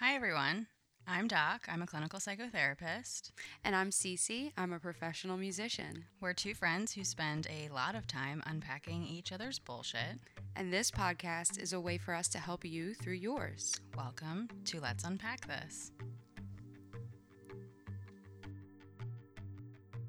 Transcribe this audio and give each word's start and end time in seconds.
Hi, 0.00 0.14
everyone. 0.14 0.66
I'm 1.06 1.26
Doc. 1.26 1.66
I'm 1.68 1.82
a 1.82 1.86
clinical 1.86 2.18
psychotherapist. 2.18 3.30
And 3.64 3.74
I'm 3.74 3.90
Cece. 3.90 4.52
I'm 4.56 4.72
a 4.72 4.78
professional 4.78 5.36
musician. 5.36 6.04
We're 6.20 6.34
two 6.34 6.54
friends 6.54 6.92
who 6.92 7.02
spend 7.02 7.46
a 7.50 7.72
lot 7.72 7.94
of 7.94 8.06
time 8.06 8.42
unpacking 8.46 9.04
each 9.04 9.32
other's 9.32 9.58
bullshit. 9.58 10.18
And 10.54 10.72
this 10.72 10.90
podcast 10.90 11.60
is 11.60 11.72
a 11.72 11.80
way 11.80 11.98
for 11.98 12.14
us 12.14 12.28
to 12.28 12.38
help 12.38 12.64
you 12.64 12.94
through 12.94 13.14
yours. 13.14 13.74
Welcome 13.96 14.48
to 14.66 14.80
Let's 14.80 15.04
Unpack 15.04 15.46
This. 15.46 15.92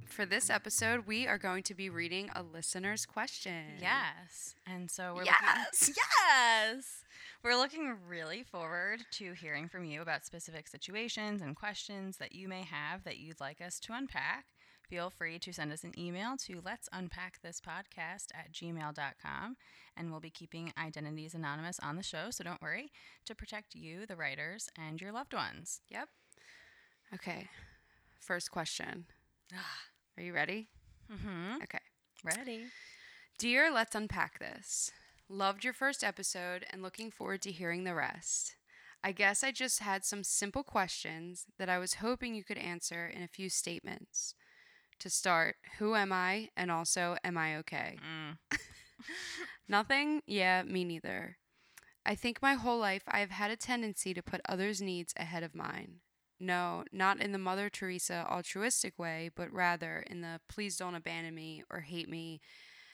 For 0.05 0.25
this 0.25 0.49
episode, 0.49 1.07
we 1.07 1.27
are 1.27 1.37
going 1.37 1.63
to 1.63 1.73
be 1.73 1.89
reading 1.89 2.29
a 2.35 2.43
listener's 2.43 3.05
question. 3.05 3.63
Yes. 3.79 4.55
And 4.67 4.91
so 4.91 5.13
we're 5.15 5.23
Yes. 5.23 5.81
looking 5.87 5.95
Yes. 6.27 7.03
We're 7.41 7.55
looking 7.55 7.95
really 8.07 8.43
forward 8.43 8.99
to 9.11 9.31
hearing 9.31 9.69
from 9.69 9.85
you 9.85 10.01
about 10.01 10.25
specific 10.25 10.67
situations 10.67 11.41
and 11.41 11.55
questions 11.55 12.17
that 12.17 12.33
you 12.33 12.49
may 12.49 12.63
have 12.63 13.05
that 13.05 13.17
you'd 13.17 13.39
like 13.39 13.61
us 13.61 13.79
to 13.81 13.93
unpack. 13.93 14.47
Feel 14.89 15.09
free 15.09 15.39
to 15.39 15.53
send 15.53 15.71
us 15.71 15.85
an 15.85 15.97
email 15.97 16.35
to 16.45 16.61
let's 16.65 16.89
unpack 16.91 17.41
this 17.41 17.61
podcast 17.61 18.25
at 18.33 18.51
gmail.com 18.51 19.55
and 19.95 20.11
we'll 20.11 20.19
be 20.19 20.29
keeping 20.29 20.73
identities 20.77 21.33
anonymous 21.33 21.79
on 21.79 21.95
the 21.95 22.03
show, 22.03 22.29
so 22.29 22.43
don't 22.43 22.61
worry, 22.61 22.91
to 23.25 23.33
protect 23.33 23.73
you, 23.73 24.05
the 24.05 24.17
writers, 24.17 24.67
and 24.77 24.99
your 24.99 25.13
loved 25.13 25.33
ones. 25.33 25.79
Yep. 25.89 26.09
Okay. 27.13 27.47
First 28.19 28.51
question. 28.51 29.05
Are 30.17 30.23
you 30.23 30.33
ready? 30.33 30.67
Mm-hmm. 31.11 31.63
Okay. 31.63 31.79
Ready. 32.23 32.65
Dear 33.37 33.71
Let's 33.71 33.95
Unpack 33.95 34.39
This, 34.39 34.91
loved 35.29 35.63
your 35.63 35.73
first 35.73 36.03
episode 36.03 36.65
and 36.71 36.81
looking 36.81 37.11
forward 37.11 37.41
to 37.43 37.51
hearing 37.51 37.83
the 37.83 37.93
rest. 37.93 38.55
I 39.03 39.11
guess 39.11 39.43
I 39.43 39.51
just 39.51 39.79
had 39.79 40.03
some 40.03 40.23
simple 40.23 40.63
questions 40.63 41.45
that 41.57 41.69
I 41.69 41.77
was 41.77 41.95
hoping 41.95 42.35
you 42.35 42.43
could 42.43 42.57
answer 42.57 43.07
in 43.07 43.21
a 43.21 43.27
few 43.27 43.49
statements. 43.49 44.33
To 44.99 45.09
start, 45.09 45.55
who 45.77 45.95
am 45.95 46.11
I? 46.11 46.49
And 46.57 46.69
also, 46.69 47.15
am 47.23 47.37
I 47.37 47.55
okay? 47.57 47.97
Mm. 48.03 48.57
Nothing? 49.69 50.21
Yeah, 50.27 50.63
me 50.63 50.83
neither. 50.83 51.37
I 52.05 52.15
think 52.15 52.41
my 52.41 52.55
whole 52.55 52.79
life 52.79 53.03
I 53.07 53.19
have 53.19 53.29
had 53.29 53.51
a 53.51 53.55
tendency 53.55 54.13
to 54.13 54.21
put 54.21 54.41
others' 54.49 54.81
needs 54.81 55.13
ahead 55.15 55.43
of 55.43 55.55
mine. 55.55 56.01
No, 56.37 56.83
not 56.91 57.21
in 57.21 57.31
the 57.31 57.37
Mother 57.37 57.69
Teresa 57.69 58.25
altruistic 58.29 58.97
way, 58.97 59.29
but 59.33 59.53
rather 59.53 60.03
in 60.07 60.21
the 60.21 60.41
please 60.49 60.75
don't 60.75 60.95
abandon 60.95 61.35
me 61.35 61.63
or 61.69 61.81
hate 61.81 62.09
me, 62.09 62.41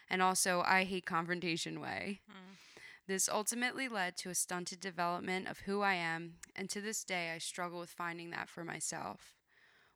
and 0.09 0.21
also 0.21 0.63
I 0.65 0.83
hate 0.83 1.05
confrontation 1.05 1.79
way. 1.79 2.21
Mm. 2.29 2.55
This 3.07 3.29
ultimately 3.29 3.87
led 3.87 4.17
to 4.17 4.29
a 4.29 4.35
stunted 4.35 4.79
development 4.79 5.47
of 5.47 5.59
who 5.59 5.81
I 5.81 5.93
am, 5.93 6.35
and 6.55 6.69
to 6.71 6.81
this 6.81 7.03
day 7.03 7.31
I 7.33 7.37
struggle 7.37 7.79
with 7.79 7.91
finding 7.91 8.31
that 8.31 8.49
for 8.49 8.63
myself. 8.63 9.35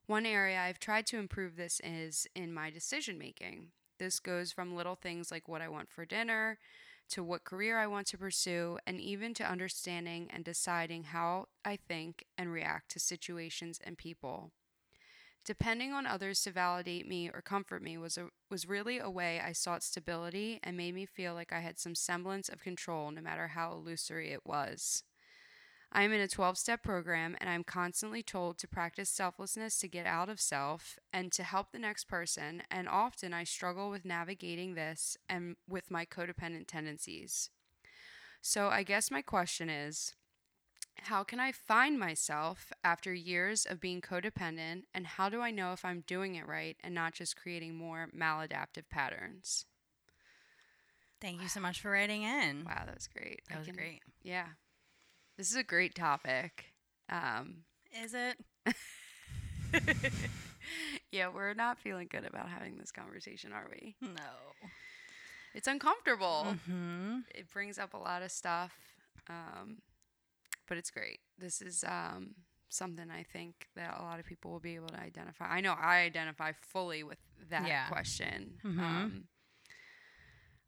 One 0.05 0.25
area 0.25 0.59
I've 0.59 0.79
tried 0.79 1.05
to 1.07 1.17
improve 1.17 1.55
this 1.55 1.81
is 1.83 2.27
in 2.35 2.53
my 2.53 2.69
decision 2.69 3.17
making. 3.17 3.67
This 3.97 4.19
goes 4.19 4.51
from 4.51 4.75
little 4.75 4.95
things 4.95 5.31
like 5.31 5.47
what 5.47 5.61
I 5.61 5.69
want 5.69 5.89
for 5.89 6.05
dinner, 6.05 6.59
to 7.09 7.23
what 7.23 7.43
career 7.43 7.79
I 7.79 7.87
want 7.87 8.07
to 8.07 8.17
pursue, 8.17 8.77
and 8.85 9.01
even 9.01 9.33
to 9.35 9.49
understanding 9.49 10.29
and 10.31 10.43
deciding 10.43 11.05
how 11.05 11.47
I 11.65 11.75
think 11.75 12.25
and 12.37 12.51
react 12.51 12.91
to 12.91 12.99
situations 12.99 13.79
and 13.83 13.97
people. 13.97 14.51
Depending 15.45 15.93
on 15.93 16.05
others 16.05 16.41
to 16.41 16.51
validate 16.51 17.07
me 17.07 17.29
or 17.33 17.41
comfort 17.41 17.81
me 17.81 17.97
was 17.97 18.17
a, 18.17 18.27
was 18.51 18.67
really 18.67 18.99
a 18.99 19.09
way 19.09 19.39
I 19.39 19.51
sought 19.51 19.83
stability 19.83 20.59
and 20.63 20.77
made 20.77 20.93
me 20.93 21.05
feel 21.05 21.33
like 21.33 21.51
I 21.51 21.61
had 21.61 21.79
some 21.79 21.95
semblance 21.95 22.49
of 22.49 22.61
control 22.61 23.09
no 23.11 23.21
matter 23.21 23.47
how 23.47 23.71
illusory 23.71 24.31
it 24.31 24.45
was. 24.45 25.03
I 25.91 26.03
am 26.03 26.13
in 26.13 26.21
a 26.21 26.27
12 26.27 26.57
step 26.57 26.83
program 26.83 27.35
and 27.41 27.49
I'm 27.49 27.63
constantly 27.63 28.21
told 28.21 28.59
to 28.59 28.67
practice 28.67 29.09
selflessness 29.09 29.79
to 29.79 29.87
get 29.87 30.05
out 30.05 30.29
of 30.29 30.39
self 30.39 30.99
and 31.11 31.31
to 31.31 31.43
help 31.43 31.71
the 31.71 31.79
next 31.79 32.03
person, 32.03 32.61
and 32.69 32.87
often 32.87 33.33
I 33.33 33.43
struggle 33.43 33.89
with 33.89 34.05
navigating 34.05 34.75
this 34.75 35.17
and 35.27 35.55
with 35.67 35.89
my 35.89 36.05
codependent 36.05 36.67
tendencies. 36.67 37.49
So 38.41 38.67
I 38.67 38.83
guess 38.83 39.09
my 39.09 39.23
question 39.23 39.69
is 39.69 40.13
how 41.03 41.23
can 41.23 41.39
I 41.39 41.51
find 41.51 41.99
myself 41.99 42.71
after 42.83 43.13
years 43.13 43.65
of 43.65 43.79
being 43.79 44.01
codependent, 44.01 44.83
and 44.93 45.05
how 45.07 45.29
do 45.29 45.41
I 45.41 45.51
know 45.51 45.73
if 45.73 45.83
I'm 45.85 46.03
doing 46.07 46.35
it 46.35 46.47
right 46.47 46.77
and 46.83 46.93
not 46.95 47.13
just 47.13 47.35
creating 47.35 47.75
more 47.75 48.09
maladaptive 48.15 48.89
patterns? 48.89 49.65
Thank 51.21 51.41
you 51.41 51.49
so 51.49 51.59
much 51.59 51.81
for 51.81 51.91
writing 51.91 52.23
in. 52.23 52.63
Wow, 52.65 52.83
that 52.85 52.95
was 52.95 53.07
great. 53.07 53.41
That 53.49 53.55
I 53.55 53.57
was 53.59 53.67
can- 53.67 53.75
great. 53.75 54.01
Yeah. 54.23 54.45
This 55.37 55.49
is 55.49 55.55
a 55.55 55.63
great 55.63 55.95
topic. 55.95 56.65
Um, 57.09 57.63
Is 58.03 58.13
it? 58.13 58.37
yeah, 61.11 61.29
we're 61.33 61.53
not 61.53 61.79
feeling 61.79 62.07
good 62.11 62.25
about 62.25 62.49
having 62.49 62.77
this 62.77 62.91
conversation, 62.91 63.51
are 63.53 63.67
we? 63.71 63.95
No. 64.01 64.53
It's 65.53 65.67
uncomfortable. 65.67 66.45
Mm-hmm. 66.47 67.19
It 67.33 67.49
brings 67.51 67.79
up 67.79 67.93
a 67.93 67.97
lot 67.97 68.21
of 68.21 68.31
stuff, 68.31 68.73
um, 69.29 69.77
but 70.69 70.77
it's 70.77 70.91
great. 70.91 71.19
This 71.37 71.61
is 71.61 71.83
um, 71.83 72.35
something 72.69 73.09
I 73.11 73.23
think 73.23 73.67
that 73.75 73.97
a 73.99 74.03
lot 74.03 74.19
of 74.19 74.25
people 74.25 74.51
will 74.51 74.59
be 74.59 74.75
able 74.75 74.87
to 74.89 74.99
identify. 75.01 75.45
I 75.49 75.59
know 75.61 75.73
I 75.73 75.97
identify 76.01 76.53
fully 76.61 77.03
with 77.03 77.17
that 77.49 77.67
Yeah. 77.67 77.87
question. 77.89 78.59
Mhm. 78.63 78.79
Um, 78.79 79.27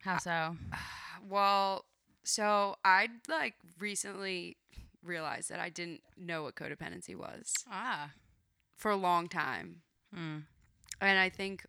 How 0.01 0.17
so? 0.17 0.57
well, 1.29 1.85
so 2.23 2.75
I 2.83 3.09
like 3.27 3.53
recently 3.79 4.57
realized 5.03 5.49
that 5.49 5.59
I 5.59 5.69
didn't 5.69 6.01
know 6.17 6.43
what 6.43 6.55
codependency 6.55 7.15
was 7.15 7.53
Ah. 7.69 8.11
for 8.75 8.91
a 8.91 8.95
long 8.95 9.27
time. 9.27 9.81
Mm. 10.15 10.43
And 10.99 11.19
I 11.19 11.29
think 11.29 11.65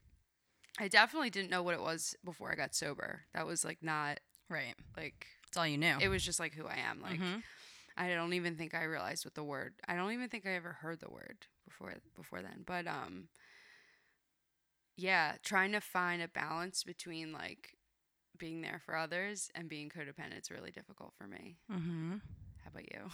I 0.78 0.88
definitely 0.88 1.30
didn't 1.30 1.50
know 1.50 1.62
what 1.62 1.74
it 1.74 1.80
was 1.80 2.16
before 2.24 2.50
I 2.50 2.54
got 2.54 2.74
sober. 2.74 3.22
That 3.34 3.46
was 3.46 3.64
like 3.64 3.82
not 3.82 4.20
Right. 4.48 4.74
like 4.96 5.26
it's 5.48 5.56
all 5.56 5.66
you 5.66 5.78
knew. 5.78 5.98
it 6.00 6.08
was 6.08 6.24
just 6.24 6.40
like 6.40 6.54
who 6.54 6.66
I 6.66 6.76
am. 6.76 7.00
Like 7.02 7.20
Mhm. 7.20 7.42
I 7.96 8.08
don't 8.08 8.32
even 8.32 8.56
think 8.56 8.74
I 8.74 8.84
realized 8.84 9.24
what 9.24 9.34
the 9.34 9.44
word. 9.44 9.74
I 9.86 9.94
don't 9.96 10.12
even 10.12 10.28
think 10.28 10.46
I 10.46 10.54
ever 10.54 10.72
heard 10.80 11.00
the 11.00 11.10
word 11.10 11.46
before 11.66 11.94
before 12.16 12.42
then. 12.42 12.64
But 12.66 12.86
um 12.86 13.28
yeah, 14.96 15.34
trying 15.42 15.72
to 15.72 15.80
find 15.80 16.22
a 16.22 16.28
balance 16.28 16.84
between 16.84 17.32
like 17.32 17.76
being 18.38 18.60
there 18.60 18.80
for 18.84 18.96
others 18.96 19.50
and 19.54 19.68
being 19.68 19.88
codependent 19.88 20.40
is 20.40 20.50
really 20.50 20.70
difficult 20.70 21.12
for 21.16 21.26
me. 21.26 21.56
Mm-hmm. 21.70 22.14
How 22.64 22.70
about 22.70 22.90
you? 22.92 23.10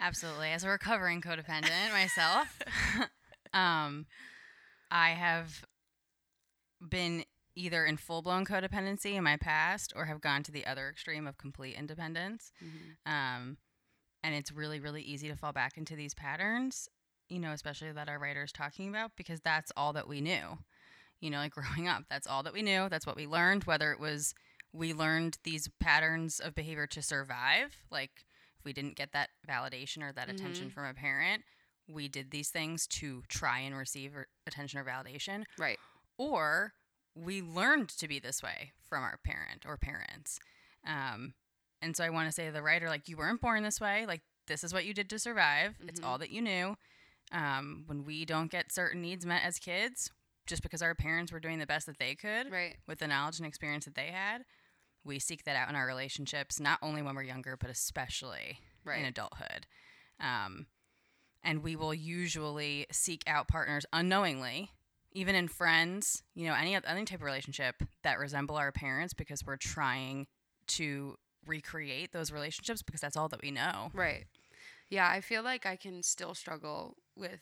Absolutely. 0.00 0.50
As 0.50 0.64
a 0.64 0.68
recovering 0.68 1.20
codependent 1.20 1.92
myself, 1.92 2.60
um, 3.52 4.06
I 4.90 5.10
have 5.10 5.64
been 6.86 7.24
either 7.56 7.84
in 7.84 7.96
full 7.96 8.22
blown 8.22 8.44
codependency 8.44 9.14
in 9.14 9.24
my 9.24 9.36
past 9.36 9.92
or 9.96 10.04
have 10.04 10.20
gone 10.20 10.42
to 10.44 10.52
the 10.52 10.66
other 10.66 10.88
extreme 10.88 11.26
of 11.26 11.38
complete 11.38 11.74
independence. 11.74 12.52
Mm-hmm. 12.62 13.12
Um, 13.12 13.56
and 14.22 14.34
it's 14.34 14.52
really, 14.52 14.78
really 14.78 15.02
easy 15.02 15.28
to 15.28 15.36
fall 15.36 15.52
back 15.52 15.76
into 15.76 15.96
these 15.96 16.14
patterns, 16.14 16.88
you 17.28 17.38
know, 17.38 17.52
especially 17.52 17.92
that 17.92 18.08
our 18.08 18.18
writer's 18.18 18.52
talking 18.52 18.88
about, 18.88 19.12
because 19.16 19.40
that's 19.40 19.72
all 19.76 19.92
that 19.94 20.06
we 20.06 20.20
knew. 20.20 20.58
You 21.20 21.30
know, 21.30 21.38
like 21.38 21.52
growing 21.54 21.88
up, 21.88 22.04
that's 22.10 22.26
all 22.26 22.42
that 22.42 22.52
we 22.52 22.62
knew. 22.62 22.88
That's 22.88 23.06
what 23.06 23.16
we 23.16 23.26
learned, 23.26 23.64
whether 23.64 23.90
it 23.92 23.98
was 24.00 24.34
we 24.72 24.92
learned 24.92 25.38
these 25.44 25.70
patterns 25.80 26.38
of 26.38 26.54
behavior 26.54 26.86
to 26.88 27.00
survive, 27.00 27.76
like 27.90 28.10
if 28.58 28.64
we 28.64 28.74
didn't 28.74 28.96
get 28.96 29.12
that 29.12 29.30
validation 29.48 30.02
or 30.02 30.12
that 30.12 30.28
attention 30.28 30.68
Mhm. 30.68 30.72
from 30.72 30.84
a 30.84 30.92
parent, 30.92 31.44
we 31.88 32.08
did 32.08 32.30
these 32.32 32.50
things 32.50 32.86
to 32.88 33.22
try 33.28 33.60
and 33.60 33.74
receive 33.76 34.12
attention 34.46 34.78
or 34.78 34.84
validation 34.84 35.44
Right. 35.56 35.78
or 36.18 36.74
we 37.16 37.40
learned 37.42 37.88
to 37.88 38.06
be 38.06 38.18
this 38.18 38.42
way 38.42 38.72
from 38.88 39.02
our 39.02 39.18
parent 39.24 39.64
or 39.66 39.76
parents. 39.76 40.38
Um, 40.86 41.34
and 41.82 41.96
so 41.96 42.04
I 42.04 42.10
want 42.10 42.28
to 42.28 42.32
say 42.32 42.46
to 42.46 42.52
the 42.52 42.62
writer, 42.62 42.88
like, 42.88 43.08
you 43.08 43.16
weren't 43.16 43.40
born 43.40 43.62
this 43.62 43.80
way. 43.80 44.06
Like, 44.06 44.20
this 44.46 44.62
is 44.62 44.72
what 44.72 44.84
you 44.84 44.94
did 44.94 45.10
to 45.10 45.18
survive. 45.18 45.76
It's 45.88 45.98
Mhm. 46.00 46.04
all 46.04 46.18
that 46.18 46.30
you 46.30 46.42
knew. 46.42 46.76
Um, 47.32 47.84
when 47.86 48.04
we 48.04 48.24
don't 48.24 48.50
get 48.50 48.70
certain 48.70 49.00
needs 49.02 49.26
met 49.26 49.42
as 49.42 49.58
kids, 49.58 50.10
just 50.46 50.62
because 50.62 50.82
our 50.82 50.94
parents 50.94 51.32
were 51.32 51.40
doing 51.40 51.58
the 51.58 51.66
best 51.66 51.86
that 51.86 51.98
they 51.98 52.14
could 52.14 52.52
Right. 52.52 52.76
with 52.86 53.00
the 53.00 53.08
knowledge 53.08 53.38
and 53.38 53.46
experience 53.46 53.84
that 53.86 53.96
they 53.96 54.12
had, 54.12 54.44
we 55.02 55.18
seek 55.18 55.42
that 55.44 55.56
out 55.56 55.68
in 55.68 55.74
our 55.74 55.86
relationships, 55.86 56.60
not 56.60 56.78
only 56.82 57.02
when 57.02 57.16
we're 57.16 57.22
younger, 57.24 57.56
but 57.56 57.70
especially 57.70 58.60
Right. 58.84 59.00
in 59.00 59.06
adulthood. 59.06 59.66
Um, 60.20 60.68
and 61.42 61.62
we 61.62 61.74
will 61.76 61.94
usually 61.94 62.86
seek 62.92 63.22
out 63.26 63.48
partners 63.48 63.86
unknowingly, 63.92 64.70
even 65.16 65.34
in 65.34 65.48
friends, 65.48 66.22
you 66.34 66.46
know, 66.46 66.54
any 66.54 66.74
any 66.86 67.04
type 67.06 67.20
of 67.20 67.22
relationship 67.22 67.82
that 68.02 68.18
resemble 68.18 68.56
our 68.56 68.70
parents 68.70 69.14
because 69.14 69.44
we're 69.46 69.56
trying 69.56 70.26
to 70.66 71.16
recreate 71.46 72.12
those 72.12 72.30
relationships 72.30 72.82
because 72.82 73.00
that's 73.00 73.16
all 73.16 73.28
that 73.28 73.40
we 73.40 73.50
know. 73.50 73.90
Right. 73.94 74.26
Yeah, 74.90 75.08
I 75.08 75.20
feel 75.22 75.42
like 75.42 75.64
I 75.64 75.76
can 75.76 76.02
still 76.02 76.34
struggle 76.34 76.96
with 77.16 77.40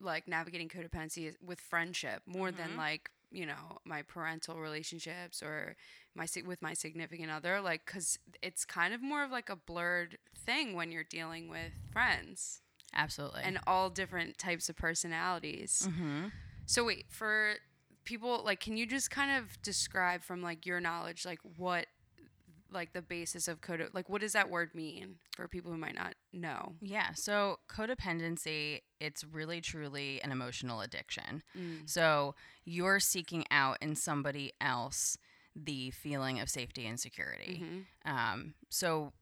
like 0.00 0.26
navigating 0.26 0.68
codependency 0.68 1.34
with 1.40 1.60
friendship 1.60 2.22
more 2.26 2.50
than 2.50 2.70
Mhm. 2.72 2.76
like 2.78 3.10
you 3.30 3.46
know, 3.46 3.78
my 3.84 4.02
parental 4.02 4.60
relationships 4.60 5.42
or 5.42 5.76
my 6.14 6.26
with 6.44 6.62
my 6.62 6.72
significant 6.72 7.30
other 7.30 7.60
like 7.60 7.84
cuz 7.84 8.18
it's 8.42 8.64
kind 8.64 8.92
of 8.94 9.02
more 9.02 9.22
of 9.24 9.30
like 9.30 9.48
a 9.48 9.56
blurred 9.56 10.18
thing 10.36 10.74
when 10.74 10.90
you're 10.92 11.02
dealing 11.18 11.48
with 11.48 11.72
friends 11.92 12.60
Absolutely. 12.92 13.42
and 13.42 13.58
all 13.66 13.88
different 13.90 14.36
types 14.38 14.68
of 14.68 14.76
personalities. 14.76 15.86
mm-hmm. 15.88 16.28
So 16.66 16.84
wait, 16.84 17.06
for 17.08 17.54
people 18.04 18.42
like 18.44 18.60
can 18.60 18.76
you 18.76 18.86
just 18.86 19.10
kind 19.10 19.42
of 19.42 19.60
describe 19.62 20.22
from 20.22 20.42
like 20.42 20.66
your 20.66 20.78
knowledge 20.78 21.24
like 21.24 21.38
what 21.56 21.86
like 22.70 22.92
the 22.92 23.00
basis 23.00 23.48
of 23.48 23.60
code 23.60 23.88
like 23.94 24.08
what 24.08 24.20
does 24.20 24.32
that 24.32 24.50
word 24.50 24.74
mean 24.74 25.14
for 25.36 25.48
people 25.48 25.70
who 25.70 25.78
might 25.78 25.94
not 25.94 26.14
know? 26.32 26.74
Yeah. 26.80 27.12
So 27.14 27.60
codependency, 27.68 28.80
it's 29.00 29.24
really 29.24 29.60
truly 29.60 30.20
an 30.22 30.32
emotional 30.32 30.80
addiction. 30.80 31.42
Mm. 31.56 31.88
So 31.88 32.34
you're 32.64 33.00
seeking 33.00 33.44
out 33.50 33.78
in 33.80 33.94
somebody 33.94 34.52
else 34.60 35.16
the 35.56 35.92
feeling 35.92 36.40
of 36.40 36.50
safety 36.50 36.84
and 36.84 36.98
security. 36.98 37.62
Mhm. 37.62 38.10
Um, 38.10 38.54
so, 38.70 39.12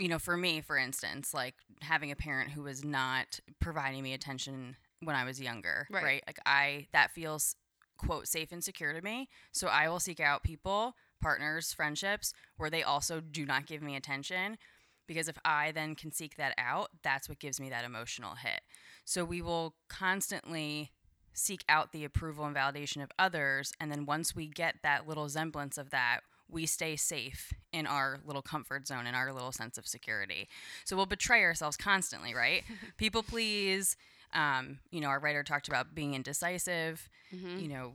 you 0.00 0.08
know, 0.08 0.18
for 0.18 0.36
me, 0.36 0.60
for 0.60 0.76
instance, 0.76 1.32
like 1.32 1.54
having 1.82 2.10
a 2.10 2.16
parent 2.16 2.50
who 2.50 2.62
was 2.62 2.84
not 2.84 3.38
providing 3.60 4.02
me 4.02 4.12
attention 4.12 4.76
when 5.06 5.16
I 5.16 5.24
was 5.24 5.40
younger, 5.40 5.86
Right. 5.90 6.04
right? 6.04 6.22
Like 6.26 6.38
I, 6.44 6.88
that 6.92 7.10
feels 7.12 7.56
quote 7.96 8.28
safe 8.28 8.52
and 8.52 8.62
secure 8.62 8.92
to 8.92 9.00
me. 9.00 9.28
So 9.52 9.68
I 9.68 9.88
will 9.88 10.00
seek 10.00 10.20
out 10.20 10.42
people, 10.42 10.94
partners, 11.22 11.72
friendships 11.72 12.32
where 12.58 12.68
they 12.68 12.82
also 12.82 13.20
do 13.20 13.46
not 13.46 13.66
give 13.66 13.80
me 13.82 13.96
attention. 13.96 14.58
Because 15.06 15.28
if 15.28 15.38
I 15.44 15.70
then 15.72 15.94
can 15.94 16.10
seek 16.12 16.36
that 16.36 16.52
out, 16.58 16.90
that's 17.04 17.28
what 17.28 17.38
gives 17.38 17.60
me 17.60 17.70
that 17.70 17.84
emotional 17.84 18.34
hit. 18.34 18.60
So 19.04 19.24
we 19.24 19.40
will 19.40 19.76
constantly 19.88 20.90
seek 21.32 21.64
out 21.68 21.92
the 21.92 22.04
approval 22.04 22.44
and 22.44 22.56
validation 22.56 23.02
of 23.02 23.10
others. 23.18 23.72
And 23.80 23.90
then 23.92 24.04
once 24.04 24.34
we 24.34 24.48
get 24.48 24.76
that 24.82 25.06
little 25.06 25.28
semblance 25.28 25.78
of 25.78 25.90
that, 25.90 26.20
we 26.48 26.64
stay 26.66 26.96
safe 26.96 27.52
in 27.72 27.86
our 27.86 28.18
little 28.24 28.42
comfort 28.42 28.86
zone, 28.86 29.06
in 29.06 29.14
our 29.14 29.32
little 29.32 29.52
sense 29.52 29.78
of 29.78 29.86
security. 29.86 30.48
So 30.84 30.96
we'll 30.96 31.06
betray 31.06 31.42
ourselves 31.44 31.76
constantly, 31.76 32.34
right? 32.34 32.62
People 32.98 33.22
please. 33.22 33.96
Um, 34.36 34.78
you 34.90 35.00
know, 35.00 35.08
our 35.08 35.18
writer 35.18 35.42
talked 35.42 35.66
about 35.66 35.94
being 35.94 36.14
indecisive, 36.14 37.08
Mhm. 37.34 37.60
you 37.62 37.68
know, 37.68 37.94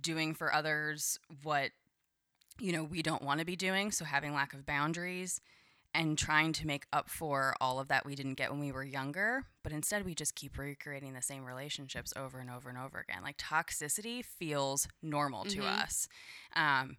doing 0.00 0.34
for 0.34 0.52
others 0.54 1.18
what, 1.42 1.70
you 2.60 2.72
know, 2.72 2.84
we 2.84 3.02
don't 3.02 3.22
want 3.22 3.40
to 3.40 3.46
be 3.46 3.56
doing. 3.56 3.90
So 3.90 4.04
having 4.04 4.34
lack 4.34 4.52
of 4.52 4.66
boundaries 4.66 5.40
and 5.94 6.18
trying 6.18 6.52
to 6.52 6.66
make 6.66 6.84
up 6.92 7.08
for 7.08 7.54
all 7.60 7.80
of 7.80 7.88
that 7.88 8.04
we 8.04 8.14
didn't 8.14 8.34
get 8.34 8.50
when 8.50 8.60
we 8.60 8.70
were 8.70 8.84
younger. 8.84 9.44
But 9.62 9.72
instead, 9.72 10.04
we 10.04 10.14
just 10.14 10.34
keep 10.34 10.58
recreating 10.58 11.14
the 11.14 11.22
same 11.22 11.44
relationships 11.44 12.12
over 12.14 12.38
and 12.38 12.50
over 12.50 12.68
and 12.68 12.76
over 12.78 12.98
again. 12.98 13.22
Like 13.22 13.38
toxicity 13.38 14.22
feels 14.24 14.86
normal 15.02 15.44
to 15.46 15.60
Mhm. 15.60 15.82
us. 15.82 16.06
Um, 16.54 16.98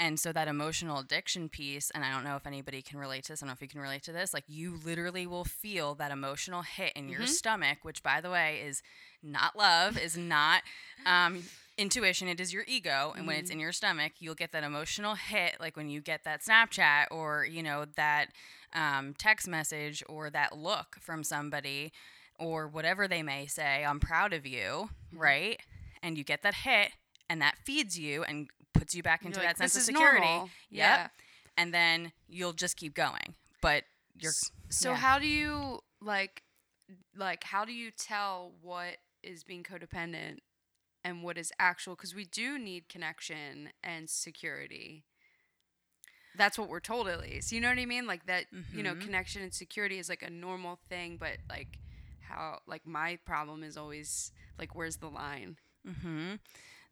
and 0.00 0.18
so 0.18 0.32
that 0.32 0.48
emotional 0.48 0.98
addiction 0.98 1.48
piece, 1.48 1.90
and 1.90 2.04
I 2.04 2.12
don't 2.12 2.24
know 2.24 2.36
if 2.36 2.46
anybody 2.46 2.82
can 2.82 2.98
relate 2.98 3.24
to 3.24 3.32
this. 3.32 3.42
I 3.42 3.46
don't 3.46 3.48
know 3.50 3.54
if 3.54 3.62
you 3.62 3.68
can 3.68 3.80
relate 3.80 4.02
to 4.04 4.12
this. 4.12 4.32
Like 4.32 4.44
you 4.46 4.78
literally 4.84 5.26
will 5.26 5.44
feel 5.44 5.94
that 5.96 6.10
emotional 6.12 6.62
hit 6.62 6.92
in 6.94 7.08
your 7.08 7.22
Mhm. 7.22 7.28
stomach, 7.28 7.78
which 7.82 8.02
by 8.02 8.20
the 8.20 8.30
way 8.30 8.60
is 8.60 8.82
not 9.22 9.56
love, 9.56 9.98
is 9.98 10.16
not 10.16 10.62
um, 11.06 11.44
intuition. 11.76 12.28
It 12.28 12.40
is 12.40 12.52
your 12.52 12.64
ego, 12.66 13.14
and 13.16 13.26
when 13.26 13.36
it's 13.36 13.50
Mhm. 13.50 13.54
in 13.54 13.60
your 13.60 13.72
stomach, 13.72 14.12
you'll 14.18 14.34
get 14.34 14.52
that 14.52 14.64
emotional 14.64 15.14
hit, 15.14 15.58
like 15.60 15.76
when 15.76 15.88
you 15.88 16.00
get 16.00 16.24
that 16.24 16.42
Snapchat 16.42 17.06
or 17.10 17.44
you 17.44 17.62
know 17.62 17.84
that 17.96 18.30
um, 18.74 19.14
text 19.14 19.48
message 19.48 20.02
or 20.08 20.28
that 20.28 20.56
look 20.58 20.96
from 21.00 21.24
somebody 21.24 21.90
or 22.38 22.68
whatever 22.68 23.08
they 23.08 23.22
may 23.22 23.46
say. 23.46 23.84
I'm 23.84 23.98
proud 24.00 24.32
of 24.34 24.44
you, 24.44 24.90
Mhm. 25.12 25.18
right? 25.18 25.60
And 26.02 26.18
you 26.18 26.24
get 26.24 26.42
that 26.42 26.54
hit, 26.54 26.92
and 27.30 27.40
that 27.40 27.56
feeds 27.64 27.98
you 27.98 28.24
and 28.24 28.48
puts 28.78 28.94
you 28.94 29.02
back 29.02 29.24
into 29.24 29.38
like, 29.40 29.48
that 29.48 29.58
sense 29.58 29.74
"This 29.74 29.82
of 29.88 29.94
security. 29.94 30.20
normal." 30.26 30.50
Yep. 30.70 31.10
And 31.56 31.74
then 31.74 32.12
you'll 32.28 32.52
just 32.52 32.76
keep 32.76 32.94
going. 32.94 33.34
But 33.60 33.84
you're 34.18 34.32
so 34.68 34.90
yeah. 34.90 34.96
how 34.96 35.18
do 35.18 35.26
you 35.26 35.80
like 36.00 36.42
like 37.16 37.44
how 37.44 37.64
do 37.64 37.72
you 37.72 37.90
tell 37.90 38.52
what 38.62 38.96
is 39.22 39.44
being 39.44 39.62
codependent 39.62 40.38
and 41.04 41.22
what 41.22 41.38
is 41.38 41.52
actual 41.58 41.94
because 41.94 42.14
we 42.14 42.24
do 42.24 42.58
need 42.58 42.88
connection 42.88 43.70
and 43.82 44.08
security 44.10 45.04
that's 46.36 46.58
what 46.58 46.68
we're 46.68 46.80
told 46.80 47.08
at 47.08 47.20
least 47.20 47.50
you 47.52 47.60
know 47.60 47.68
what 47.68 47.78
i 47.78 47.86
mean 47.86 48.06
like 48.06 48.26
that 48.26 48.44
you 48.72 48.82
know 48.82 48.94
Mhm. 48.94 49.00
connection 49.00 49.42
and 49.42 49.52
security 49.52 49.98
is 49.98 50.08
like 50.08 50.22
a 50.22 50.30
normal 50.30 50.78
thing 50.88 51.16
but 51.16 51.38
like 51.48 51.78
how 52.20 52.60
like 52.66 52.86
my 52.86 53.16
problem 53.24 53.62
is 53.62 53.76
always 53.76 54.32
like 54.58 54.74
where's 54.74 54.96
the 54.98 55.08
line 55.08 55.56
hmm 55.84 56.34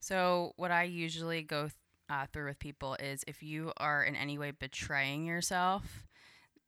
So, 0.06 0.53
what 0.56 0.70
I 0.70 0.85
usually 0.85 1.43
go 1.43 1.62
th- 1.62 1.73
uh, 2.08 2.26
through 2.32 2.47
with 2.47 2.61
people 2.61 2.94
is 3.00 3.25
if 3.26 3.43
you 3.43 3.73
are 3.79 4.05
in 4.05 4.14
any 4.14 4.38
way 4.38 4.53
betraying 4.53 5.26
yourself, 5.26 6.06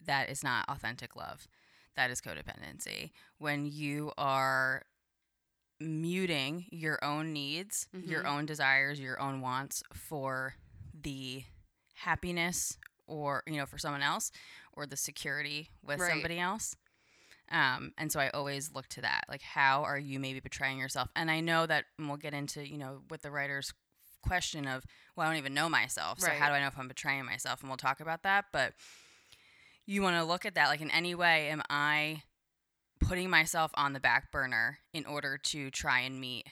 that 0.04 0.28
is 0.28 0.42
not 0.42 0.64
authentic 0.68 1.14
love. 1.14 1.46
That 1.94 2.10
is 2.10 2.20
codependency. 2.20 3.12
When 3.38 3.64
you 3.64 4.10
are 4.18 4.82
muting 5.78 6.66
your 6.70 6.98
own 7.04 7.32
needs, 7.32 7.86
your 7.92 8.24
Mhm. 8.24 8.26
own 8.28 8.46
desires, 8.46 8.98
your 8.98 9.20
own 9.20 9.40
wants 9.40 9.84
for 9.92 10.56
the 10.92 11.44
happiness 11.94 12.76
or, 13.06 13.44
you 13.46 13.56
know, 13.56 13.66
for 13.66 13.78
someone 13.78 14.02
else 14.02 14.32
or 14.72 14.84
the 14.84 14.96
security 14.96 15.70
with 15.80 16.00
Right. 16.00 16.10
somebody 16.10 16.40
else. 16.40 16.74
Um, 17.50 17.92
and 17.96 18.12
so 18.12 18.20
I 18.20 18.28
always 18.30 18.72
look 18.74 18.88
to 18.88 19.00
that. 19.00 19.24
Like, 19.28 19.42
how 19.42 19.82
are 19.84 19.98
you 19.98 20.20
maybe 20.20 20.40
betraying 20.40 20.78
yourself? 20.78 21.08
And 21.16 21.30
I 21.30 21.40
know 21.40 21.66
that 21.66 21.84
and 21.98 22.08
we'll 22.08 22.18
get 22.18 22.34
into, 22.34 22.66
you 22.68 22.76
know, 22.78 23.00
with 23.10 23.22
the 23.22 23.30
writer's 23.30 23.72
question 24.22 24.66
of, 24.66 24.84
well, 25.16 25.26
I 25.26 25.30
don't 25.30 25.38
even 25.38 25.54
know 25.54 25.68
myself. 25.68 26.20
So 26.20 26.26
Right. 26.26 26.36
how 26.38 26.48
do 26.48 26.54
I 26.54 26.60
know 26.60 26.66
if 26.66 26.78
I'm 26.78 26.88
betraying 26.88 27.24
myself? 27.24 27.60
And 27.60 27.70
we'll 27.70 27.76
talk 27.78 28.00
about 28.00 28.22
that. 28.24 28.46
But 28.52 28.74
you 29.86 30.02
want 30.02 30.16
to 30.16 30.24
look 30.24 30.44
at 30.44 30.54
that. 30.56 30.68
Like, 30.68 30.80
in 30.82 30.90
any 30.90 31.14
way, 31.14 31.48
am 31.48 31.62
I 31.70 32.22
putting 33.00 33.30
myself 33.30 33.70
on 33.74 33.92
the 33.92 34.00
back 34.00 34.30
burner 34.30 34.80
in 34.92 35.06
order 35.06 35.38
to 35.38 35.70
try 35.70 36.00
and 36.00 36.20
meet, 36.20 36.46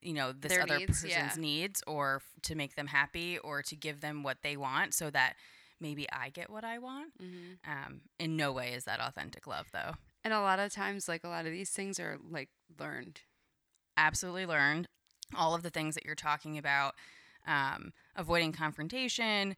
you 0.00 0.12
know, 0.12 0.32
this 0.32 0.52
Their 0.52 0.62
other 0.62 0.78
needs, 0.78 1.02
person's 1.02 1.10
yeah. 1.12 1.32
needs 1.36 1.82
or 1.86 2.16
f- 2.16 2.42
to 2.42 2.54
make 2.54 2.76
them 2.76 2.86
happy 2.88 3.38
or 3.38 3.62
to 3.62 3.74
give 3.74 4.00
them 4.02 4.22
what 4.22 4.38
they 4.42 4.56
want 4.56 4.94
so 4.94 5.10
that 5.10 5.34
maybe 5.80 6.06
I 6.12 6.28
get 6.28 6.50
what 6.50 6.62
I 6.62 6.78
want? 6.78 7.18
mm-hmm. 7.20 7.68
Um, 7.70 8.02
in 8.20 8.36
no 8.36 8.52
way 8.52 8.74
is 8.74 8.84
that 8.84 9.00
authentic 9.00 9.46
love, 9.46 9.66
though. 9.72 9.94
And 10.24 10.32
a 10.32 10.40
lot 10.40 10.58
of 10.58 10.72
times 10.72 11.08
like 11.08 11.24
a 11.24 11.28
lot 11.28 11.46
of 11.46 11.52
these 11.52 11.70
things 11.70 11.98
are 11.98 12.18
like 12.30 12.48
learned 12.78 13.20
absolutely 13.96 14.46
learned 14.46 14.88
all 15.36 15.54
of 15.54 15.62
the 15.62 15.70
things 15.70 15.94
that 15.94 16.04
you're 16.04 16.14
talking 16.14 16.58
about 16.58 16.94
um, 17.46 17.92
avoiding 18.16 18.52
confrontation 18.52 19.56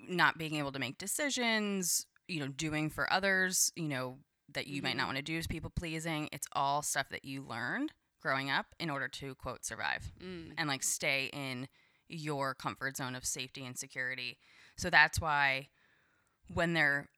not 0.00 0.38
being 0.38 0.56
able 0.56 0.72
to 0.72 0.78
make 0.78 0.98
decisions 0.98 2.06
you 2.28 2.40
know 2.40 2.48
doing 2.48 2.90
for 2.90 3.12
others 3.12 3.72
you 3.76 3.88
know 3.88 4.18
that 4.52 4.66
you 4.66 4.82
might 4.82 4.96
not 4.96 5.06
want 5.06 5.16
to 5.16 5.22
do 5.22 5.36
is 5.36 5.46
people 5.46 5.70
pleasing 5.70 6.28
it's 6.32 6.46
all 6.52 6.82
stuff 6.82 7.08
that 7.08 7.24
you 7.24 7.42
learned 7.42 7.92
growing 8.20 8.50
up 8.50 8.66
in 8.80 8.88
order 8.88 9.06
to 9.06 9.34
quote 9.34 9.64
survive 9.64 10.12
mm. 10.22 10.50
and 10.56 10.68
like 10.68 10.82
stay 10.82 11.28
in 11.32 11.68
your 12.08 12.54
comfort 12.54 12.96
zone 12.96 13.14
of 13.14 13.24
safety 13.24 13.64
and 13.64 13.78
security. 13.78 14.38
So 14.76 14.90
that's 14.90 15.20
why 15.20 15.68
when 16.52 16.74
there 16.74 17.08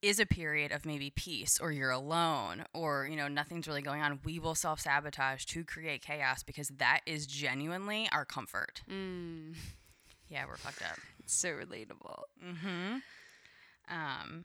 is 0.00 0.20
a 0.20 0.26
period 0.26 0.70
of 0.72 0.86
maybe 0.86 1.10
peace 1.10 1.58
or 1.60 1.72
you're 1.72 1.90
alone 1.90 2.64
or 2.72 3.06
you 3.06 3.16
know 3.16 3.28
nothing's 3.28 3.66
really 3.66 3.82
going 3.82 4.00
on, 4.02 4.20
we 4.24 4.38
will 4.38 4.54
self-sabotage 4.54 5.44
to 5.46 5.64
create 5.64 6.02
chaos 6.02 6.42
because 6.42 6.68
that 6.68 7.00
is 7.06 7.26
genuinely 7.26 8.08
our 8.12 8.24
comfort. 8.24 8.82
Mm. 8.90 9.54
Yeah, 10.28 10.44
we're 10.46 10.56
fucked 10.56 10.82
up. 10.82 10.98
It's 11.20 11.34
so 11.34 11.48
relatable 11.50 12.22
Mhm. 12.44 13.02
Um 13.88 14.44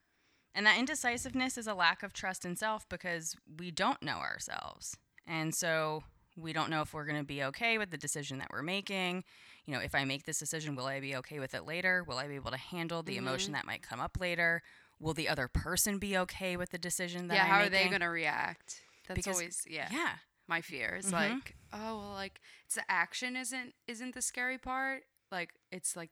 and 0.55 0.65
that 0.67 0.77
indecisiveness 0.77 1.57
is 1.57 1.67
a 1.67 1.73
lack 1.73 2.03
of 2.03 2.13
trust 2.13 2.45
in 2.45 2.55
self 2.55 2.87
because 2.87 3.35
we 3.57 3.71
don't 3.71 4.01
know 4.03 4.17
ourselves. 4.17 4.95
And 5.25 5.53
so 5.53 6.03
we 6.37 6.53
don't 6.53 6.69
know 6.69 6.81
if 6.81 6.93
we're 6.93 7.05
going 7.05 7.17
to 7.17 7.23
be 7.23 7.43
okay 7.43 7.77
with 7.77 7.89
the 7.91 7.97
decision 7.97 8.37
that 8.39 8.49
we're 8.51 8.61
making. 8.63 9.23
You 9.65 9.73
know, 9.73 9.79
if 9.79 9.95
I 9.95 10.03
make 10.03 10.25
this 10.25 10.39
decision, 10.39 10.75
will 10.75 10.85
I 10.85 10.99
be 10.99 11.15
okay 11.17 11.39
with 11.39 11.53
it 11.53 11.65
later? 11.65 12.03
Will 12.07 12.17
I 12.17 12.27
be 12.27 12.35
able 12.35 12.51
to 12.51 12.57
handle 12.57 13.01
the 13.03 13.17
emotion 13.17 13.53
that 13.53 13.65
might 13.65 13.81
come 13.81 13.99
up 13.99 14.17
later? 14.19 14.61
Will 15.03 15.13
the 15.13 15.27
other 15.29 15.47
person 15.47 15.97
be 15.99 16.17
okay 16.19 16.55
with 16.57 16.69
the 16.71 16.77
decision 16.77 17.27
that 17.27 17.35
yeah 17.35 17.43
I'm 17.43 17.49
how 17.49 17.57
making? 17.59 17.73
are 17.75 17.83
they 17.83 17.89
going 17.89 18.01
to 18.01 18.07
react 18.07 18.81
that's 19.07 19.17
Because- 19.17 19.35
always 19.35 19.61
yeah 19.69 19.89
Yeah. 19.91 20.13
my 20.47 20.61
fear 20.61 20.95
is 20.95 21.07
Mhm. 21.07 21.11
like 21.11 21.55
oh 21.73 21.97
well 21.99 22.13
like 22.13 22.39
it's 22.65 22.75
the 22.75 22.89
action 22.89 23.35
isn't 23.35 23.73
isn't 23.87 24.13
the 24.15 24.21
scary 24.21 24.57
part 24.57 25.03
like 25.31 25.51
it's 25.71 25.95
like 25.95 26.11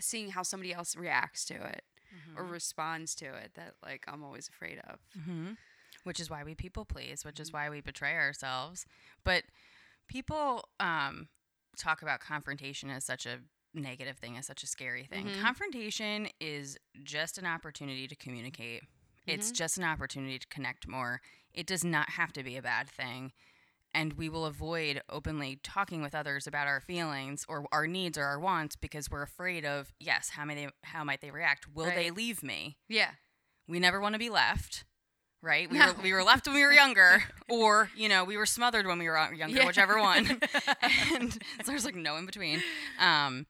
seeing 0.00 0.30
how 0.30 0.42
somebody 0.42 0.72
else 0.72 0.96
reacts 0.96 1.44
to 1.46 1.54
it 1.54 1.84
or 2.36 2.44
responds 2.44 3.14
to 3.16 3.24
it 3.24 3.52
that 3.54 3.74
like 3.82 4.04
i'm 4.06 4.22
always 4.22 4.48
afraid 4.48 4.78
of 4.88 5.00
hmm 5.24 5.52
Which 6.04 6.20
is 6.20 6.28
why 6.30 6.44
we 6.44 6.54
people 6.54 6.84
please, 6.84 7.24
which 7.24 7.40
is 7.40 7.50
why 7.52 7.70
we 7.70 7.80
betray 7.80 8.14
ourselves. 8.14 8.84
But 9.24 9.44
people 10.06 10.68
um, 10.78 11.28
talk 11.78 12.02
about 12.02 12.20
confrontation 12.20 12.90
as 12.90 13.04
such 13.06 13.24
a 13.26 13.38
negative 13.74 14.18
thing, 14.18 14.36
is 14.36 14.46
such 14.46 14.62
a 14.62 14.66
scary 14.66 15.04
thing. 15.04 15.26
Mhm. 15.26 15.40
Confrontation 15.40 16.28
is 16.40 16.78
just 17.02 17.38
an 17.38 17.46
opportunity 17.46 18.06
to 18.08 18.14
communicate. 18.16 18.84
It's 19.26 19.50
Mhm. 19.50 19.54
just 19.56 19.78
an 19.78 19.84
opportunity 19.84 20.38
to 20.38 20.46
connect 20.48 20.86
more. 20.86 21.20
It 21.52 21.66
does 21.66 21.84
not 21.84 22.10
have 22.10 22.32
to 22.34 22.42
be 22.42 22.56
a 22.56 22.62
bad 22.62 22.88
thing. 22.88 23.32
and 23.96 24.14
we 24.14 24.28
will 24.28 24.44
avoid 24.44 25.00
openly 25.08 25.54
talking 25.62 26.02
with 26.02 26.16
others 26.16 26.48
about 26.48 26.66
our 26.66 26.80
feelings 26.80 27.44
or 27.48 27.64
our 27.70 27.86
needs 27.86 28.18
or 28.18 28.24
our 28.24 28.40
wants 28.40 28.74
because 28.74 29.08
we're 29.08 29.22
afraid 29.22 29.64
of 29.64 29.92
yes 30.00 30.30
how 30.30 30.44
may 30.44 30.56
they 30.56 30.68
how 30.82 31.04
might 31.04 31.20
they 31.20 31.30
react 31.30 31.68
will 31.68 31.84
they 31.86 32.10
leave 32.10 32.42
me 32.42 32.76
Yeah. 32.88 33.12
we 33.68 33.78
never 33.78 34.00
want 34.00 34.14
to 34.14 34.18
be 34.18 34.30
left 34.30 34.82
right 35.42 35.70
we, 35.70 35.78
No. 35.78 35.92
were, 35.92 36.02
we 36.02 36.12
were 36.12 36.24
left 36.24 36.48
when 36.48 36.56
we 36.56 36.64
were 36.64 36.72
younger 36.82 37.22
or 37.48 37.88
you 37.94 38.08
know 38.08 38.24
we 38.24 38.36
were 38.36 38.46
smothered 38.46 38.84
when 38.84 38.98
we 38.98 39.08
were 39.08 39.32
younger 39.32 39.58
Yeah. 39.58 39.64
whichever 39.66 39.96
one 40.00 40.40
and 41.14 41.32
so 41.32 41.38
there's 41.66 41.84
like 41.84 41.94
no 41.94 42.16
in 42.16 42.26
between 42.26 42.60
um 42.98 43.46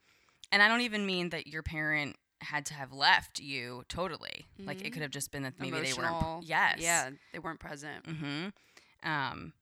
and 0.53 0.63
i 0.63 0.69
don't 0.69 0.81
even 0.83 1.05
mean 1.07 1.31
that 1.31 1.47
your 1.47 1.63
parent 1.63 2.17
had 2.41 2.67
to 2.67 2.75
have 2.75 2.93
left 2.93 3.41
you 3.41 3.85
totally 3.89 4.47
like 4.67 4.81
it 4.81 4.89
Mhm. 4.89 4.93
could 4.93 5.03
have 5.03 5.11
just 5.11 5.31
been 5.31 5.43
that 5.45 5.55
maybe 5.59 5.77
Emotional. 5.79 6.11
they 6.11 6.33
weren't 6.35 6.45
yes 6.49 6.81
Yeah, 6.81 7.11
they 7.33 7.39
weren't 7.39 7.61
present. 7.61 8.05
Mm-hmm. 8.05 9.09
Um, 9.09 9.53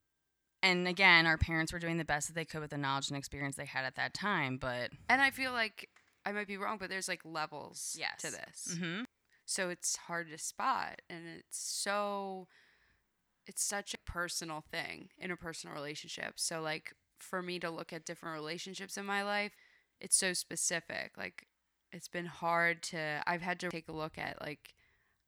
and 0.62 0.86
again, 0.88 1.26
our 1.26 1.36
parents 1.38 1.72
were 1.72 1.78
doing 1.78 1.96
the 1.98 2.04
best 2.04 2.28
that 2.28 2.34
they 2.34 2.44
could 2.44 2.60
with 2.60 2.70
the 2.70 2.78
knowledge 2.78 3.08
and 3.08 3.16
experience 3.16 3.56
they 3.56 3.64
had 3.66 3.84
at 3.84 3.96
that 3.96 4.14
time. 4.14 4.56
But 4.58 4.90
And 5.08 5.20
I 5.20 5.30
feel 5.30 5.52
like 5.52 5.88
I 6.24 6.32
might 6.32 6.46
be 6.46 6.56
wrong, 6.56 6.78
but 6.78 6.88
there's 6.88 7.08
like 7.08 7.20
levels 7.24 7.96
yes, 7.98 8.20
to 8.22 8.30
this. 8.30 8.78
hmm 8.78 9.02
So 9.44 9.68
it's 9.70 9.96
hard 9.96 10.28
to 10.30 10.38
spot 10.38 11.02
and 11.10 11.26
it's 11.38 11.58
so 11.58 12.48
it's 13.46 13.62
such 13.62 13.92
a 13.94 13.98
personal 14.10 14.60
thing 14.60 15.10
in 15.18 15.30
a 15.30 15.36
personal 15.36 15.74
relationship. 15.74 16.34
So 16.36 16.60
like 16.60 16.94
for 17.18 17.42
me 17.42 17.58
to 17.60 17.70
look 17.70 17.92
at 17.92 18.04
different 18.04 18.34
relationships 18.34 18.96
in 18.96 19.04
my 19.04 19.22
life, 19.22 19.52
it's 20.02 20.16
so 20.16 20.32
specific. 20.34 21.12
Like 21.16 21.46
it's 21.92 22.08
been 22.08 22.26
hard 22.26 22.82
to 22.84 23.22
I've 23.26 23.42
had 23.42 23.58
to 23.60 23.68
take 23.70 23.88
a 23.88 23.92
look 23.92 24.18
at 24.18 24.40
like 24.40 24.74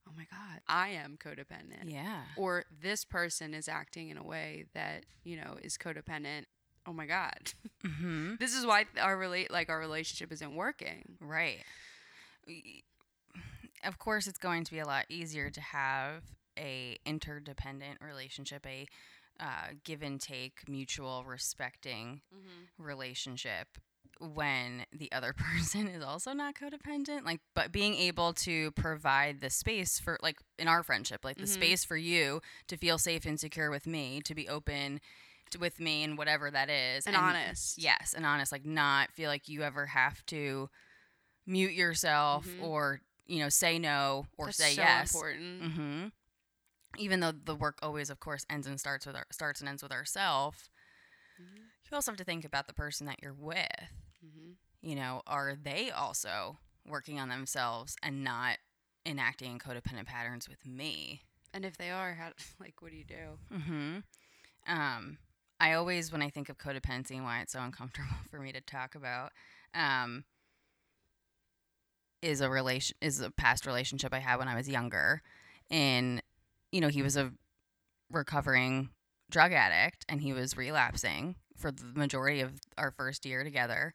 oh 0.09 0.13
my 0.17 0.27
god, 0.31 0.61
I 0.69 0.89
am 0.91 1.17
codependent. 1.23 1.91
yeah, 1.91 2.23
Or 2.37 2.65
this 2.83 3.05
person 3.05 3.55
is 3.55 3.69
acting 3.69 4.11
in 4.11 4.19
a 4.19 4.25
way 4.25 4.67
that, 4.75 5.05
you 5.25 5.37
know, 5.37 5.57
is 5.63 5.79
codependent. 5.79 6.45
Oh 6.87 6.93
my 6.93 7.07
god. 7.07 7.53
hmm 7.85 8.35
this 8.41 8.55
is 8.55 8.67
why 8.67 8.85
our 9.01 9.17
relate 9.17 9.51
like 9.51 9.71
our 9.71 9.79
relationship 9.79 10.33
isn't 10.33 10.55
working. 10.55 11.17
right. 11.21 11.65
Of 13.85 13.99
course, 13.99 14.27
it's 14.27 14.39
going 14.39 14.65
to 14.65 14.71
be 14.73 14.79
a 14.79 14.87
lot 14.87 15.05
easier 15.09 15.51
to 15.51 15.61
have 15.61 16.23
a 16.59 16.99
interdependent 17.05 17.99
relationship, 18.01 18.67
a 18.67 18.87
uh, 19.41 19.75
give 19.85 20.03
and 20.03 20.21
take, 20.21 20.69
mutual 20.69 21.25
respecting 21.27 22.21
relationship 22.79 23.67
when 24.21 24.87
the 24.93 25.11
other 25.13 25.33
person 25.37 25.89
is 25.89 26.03
also 26.03 26.33
not 26.33 26.55
codependent 26.55 27.25
like 27.25 27.41
but 27.55 27.73
being 27.73 27.95
able 27.95 28.33
to 28.33 28.71
provide 28.73 29.41
the 29.41 29.51
space 29.51 29.99
for 29.99 30.19
like 30.23 30.39
in 30.59 30.69
our 30.69 30.83
friendship 30.83 31.25
like 31.25 31.37
the 31.39 31.45
Mhm. 31.47 31.49
space 31.49 31.85
for 31.85 31.97
you 31.97 32.41
to 32.69 32.77
feel 32.77 32.99
safe 32.99 33.25
and 33.27 33.39
secure 33.41 33.71
with 33.71 33.87
me 33.87 34.21
to 34.23 34.35
be 34.35 34.49
open 34.49 35.01
to, 35.51 35.59
with 35.59 35.79
me 35.81 36.03
and 36.05 36.17
whatever 36.19 36.51
that 36.51 36.71
is 36.71 37.07
And 37.07 37.17
honest. 37.17 37.79
yes 37.79 38.15
and 38.17 38.25
honest 38.25 38.53
like 38.53 38.65
not 38.65 39.13
feel 39.13 39.29
like 39.29 39.49
you 39.49 39.63
ever 39.63 39.87
have 39.87 40.25
to 40.27 40.69
mute 41.47 41.73
yourself 41.75 42.47
Mhm. 42.47 42.63
or 42.63 43.01
you 43.27 43.39
know 43.41 43.49
say 43.49 43.79
no 43.79 44.27
or 44.39 44.47
That's 44.47 44.59
say 44.59 44.75
so 44.75 44.83
yes 44.83 45.15
important. 45.15 45.63
hmm 45.75 46.07
Even 46.97 47.21
though 47.21 47.33
the 47.33 47.57
work 47.57 47.79
always, 47.83 48.09
of 48.09 48.21
course, 48.21 48.47
ends 48.49 48.67
and 48.69 48.79
starts 48.79 49.05
with 49.05 49.17
our 49.17 49.27
starts 49.33 49.61
and 49.61 49.69
ends 49.69 49.83
with 49.83 49.91
ourself, 49.93 50.71
Mhm. 51.41 51.57
you 51.91 51.95
also 51.95 52.13
have 52.13 52.19
to 52.19 52.25
think 52.25 52.45
about 52.45 52.67
the 52.69 52.73
person 52.73 53.07
that 53.07 53.19
you're 53.21 53.35
with. 53.35 53.91
Hmm 54.25 54.53
You 54.83 54.97
know, 54.97 55.23
are 55.27 55.55
they 55.61 55.91
also 55.91 56.59
working 56.87 57.19
on 57.19 57.29
themselves 57.29 57.97
and 58.03 58.25
not 58.25 58.59
enacting 59.07 59.59
codependent 59.59 60.07
patterns 60.07 60.49
with 60.49 60.65
me? 60.67 61.23
And 61.53 61.65
if 61.65 61.77
they 61.77 61.91
are, 61.91 62.15
how 62.15 62.31
like 62.61 62.81
what 62.81 62.91
do 62.91 62.97
you 62.97 63.05
do? 63.05 63.57
Mm-hmm. 63.57 63.99
Um, 64.67 65.19
I 65.61 65.73
always, 65.75 66.11
when 66.11 66.23
I 66.23 66.31
think 66.31 66.49
of 66.49 66.59
codependency 66.59 67.13
and 67.13 67.25
why 67.25 67.41
it's 67.41 67.53
so 67.53 67.61
uncomfortable 67.61 68.17
for 68.31 68.39
me 68.39 68.53
to 68.53 68.61
talk 68.61 68.95
about, 68.95 69.33
um, 69.75 70.25
is 72.23 72.41
a 72.41 72.49
relation 72.49 72.97
is 73.03 73.21
a 73.21 73.31
past 73.31 73.67
relationship 73.67 74.15
I 74.15 74.19
had 74.19 74.39
when 74.39 74.49
I 74.49 74.55
was 74.55 74.69
younger, 74.69 75.21
and 75.71 76.23
you 76.73 76.81
know 76.81 76.89
he 76.89 77.03
was 77.03 77.17
a 77.17 77.33
recovering 78.11 78.91
drug 79.31 79.53
addict 79.53 80.05
and 80.09 80.21
he 80.21 80.33
was 80.33 80.57
relapsing 80.57 81.35
for 81.57 81.71
the 81.73 81.85
majority 81.95 82.41
of 82.41 82.53
our 82.79 82.91
first 82.91 83.27
year 83.27 83.45
together, 83.45 83.95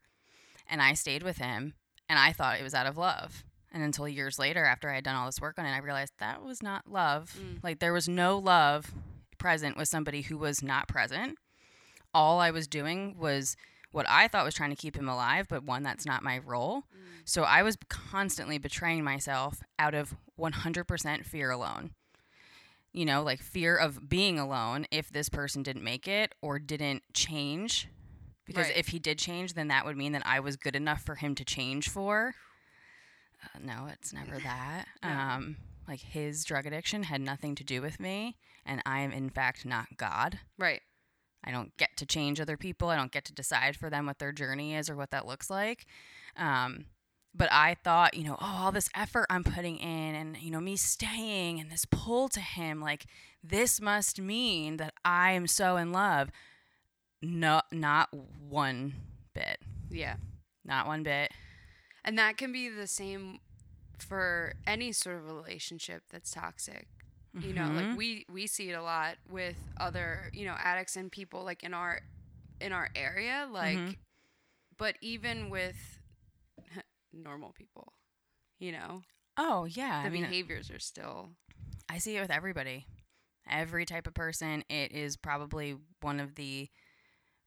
and 0.69 0.81
I 0.81 0.93
stayed 0.93 1.23
with 1.23 1.37
him, 1.37 1.73
and 2.07 2.19
I 2.19 2.31
thought 2.31 2.59
it 2.59 2.63
was 2.63 2.73
out 2.73 2.85
of 2.85 2.97
love. 2.97 3.43
And 3.71 3.83
until 3.83 4.07
years 4.07 4.39
later, 4.39 4.65
after 4.65 4.89
I 4.89 4.95
had 4.95 5.03
done 5.03 5.15
all 5.15 5.27
this 5.27 5.41
work 5.41 5.59
on 5.59 5.65
it, 5.65 5.71
I 5.71 5.79
realized 5.79 6.13
that 6.19 6.43
was 6.43 6.63
not 6.63 6.89
love. 6.89 7.35
Mm. 7.39 7.63
Like 7.63 7.79
there 7.79 7.93
was 7.93 8.09
no 8.09 8.37
love 8.37 8.91
present 9.37 9.77
with 9.77 9.87
somebody 9.87 10.21
who 10.21 10.37
was 10.37 10.63
not 10.63 10.87
present. 10.87 11.37
All 12.13 12.39
I 12.39 12.51
was 12.51 12.67
doing 12.67 13.15
was 13.19 13.55
what 13.91 14.07
I 14.09 14.27
thought 14.27 14.45
was 14.45 14.55
trying 14.55 14.71
to 14.71 14.75
keep 14.75 14.95
him 14.95 15.07
alive, 15.07 15.47
but 15.49 15.63
one, 15.63 15.83
that's 15.83 16.05
not 16.05 16.23
my 16.23 16.39
role. 16.39 16.83
So 17.25 17.43
I 17.43 17.61
was 17.61 17.77
constantly 17.89 18.57
betraying 18.57 19.03
myself 19.03 19.61
out 19.77 19.93
of 19.93 20.15
100% 20.39 21.25
fear 21.25 21.51
alone. 21.51 21.91
You 22.91 23.05
know, 23.05 23.21
like 23.21 23.41
fear 23.41 23.75
of 23.77 24.09
being 24.09 24.39
alone 24.39 24.87
if 24.89 25.11
this 25.11 25.29
person 25.29 25.61
didn't 25.61 25.83
make 25.83 26.07
it 26.07 26.33
or 26.41 26.57
didn't 26.57 27.03
change. 27.13 27.87
Because 28.49 28.65
Right. 28.69 28.77
if 28.77 28.87
he 28.87 28.97
did 28.97 29.19
change, 29.19 29.53
then 29.53 29.67
that 29.67 29.85
would 29.85 29.95
mean 29.95 30.11
that 30.13 30.25
I 30.25 30.39
was 30.39 30.55
good 30.57 30.75
enough 30.75 31.03
for 31.03 31.13
him 31.15 31.35
to 31.35 31.45
change 31.45 31.87
for. 31.87 32.33
Uh, 33.43 33.59
no, 33.61 33.87
it's 33.91 34.11
never 34.11 34.39
that. 34.39 34.87
Um, 35.03 35.57
like 35.87 35.99
his 35.99 36.43
drug 36.43 36.65
addiction 36.65 37.03
had 37.03 37.21
nothing 37.21 37.53
to 37.55 37.63
do 37.63 37.79
with 37.79 37.99
me, 37.99 38.37
and 38.65 38.81
I 38.87 38.99
am 39.01 39.11
in 39.11 39.29
fact 39.29 39.65
not 39.65 39.97
God. 39.97 40.39
Right. 40.57 40.81
I 41.43 41.51
don't 41.51 41.77
get 41.77 41.95
to 41.97 42.07
change 42.07 42.41
other 42.41 42.57
people. 42.57 42.89
I 42.89 42.95
don't 42.95 43.11
get 43.11 43.25
to 43.25 43.33
decide 43.33 43.75
for 43.75 43.89
them 43.91 44.07
what 44.07 44.17
their 44.17 44.31
journey 44.31 44.73
is 44.73 44.89
or 44.89 44.95
what 44.95 45.11
that 45.11 45.27
looks 45.27 45.49
like. 45.49 45.85
Um, 46.35 46.85
but 47.35 47.49
I 47.51 47.75
thought, 47.83 48.15
you 48.15 48.23
know, 48.23 48.35
oh, 48.41 48.57
all 48.65 48.71
this 48.71 48.89
effort 48.95 49.27
I'm 49.29 49.43
putting 49.43 49.77
in 49.77 50.15
and, 50.15 50.37
you 50.37 50.49
know, 50.49 50.59
me 50.59 50.75
staying 50.75 51.59
and 51.59 51.71
this 51.71 51.85
pull 51.85 52.27
to 52.29 52.39
him, 52.41 52.81
like, 52.81 53.05
this 53.43 53.79
must 53.79 54.19
mean 54.19 54.77
that 54.77 54.93
I 55.05 55.31
am 55.33 55.45
so 55.45 55.77
in 55.77 55.91
love. 55.91 56.29
No, 57.21 57.61
not 57.71 58.09
one 58.47 58.93
bit. 59.33 59.59
Yeah. 59.89 60.15
Not 60.65 60.87
one 60.87 61.03
bit. 61.03 61.31
And 62.05 62.17
that 62.17 62.37
can 62.37 62.51
be 62.51 62.69
the 62.69 62.87
same 62.87 63.39
for 63.97 64.53
any 64.65 64.91
sort 64.91 65.17
of 65.17 65.25
relationship 65.25 66.03
that's 66.09 66.31
toxic. 66.31 66.87
You 67.39 67.53
know, 67.53 67.67
like 67.67 67.95
we 67.95 68.25
we 68.31 68.47
see 68.47 68.71
it 68.71 68.73
a 68.73 68.81
lot 68.81 69.17
with 69.29 69.55
other, 69.79 70.31
you 70.33 70.45
know, 70.45 70.55
addicts 70.57 70.95
and 70.95 71.11
people 71.11 71.43
like 71.43 71.61
in 71.63 71.75
our 71.75 72.01
in 72.59 72.73
our 72.73 72.89
area 72.95 73.47
like 73.51 73.77
Mhm. 73.77 73.95
but 74.77 74.95
even 75.01 75.49
with 75.51 75.99
normal 77.13 77.51
people, 77.51 77.93
you 78.59 78.71
know, 78.71 79.03
oh, 79.37 79.65
yeah. 79.65 80.01
the 80.01 80.07
I 80.07 80.09
mean, 80.09 80.23
behaviors 80.23 80.71
are 80.71 80.79
still 80.79 81.29
I 81.87 81.99
see 81.99 82.17
it 82.17 82.21
with 82.21 82.31
everybody. 82.31 82.87
Every 83.49 83.85
type 83.85 84.07
of 84.07 84.13
person. 84.15 84.63
It 84.69 84.91
is 84.91 85.15
probably 85.17 85.75
one 86.01 86.19
of 86.19 86.35
the, 86.35 86.69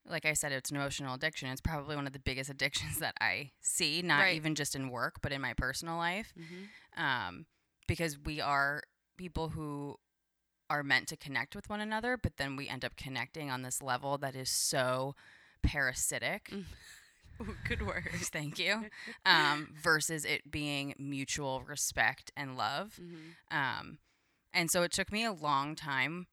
like 0.09 0.25
I 0.25 0.33
said, 0.33 0.51
it's 0.51 0.69
an 0.69 0.75
emotional 0.77 1.15
addiction. 1.15 1.49
It's 1.49 1.61
probably 1.61 1.95
one 1.95 2.07
of 2.07 2.13
the 2.13 2.19
biggest 2.19 2.49
addictions 2.55 2.99
that 2.99 3.15
I 3.21 3.51
see, 3.61 4.01
not 4.01 4.19
Right. 4.21 4.35
even 4.35 4.55
just 4.55 4.75
in 4.75 4.89
work, 4.89 5.15
but 5.21 5.31
in 5.31 5.41
my 5.41 5.53
personal 5.53 5.97
life. 5.97 6.33
mm-hmm. 6.39 7.01
Um, 7.03 7.45
because 7.87 8.17
we 8.19 8.39
are 8.41 8.83
people 9.17 9.49
who 9.49 9.97
are 10.69 10.83
meant 10.83 11.07
to 11.09 11.17
connect 11.17 11.55
with 11.55 11.69
one 11.69 11.81
another, 11.81 12.17
but 12.17 12.37
then 12.37 12.55
we 12.55 12.67
end 12.67 12.83
up 12.85 12.95
connecting 12.95 13.51
on 13.51 13.61
this 13.61 13.81
level 13.81 14.17
that 14.19 14.35
is 14.35 14.49
so 14.49 15.15
parasitic. 15.61 16.51
good 17.67 17.85
word. 17.85 18.09
Thank 18.13 18.59
you. 18.59 18.85
Um, 19.25 19.69
versus 19.81 20.25
it 20.25 20.49
being 20.51 20.93
mutual 20.97 21.61
respect 21.67 22.31
and 22.35 22.55
love. 22.57 22.95
hmm 22.97 23.31
Um, 23.55 23.97
and 24.53 24.69
so 24.69 24.83
it 24.83 24.91
took 24.91 25.11
me 25.11 25.23
a 25.25 25.31
long 25.31 25.75
time 25.75 26.27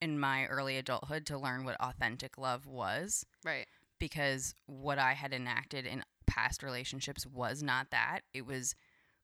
in 0.00 0.18
my 0.18 0.46
early 0.46 0.76
adulthood 0.76 1.26
to 1.26 1.38
learn 1.38 1.64
what 1.64 1.80
authentic 1.80 2.36
love 2.38 2.66
was 2.66 3.24
Right. 3.44 3.66
because 3.98 4.54
what 4.66 4.98
I 4.98 5.14
had 5.14 5.32
enacted 5.32 5.86
in 5.86 6.02
past 6.26 6.62
relationships 6.62 7.26
was 7.26 7.62
not 7.62 7.90
that. 7.90 8.20
It 8.34 8.44
was 8.46 8.74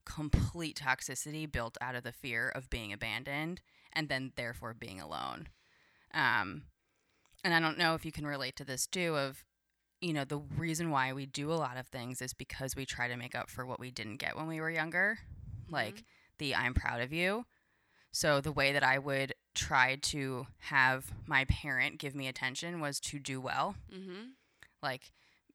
complete 0.04 0.76
toxicity 0.82 1.50
built 1.50 1.76
out 1.80 1.94
of 1.94 2.02
the 2.02 2.12
fear 2.12 2.48
of 2.48 2.70
being 2.70 2.92
abandoned 2.92 3.60
and 3.92 4.08
then 4.08 4.32
therefore 4.36 4.74
being 4.74 5.00
alone. 5.00 5.48
Um, 6.14 6.64
and 7.44 7.54
I 7.54 7.60
don't 7.60 7.78
know 7.78 7.94
if 7.94 8.04
you 8.04 8.12
can 8.12 8.26
relate 8.26 8.56
to 8.56 8.64
this 8.64 8.86
too 8.86 9.16
of 9.16 9.44
you 10.00 10.12
know 10.12 10.24
the 10.24 10.38
reason 10.38 10.90
why 10.90 11.12
we 11.12 11.26
do 11.26 11.52
a 11.52 11.54
lot 11.54 11.76
of 11.76 11.86
things 11.86 12.20
is 12.20 12.34
because 12.34 12.74
we 12.74 12.84
try 12.84 13.06
to 13.06 13.16
make 13.16 13.36
up 13.36 13.48
for 13.48 13.64
what 13.64 13.78
we 13.78 13.90
didn't 13.92 14.16
get 14.16 14.36
when 14.36 14.48
we 14.48 14.60
were 14.60 14.70
younger 14.70 15.18
like 15.70 16.02
the 16.38 16.54
I'm 16.56 16.74
proud 16.74 17.00
of 17.00 17.12
you. 17.12 17.44
So 18.10 18.40
the 18.40 18.50
way 18.52 18.72
that 18.72 18.82
I 18.82 18.98
would 18.98 19.32
try 19.54 19.96
to 19.96 20.46
have 20.58 21.12
my 21.26 21.44
parent 21.44 21.98
give 21.98 22.14
me 22.14 22.26
attention 22.28 22.80
was 22.80 22.98
to 23.00 23.18
do 23.18 23.40
well, 23.40 23.74
Mm-hmm. 23.94 24.30
like 24.82 25.12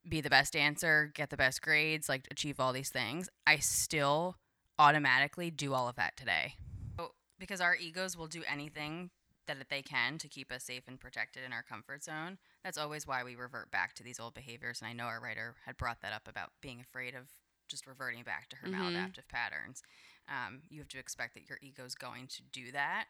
be 0.08 0.22
the 0.22 0.30
best 0.30 0.54
dancer, 0.54 1.12
get 1.14 1.30
the 1.30 1.38
best 1.38 1.62
grades, 1.62 2.08
like 2.08 2.28
achieve 2.32 2.60
all 2.60 2.72
these 2.72 2.90
things. 2.90 3.28
I 3.46 3.58
still 3.58 4.38
automatically 4.80 5.52
do 5.52 5.74
all 5.74 5.90
of 5.90 5.96
that 5.98 6.16
today. 6.16 6.56
So, 6.98 7.12
because 7.40 7.60
our 7.60 7.76
egos 7.76 8.16
will 8.16 8.28
do 8.28 8.44
anything 8.50 9.10
that 9.48 9.58
they 9.70 9.82
can 9.82 10.18
to 10.20 10.28
keep 10.28 10.52
us 10.52 10.64
safe 10.66 10.84
and 10.88 11.00
protected 11.00 11.44
in 11.44 11.54
our 11.54 11.64
comfort 11.64 12.04
zone. 12.04 12.38
That's 12.64 12.78
always 12.78 13.08
why 13.08 13.24
we 13.24 13.36
revert 13.36 13.72
back 13.72 13.94
to 13.96 14.04
these 14.04 14.20
old 14.20 14.34
behaviors. 14.34 14.82
And 14.82 14.90
I 14.90 14.94
know 14.94 15.06
our 15.06 15.22
writer 15.22 15.56
had 15.66 15.78
brought 15.78 16.02
that 16.02 16.12
up 16.14 16.28
about 16.28 16.52
being 16.62 16.80
afraid 16.82 17.16
of 17.16 17.30
just 17.70 17.88
reverting 17.88 18.24
back 18.24 18.50
to 18.50 18.58
her 18.58 18.68
Mhm. 18.68 18.76
maladaptive 18.76 19.28
patterns. 19.30 19.84
Um, 20.30 20.62
you 20.70 20.80
have 20.80 20.90
to 20.90 21.00
expect 21.00 21.34
that 21.36 21.48
your 21.50 21.60
ego 21.62 21.86
is 21.86 21.96
going 21.96 22.28
to 22.28 22.42
do 22.44 22.72
that. 22.74 23.08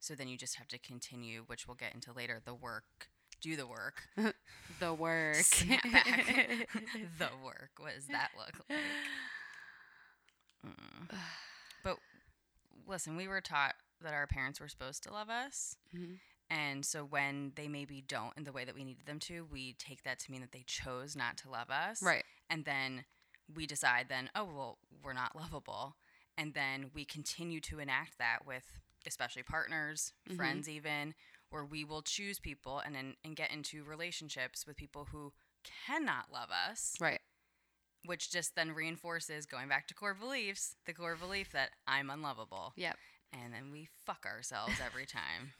So 0.00 0.14
then 0.14 0.28
you 0.28 0.36
just 0.36 0.56
have 0.56 0.68
to 0.68 0.78
continue, 0.78 1.44
which 1.46 1.66
we'll 1.68 1.76
get 1.76 1.94
into 1.94 2.12
later, 2.12 2.40
the 2.44 2.54
work, 2.54 3.08
do 3.40 3.56
the 3.56 3.66
work, 3.66 4.02
the 4.80 4.94
work. 4.94 5.36
The 7.18 7.28
work. 7.44 7.70
What 7.78 7.94
does 7.94 8.06
that 8.06 8.30
look 8.36 8.64
like? 8.68 8.78
Mm. 10.66 11.16
But 11.82 11.96
listen, 12.86 13.16
we 13.16 13.26
were 13.26 13.40
taught 13.40 13.74
that 14.02 14.12
our 14.12 14.26
parents 14.26 14.60
were 14.60 14.68
supposed 14.68 15.02
to 15.04 15.12
love 15.12 15.30
us. 15.30 15.76
Mhm. 15.94 16.18
And 16.50 16.84
so 16.84 17.04
when 17.04 17.52
they 17.54 17.68
maybe 17.68 18.02
don't 18.06 18.36
in 18.36 18.44
the 18.44 18.52
way 18.52 18.64
that 18.64 18.74
we 18.74 18.84
needed 18.84 19.06
them 19.06 19.18
to, 19.20 19.44
we 19.44 19.74
take 19.74 20.02
that 20.02 20.18
to 20.20 20.30
mean 20.30 20.40
that 20.40 20.52
they 20.52 20.64
chose 20.66 21.14
not 21.16 21.38
to 21.38 21.50
love 21.50 21.70
us. 21.70 22.02
Right. 22.02 22.24
And 22.50 22.64
then 22.64 23.04
we 23.54 23.66
decide 23.66 24.06
then, 24.08 24.30
oh, 24.34 24.44
well, 24.44 24.78
we're 25.02 25.12
not 25.12 25.36
lovable. 25.36 25.96
And 26.36 26.52
then 26.54 26.90
we 26.92 27.04
continue 27.04 27.60
to 27.60 27.78
enact 27.78 28.18
that 28.18 28.40
with 28.44 28.80
especially 29.06 29.42
partners, 29.42 30.12
Mhm. 30.28 30.36
friends 30.36 30.68
even, 30.68 31.14
where 31.50 31.64
we 31.64 31.84
will 31.84 32.02
choose 32.02 32.38
people 32.38 32.78
and 32.78 32.94
then 32.94 33.16
and 33.24 33.34
get 33.36 33.50
into 33.50 33.82
relationships 33.84 34.66
with 34.66 34.76
people 34.76 35.06
who 35.06 35.32
cannot 35.86 36.30
love 36.32 36.50
us 36.50 36.94
Right. 37.00 37.20
which 38.04 38.30
just 38.30 38.54
then 38.54 38.72
reinforces 38.72 39.44
going 39.46 39.68
back 39.68 39.86
to 39.88 39.94
core 39.94 40.14
beliefs 40.14 40.76
the 40.86 40.94
core 40.94 41.16
belief 41.16 41.50
that 41.52 41.70
i'm 41.86 42.08
unlovable 42.08 42.72
Yep. 42.76 42.96
and 43.32 43.52
then 43.52 43.70
we 43.70 43.88
fuck 44.06 44.24
ourselves 44.24 44.80
every 44.80 45.04
time 45.20 45.52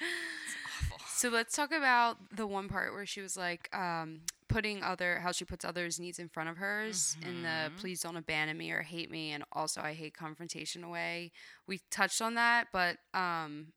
it's 0.00 0.56
awful 0.64 1.00
So 1.08 1.28
let's 1.28 1.54
talk 1.54 1.72
about 1.72 2.16
the 2.34 2.46
one 2.46 2.68
part 2.68 2.92
where 2.92 3.06
she 3.06 3.20
was 3.20 3.36
like 3.36 3.68
um, 3.74 4.20
putting 4.56 4.82
other 4.82 5.18
how 5.20 5.32
she 5.32 5.44
puts 5.44 5.66
others' 5.66 6.00
needs 6.00 6.18
in 6.18 6.28
front 6.30 6.48
of 6.48 6.56
hers 6.56 7.14
in 7.22 7.42
the 7.42 7.48
Mhm. 7.48 7.76
please 7.78 8.00
don't 8.00 8.16
abandon 8.16 8.56
me 8.56 8.70
or 8.70 8.80
hate 8.80 9.10
me 9.10 9.32
and 9.32 9.44
also 9.52 9.82
I 9.82 9.92
hate 9.92 10.14
confrontation 10.14 10.82
away. 10.82 11.30
We 11.66 11.80
touched 11.90 12.22
on 12.22 12.34
that, 12.36 12.68
but 12.72 12.96
um, 13.12 13.74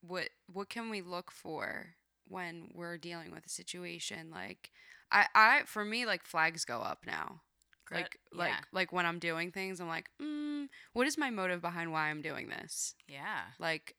what 0.00 0.30
what 0.52 0.68
can 0.68 0.90
we 0.90 1.02
look 1.02 1.30
for 1.30 1.94
when 2.28 2.70
we're 2.74 2.98
dealing 2.98 3.30
with 3.30 3.46
a 3.46 3.48
situation 3.48 4.30
like 4.30 4.70
I, 5.12 5.26
I 5.36 5.62
for 5.66 5.84
me 5.84 6.04
like 6.04 6.24
flags 6.24 6.64
go 6.64 6.80
up 6.80 7.06
now. 7.06 7.42
Grit- 7.84 8.00
Like 8.00 8.18
like 8.32 8.48
yeah. 8.50 8.60
like 8.72 8.92
when 8.92 9.06
I'm 9.06 9.20
doing 9.20 9.52
things, 9.52 9.80
I'm 9.80 9.86
like, 9.86 10.10
mm, 10.20 10.66
what 10.94 11.06
is 11.06 11.16
my 11.16 11.30
motive 11.30 11.60
behind 11.60 11.92
why 11.92 12.08
I'm 12.10 12.22
doing 12.22 12.48
this? 12.48 12.94
yeah 13.06 13.42
like 13.60 13.94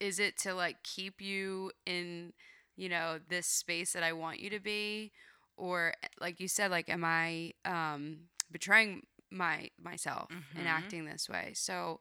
is 0.00 0.18
it 0.18 0.36
to 0.38 0.54
like 0.54 0.82
keep 0.82 1.20
you 1.20 1.70
in 1.86 2.32
you 2.78 2.88
know 2.90 3.18
this 3.28 3.46
space 3.48 3.92
that 3.94 4.04
i 4.04 4.12
want 4.14 4.40
you 4.40 4.50
to 4.50 4.60
be? 4.60 5.12
Or 5.58 5.94
like 6.20 6.40
you 6.40 6.48
said 6.48 6.70
like 6.72 6.88
am 6.90 7.04
i 7.04 7.52
um 7.66 8.28
betraying 8.50 9.02
my 9.30 9.70
myself 9.82 10.32
in 10.56 10.66
Mhm. 10.66 10.68
acting 10.68 11.06
this 11.06 11.28
way? 11.28 11.52
So 11.54 12.00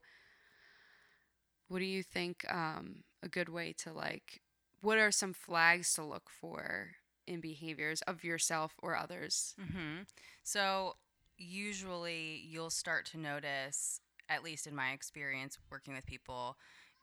what 1.69 1.79
do 1.79 1.86
you 1.86 2.03
think 2.03 2.46
um 2.53 3.03
a 3.24 3.29
good 3.29 3.50
way 3.50 3.74
to 3.74 3.93
like 3.93 4.41
what 4.81 4.98
are 5.00 5.12
some 5.12 5.34
flags 5.34 5.93
to 5.96 6.03
look 6.03 6.29
for 6.29 6.91
in 7.27 7.41
behaviors 7.41 8.01
of 8.03 8.24
yourself 8.24 8.74
or 8.81 8.96
others? 8.98 9.55
Hmm 9.60 10.01
so 10.43 10.96
usually 11.38 12.43
you'll 12.48 12.69
start 12.72 13.05
to 13.05 13.17
notice 13.17 14.00
at 14.29 14.43
least 14.43 14.67
in 14.67 14.75
my 14.75 14.91
experience 14.91 15.57
working 15.72 15.93
with 15.93 16.05
people 16.05 16.57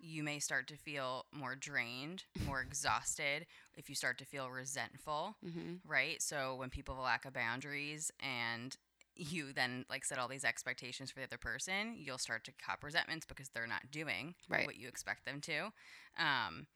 you 0.07 0.23
may 0.23 0.39
start 0.39 0.69
to 0.69 0.77
feel 0.77 1.25
more 1.33 1.55
drained 1.57 2.25
more 2.47 2.61
exhausted 2.69 3.47
if 3.77 3.89
you 3.89 3.95
start 3.95 4.19
to 4.19 4.25
feel 4.25 4.51
resentful 4.51 5.37
mm-hmm. 5.45 5.75
right? 5.87 6.21
So 6.21 6.55
when 6.57 6.69
people 6.71 6.95
have 6.95 7.01
a 7.01 7.05
lack 7.05 7.25
of 7.25 7.33
boundaries 7.33 8.11
and 8.21 8.77
you 9.17 9.53
then 9.53 9.85
like 9.89 10.05
set 10.05 10.19
all 10.19 10.29
these 10.29 10.45
expectations 10.45 11.11
for 11.11 11.21
the 11.21 11.27
other 11.27 11.39
person, 11.39 11.95
you'll 11.97 12.19
start 12.19 12.45
to 12.45 12.53
cop 12.65 12.83
resentments 12.83 13.25
because 13.25 13.49
they're 13.49 13.67
not 13.67 13.91
doing 13.91 14.35
Right. 14.49 14.67
what 14.67 14.77
you 14.77 14.89
expect 14.89 15.25
them 15.25 15.41
to. 15.43 15.71
Um, 16.19 16.67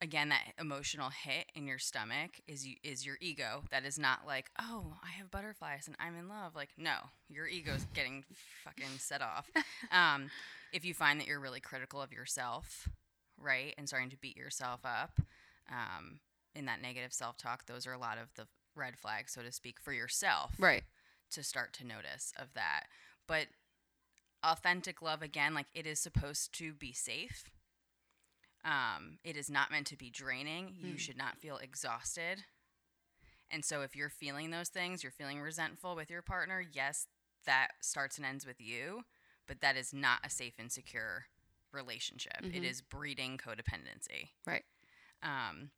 again, 0.00 0.30
that 0.30 0.42
emotional 0.58 1.10
hit 1.10 1.46
in 1.54 1.66
your 1.66 1.78
stomach 1.78 2.40
is 2.46 2.66
you, 2.66 2.76
is 2.82 3.04
your 3.04 3.16
ego. 3.20 3.62
That 3.70 3.84
is 3.84 3.98
not 3.98 4.26
like, 4.26 4.50
oh, 4.58 4.94
I 5.02 5.10
have 5.18 5.30
butterflies 5.30 5.86
and 5.86 5.96
I'm 6.00 6.16
in 6.16 6.28
love. 6.28 6.54
Like, 6.54 6.70
no, 6.78 6.94
your 7.28 7.46
ego's 7.46 7.86
getting 7.94 8.24
fucking 8.64 8.98
set 8.98 9.22
off. 9.22 9.50
Um, 9.92 10.30
if 10.72 10.84
you 10.84 10.94
find 10.94 11.18
that 11.18 11.26
you're 11.26 11.40
really 11.40 11.58
critical 11.58 12.00
of 12.00 12.12
yourself, 12.12 12.88
right, 13.36 13.74
and 13.76 13.88
starting 13.88 14.10
to 14.10 14.16
beat 14.16 14.36
yourself 14.36 14.80
up, 14.84 15.20
um, 15.68 16.20
in 16.54 16.66
that 16.66 16.80
negative 16.80 17.12
self 17.12 17.36
talk, 17.36 17.66
those 17.66 17.86
are 17.86 17.92
a 17.92 17.98
lot 17.98 18.18
of 18.18 18.32
the 18.36 18.46
red 18.76 18.96
flags, 18.96 19.32
so 19.32 19.42
to 19.42 19.50
speak, 19.50 19.80
for 19.80 19.92
yourself 19.92 20.52
right 20.58 20.84
to 21.30 21.42
start 21.42 21.72
to 21.74 21.86
notice 21.86 22.32
of 22.38 22.52
that. 22.54 22.84
But 23.26 23.46
authentic 24.42 25.02
love, 25.02 25.22
again, 25.22 25.54
like 25.54 25.66
it 25.74 25.86
is 25.86 26.00
supposed 26.00 26.52
to 26.58 26.72
be 26.72 26.92
safe. 26.92 27.44
Um, 28.64 29.18
it 29.24 29.36
is 29.36 29.48
not 29.50 29.70
meant 29.70 29.86
to 29.88 29.96
be 29.96 30.10
draining. 30.10 30.74
You 30.78 30.94
Mm. 30.94 30.98
should 30.98 31.16
not 31.16 31.38
feel 31.38 31.56
exhausted. 31.58 32.44
And 33.50 33.64
so, 33.64 33.82
if 33.82 33.96
you're 33.96 34.08
feeling 34.10 34.50
those 34.50 34.68
things, 34.68 35.02
you're 35.02 35.10
feeling 35.12 35.40
resentful 35.40 35.96
with 35.96 36.10
your 36.10 36.22
partner, 36.22 36.60
yes, 36.60 37.06
that 37.46 37.72
starts 37.80 38.16
and 38.16 38.26
ends 38.26 38.46
with 38.46 38.60
you, 38.60 39.04
but 39.46 39.60
that 39.60 39.76
is 39.76 39.92
not 39.92 40.20
a 40.24 40.30
safe 40.30 40.54
and 40.58 40.70
secure 40.70 41.26
relationship. 41.72 42.36
It 42.42 42.62
Mhm. 42.62 42.64
is 42.64 42.80
breeding 42.82 43.38
codependency. 43.38 44.30
Right. 44.46 44.64
Um, 45.22 45.70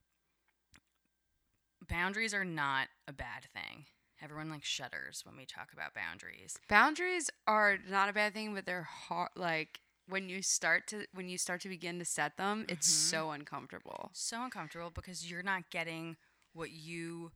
boundaries 1.88 2.34
are 2.34 2.44
not 2.44 2.88
a 3.08 3.12
bad 3.12 3.44
thing. 3.52 3.86
Everyone 4.20 4.50
like 4.50 4.64
shudders 4.64 5.24
when 5.24 5.36
we 5.36 5.46
talk 5.46 5.72
about 5.72 5.94
boundaries. 5.94 6.56
boundaries 6.68 7.30
are 7.46 7.78
not 7.88 8.08
a 8.08 8.12
bad 8.12 8.32
thing 8.32 8.54
but 8.54 8.64
they're 8.66 8.82
hard 8.84 9.30
like 9.36 9.80
when 10.08 10.28
you 10.28 10.42
start 10.42 10.86
to 10.88 11.06
when 11.14 11.28
you 11.28 11.38
start 11.38 11.60
to 11.60 11.68
begin 11.68 11.98
to 11.98 12.04
set 12.04 12.36
them 12.36 12.64
it's 12.68 12.86
Mhm. 12.88 13.10
so 13.10 13.30
uncomfortable 13.30 14.10
So 14.12 14.42
uncomfortable 14.42 14.90
because 14.90 15.30
you're 15.30 15.42
not 15.42 15.70
getting 15.70 16.16
what 16.52 16.70
you 16.70 17.32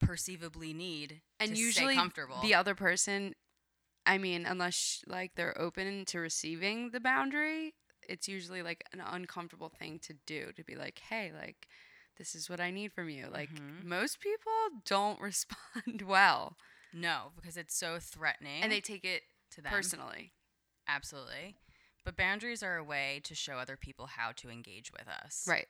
perceivably 0.00 0.72
need 0.72 1.20
and 1.38 1.56
usually 1.58 1.96
the 2.42 2.54
other 2.54 2.74
person 2.74 3.34
i 4.06 4.16
mean 4.16 4.46
unless 4.46 5.04
like 5.06 5.34
they're 5.34 5.58
open 5.60 6.04
to 6.06 6.18
receiving 6.18 6.90
the 6.90 7.00
boundary 7.00 7.74
it's 8.08 8.26
usually 8.28 8.62
like 8.62 8.82
an 8.92 9.00
uncomfortable 9.00 9.68
thing 9.68 9.98
to 9.98 10.14
do 10.26 10.52
to 10.56 10.64
be 10.64 10.74
like 10.74 11.00
hey 11.10 11.30
like 11.38 11.68
this 12.16 12.34
is 12.34 12.48
what 12.48 12.60
i 12.60 12.70
need 12.70 12.92
from 12.92 13.10
you 13.10 13.26
like 13.30 13.50
Mhm. 13.50 13.84
most 13.84 14.20
people 14.20 14.52
don't 14.86 15.20
respond 15.30 16.02
well 16.02 16.56
no, 16.92 17.30
because 17.36 17.56
it's 17.56 17.76
so 17.76 17.98
threatening 18.00 18.64
and 18.64 18.72
they 18.72 18.80
take 18.80 19.04
it 19.04 19.22
to 19.52 19.60
them. 19.60 19.70
personally 19.72 20.32
Absolutely. 20.88 21.54
But 22.04 22.16
boundaries 22.16 22.62
are 22.62 22.76
a 22.76 22.84
way 22.84 23.20
to 23.24 23.34
show 23.34 23.54
other 23.54 23.76
people 23.76 24.06
how 24.06 24.32
to 24.36 24.50
engage 24.50 24.92
with 24.92 25.06
us. 25.08 25.46
right 25.48 25.66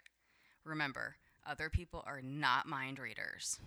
Remember, 0.64 1.16
other 1.46 1.70
people 1.70 2.04
are 2.06 2.20
not 2.22 2.66
mind 2.66 2.98
readers. 2.98 3.58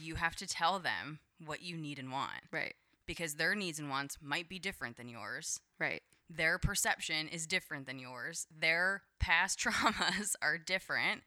You 0.00 0.14
have 0.14 0.36
to 0.36 0.46
tell 0.46 0.78
them 0.78 1.18
what 1.44 1.62
you 1.62 1.76
need 1.76 1.98
and 1.98 2.10
want 2.10 2.44
right 2.50 2.74
because 3.06 3.34
their 3.34 3.54
needs 3.54 3.78
and 3.78 3.90
wants 3.90 4.18
might 4.20 4.48
be 4.48 4.58
different 4.58 4.96
than 4.96 5.08
yours. 5.08 5.60
right 5.78 6.02
Their 6.28 6.58
perception 6.58 7.28
is 7.28 7.46
different 7.46 7.86
than 7.86 7.98
yours. 7.98 8.46
Their 8.50 9.02
past 9.20 9.58
traumas 9.60 10.34
are 10.42 10.58
different. 10.58 11.22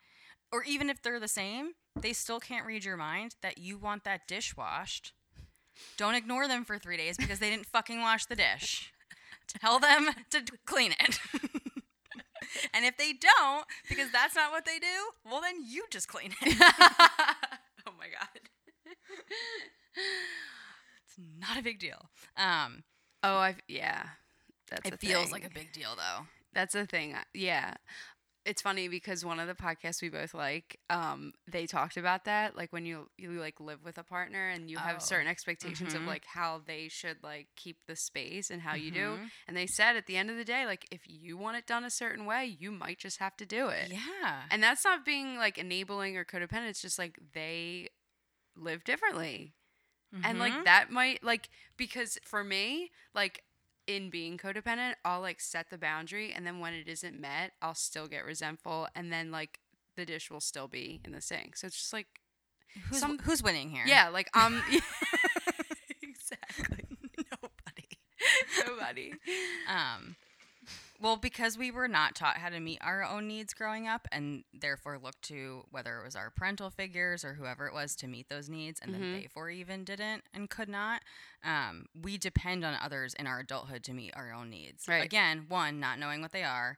Or 0.51 0.63
even 0.63 0.89
if 0.89 1.01
they're 1.01 1.19
the 1.19 1.27
same, 1.27 1.73
they 1.95 2.11
still 2.11 2.39
can't 2.39 2.65
read 2.65 2.83
your 2.83 2.97
mind 2.97 3.35
that 3.41 3.59
you 3.59 3.77
want 3.77 4.03
that 4.03 4.27
dish 4.27 4.57
washed. 4.57 5.13
Don't 5.95 6.15
ignore 6.15 6.47
them 6.47 6.65
for 6.65 6.77
three 6.79 6.97
days 6.97 7.17
because 7.17 7.39
they 7.39 7.49
didn't 7.49 7.67
fucking 7.67 8.01
wash 8.01 8.25
the 8.25 8.35
dish. 8.35 8.91
Tell 9.59 9.79
them 9.79 10.09
to 10.31 10.43
clean 10.65 10.93
it. 10.99 11.19
and 12.73 12.85
if 12.85 12.97
they 12.97 13.13
don't, 13.13 13.65
because 13.87 14.11
that's 14.11 14.35
not 14.35 14.51
what 14.51 14.65
they 14.65 14.79
do, 14.79 14.87
well, 15.29 15.41
then 15.41 15.55
you 15.67 15.85
just 15.89 16.07
clean 16.07 16.33
it. 16.41 16.55
oh 17.87 17.93
my 17.97 18.07
god 18.07 18.27
It's 21.05 21.17
not 21.39 21.57
a 21.57 21.63
big 21.63 21.79
deal. 21.79 22.09
Um, 22.37 22.83
Oh, 23.21 23.35
I 23.35 23.55
yeah. 23.67 24.03
That's 24.69 24.87
it 24.87 24.93
a 24.93 24.97
feels 24.97 25.23
thing. 25.25 25.31
like 25.31 25.45
a 25.45 25.49
big 25.49 25.73
deal, 25.73 25.95
though. 25.97 26.25
That's 26.53 26.73
a 26.75 26.85
thing. 26.85 27.15
Yeah. 27.33 27.73
It's 28.49 28.63
funny 28.63 28.87
because 28.87 29.23
one 29.23 29.39
of 29.39 29.47
the 29.47 29.53
podcasts 29.53 30.01
we 30.01 30.09
both 30.09 30.33
like, 30.33 30.79
um, 30.89 31.33
they 31.47 31.67
talked 31.67 31.97
about 31.97 32.25
that. 32.25 32.57
Like 32.57 32.73
when 32.73 32.83
you 32.83 33.09
you 33.17 33.29
like 33.39 33.59
live 33.59 33.83
with 33.85 33.97
a 33.99 34.03
partner 34.03 34.49
and 34.49 34.69
you 34.71 34.77
Oh. 34.77 34.81
have 34.81 35.01
certain 35.03 35.27
expectations 35.27 35.93
of 35.93 36.01
Mhm. 36.01 36.07
like 36.07 36.25
how 36.25 36.59
they 36.65 36.87
should 36.89 37.17
like 37.23 37.47
keep 37.55 37.77
the 37.85 37.95
space 37.95 38.49
and 38.49 38.61
how 38.63 38.73
you 38.73 38.89
do. 38.89 39.17
Mhm. 39.17 39.31
And 39.47 39.55
they 39.55 39.67
said 39.67 39.95
at 39.95 40.07
the 40.07 40.17
end 40.17 40.31
of 40.31 40.35
the 40.37 40.43
day, 40.45 40.65
like 40.65 40.87
if 40.89 41.01
you 41.05 41.37
want 41.37 41.57
it 41.57 41.67
done 41.67 41.83
a 41.83 41.91
certain 41.91 42.25
way, 42.25 42.45
you 42.45 42.71
might 42.71 42.97
just 42.97 43.19
have 43.19 43.37
to 43.37 43.45
do 43.45 43.67
it. 43.69 43.89
Yeah. 43.91 44.43
And 44.49 44.63
that's 44.63 44.83
not 44.83 45.05
being 45.05 45.37
like 45.37 45.57
enabling 45.59 46.17
or 46.17 46.25
codependent. 46.25 46.69
It's 46.69 46.81
just 46.81 46.97
like 46.97 47.19
they 47.33 47.89
live 48.55 48.83
differently. 48.83 49.53
and 50.23 50.37
Mhm. 50.37 50.39
like 50.39 50.63
that 50.65 50.89
might 50.89 51.23
like 51.23 51.49
because 51.77 52.17
for 52.23 52.43
me 52.43 52.91
like 53.13 53.43
in 53.89 54.09
being 54.11 54.37
codependent, 54.37 54.93
I'll 55.03 55.19
like 55.21 55.41
set 55.41 55.69
the 55.71 55.77
boundary 55.77 56.31
and 56.31 56.45
then 56.45 56.59
when 56.59 56.73
it 56.75 56.87
isn't 56.87 57.19
met, 57.19 57.53
I'll 57.61 57.73
still 57.73 58.07
get 58.07 58.23
resentful 58.23 58.87
and 58.95 59.11
then 59.11 59.31
like 59.31 59.59
the 59.95 60.05
dish 60.05 60.29
will 60.29 60.39
still 60.39 60.67
be 60.67 61.01
in 61.03 61.11
the 61.11 61.21
sink. 61.21 61.57
So 61.57 61.67
it's 61.67 61.75
just 61.75 61.91
like 61.93 62.07
Who's, 62.91 62.99
Some- 62.99 63.17
who's 63.17 63.41
winning 63.41 63.71
here? 63.71 63.83
yeah, 63.87 64.09
like 64.09 64.29
I'm 64.35 64.61
exactly 66.03 66.85
Nobody. 67.17 67.87
nobody. 68.67 69.13
Um, 69.67 70.15
well, 71.01 71.15
because 71.17 71.57
we 71.57 71.71
were 71.71 71.87
not 71.87 72.13
taught 72.15 72.37
how 72.37 72.49
to 72.49 72.59
meet 72.59 72.79
our 72.81 73.03
own 73.03 73.27
needs 73.27 73.53
growing 73.53 73.87
up, 73.87 74.07
and 74.11 74.43
therefore 74.53 74.97
looked 74.99 75.21
to 75.23 75.63
whether 75.71 75.99
it 75.99 76.03
was 76.03 76.15
our 76.15 76.29
parental 76.29 76.69
figures 76.69 77.23
or 77.23 77.33
whoever 77.35 77.67
it 77.67 77.73
was 77.73 77.95
to 77.97 78.07
meet 78.07 78.27
those 78.29 78.49
needs, 78.49 78.79
and 78.81 78.93
then 78.93 79.01
Mhm. 79.01 79.13
they 79.21 79.27
for 79.27 79.49
even 79.49 79.83
didn't 79.83 80.25
and 80.33 80.49
could 80.49 80.69
not. 80.69 81.03
Um, 81.43 81.85
we 81.95 82.17
depend 82.17 82.65
on 82.65 82.73
others 82.75 83.13
in 83.13 83.27
our 83.27 83.39
adulthood 83.39 83.83
to 83.85 83.93
meet 83.93 84.15
our 84.15 84.31
own 84.33 84.49
needs. 84.49 84.87
Right. 84.87 85.03
Again, 85.05 85.47
one, 85.47 85.79
not 85.79 85.99
knowing 85.99 86.21
what 86.21 86.31
they 86.33 86.43
are, 86.43 86.77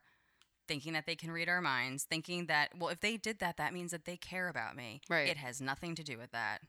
thinking 0.68 0.92
that 0.92 1.06
they 1.06 1.16
can 1.16 1.32
read 1.32 1.48
our 1.48 1.60
minds, 1.60 2.04
thinking 2.04 2.46
that 2.46 2.76
well, 2.78 2.88
if 2.90 3.00
they 3.00 3.16
did 3.16 3.40
that, 3.40 3.56
that 3.56 3.72
means 3.74 3.90
that 3.90 4.04
they 4.04 4.16
care 4.16 4.48
about 4.48 4.76
me. 4.76 5.00
Right. 5.08 5.28
It 5.28 5.36
has 5.38 5.60
nothing 5.60 5.94
to 5.96 6.04
do 6.04 6.16
with 6.16 6.30
that. 6.30 6.62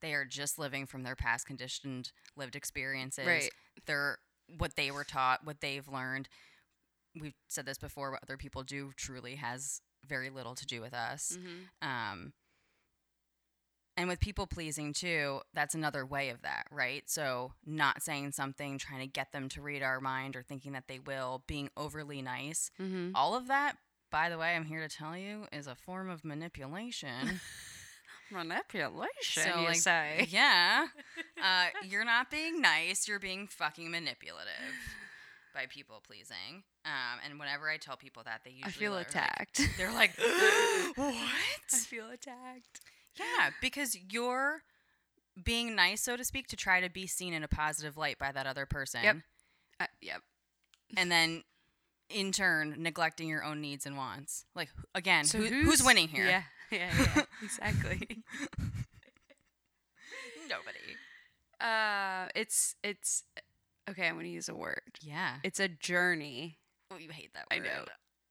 They 0.00 0.12
are 0.14 0.24
just 0.26 0.58
living 0.58 0.86
from 0.86 1.02
their 1.02 1.16
past 1.16 1.46
conditioned 1.46 2.12
lived 2.36 2.54
experiences 2.54 3.26
Right. 3.26 3.52
their 3.86 4.18
what 4.58 4.76
they 4.76 4.90
were 4.90 5.04
taught, 5.04 5.44
what 5.44 5.60
they've 5.60 5.88
learned. 5.88 6.28
We've 7.20 7.34
said 7.48 7.66
this 7.66 7.78
before. 7.78 8.10
What 8.10 8.22
other 8.22 8.36
people 8.36 8.62
do 8.62 8.92
truly 8.96 9.36
has 9.36 9.80
very 10.06 10.30
little 10.30 10.54
to 10.54 10.66
do 10.66 10.80
with 10.80 10.94
us. 10.94 11.36
Mhm. 11.36 11.86
Um, 11.86 12.32
and 13.96 14.08
with 14.08 14.20
people 14.20 14.46
pleasing 14.46 14.92
too, 14.92 15.40
that's 15.54 15.74
another 15.74 16.06
way 16.06 16.28
of 16.28 16.42
that, 16.42 16.66
right? 16.70 17.08
So 17.10 17.54
not 17.66 18.02
saying 18.02 18.32
something, 18.32 18.78
trying 18.78 19.00
to 19.00 19.06
get 19.08 19.32
them 19.32 19.48
to 19.50 19.62
read 19.62 19.82
our 19.82 20.00
mind, 20.00 20.36
or 20.36 20.42
thinking 20.44 20.72
that 20.72 20.86
they 20.86 21.00
will, 21.00 21.42
being 21.48 21.68
overly 21.76 22.22
nice. 22.22 22.70
Mhm. 22.78 23.10
All 23.14 23.34
of 23.34 23.48
that, 23.48 23.76
by 24.10 24.28
the 24.28 24.38
way, 24.38 24.54
I'm 24.54 24.66
here 24.66 24.86
to 24.86 24.94
tell 24.96 25.16
you, 25.16 25.48
is 25.50 25.66
a 25.66 25.74
form 25.74 26.08
of 26.08 26.24
manipulation. 26.24 27.40
Manipulation, 28.30 29.42
So, 29.42 29.60
you 29.60 29.66
like, 29.68 29.76
say. 29.76 30.26
yeah. 30.28 30.88
Uh, 31.42 31.68
you're 31.84 32.04
not 32.04 32.30
being 32.30 32.60
nice. 32.60 33.06
You're 33.08 33.20
being 33.20 33.46
fucking 33.46 33.90
manipulative 33.90 34.74
by 35.54 35.66
people 35.66 36.00
pleasing. 36.04 36.64
Um, 36.88 37.20
and 37.24 37.38
whenever 37.38 37.68
I 37.68 37.76
tell 37.76 37.96
people 37.98 38.22
that, 38.24 38.40
they 38.44 38.50
usually 38.52 38.68
I 38.68 38.70
feel 38.72 38.92
are 38.94 38.96
like- 38.96 39.08
attacked. 39.10 39.60
they're 39.76 39.92
like, 39.92 40.12
"What?" 40.94 41.14
I 41.14 41.76
feel 41.76 42.08
attacked. 42.10 42.80
Yeah, 43.18 43.50
because 43.60 43.96
you're 44.10 44.62
being 45.44 45.74
nice, 45.74 46.00
so 46.00 46.16
to 46.16 46.24
speak, 46.24 46.46
to 46.48 46.56
try 46.56 46.80
to 46.80 46.88
be 46.88 47.06
seen 47.06 47.34
in 47.34 47.42
a 47.42 47.48
positive 47.48 47.96
light 47.96 48.18
by 48.18 48.32
that 48.32 48.46
other 48.46 48.64
person. 48.64 49.00
Yep. 49.04 49.16
Uh, 49.80 49.86
yep. 50.00 50.22
And 50.96 51.12
then 51.12 51.42
in 52.08 52.32
turn, 52.32 52.76
neglecting 52.78 53.28
your 53.28 53.44
own 53.44 53.60
needs 53.60 53.84
and 53.84 53.96
wants. 53.96 54.46
Like, 54.54 54.70
again, 54.94 55.24
So 55.24 55.38
who, 55.38 55.62
who's, 55.64 55.82
winning 55.82 56.08
here? 56.08 56.24
Yeah, 56.26 56.42
yeah, 56.70 56.90
yeah. 57.16 57.22
exactly. 57.42 58.22
Nobody. 60.48 60.96
Uh, 61.60 62.28
it's 62.34 62.74
it's 62.82 63.24
okay. 63.90 64.06
I'm 64.06 64.16
gonna 64.16 64.28
use 64.28 64.48
a 64.48 64.54
word. 64.54 64.80
Yeah. 65.00 65.36
It's 65.42 65.60
a 65.60 65.68
journey 65.68 66.58
Oh, 66.90 66.96
you 66.96 67.10
hate 67.10 67.32
that 67.34 67.46
word. 67.50 67.66
I 67.66 67.68
know. 67.68 67.84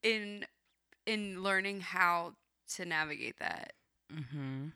in 0.04 0.46
in 1.06 1.42
learning 1.44 1.82
how 1.82 2.34
to 2.76 2.86
navigate 2.86 3.38
that 3.40 3.74
Mm-hmm. 4.14 4.68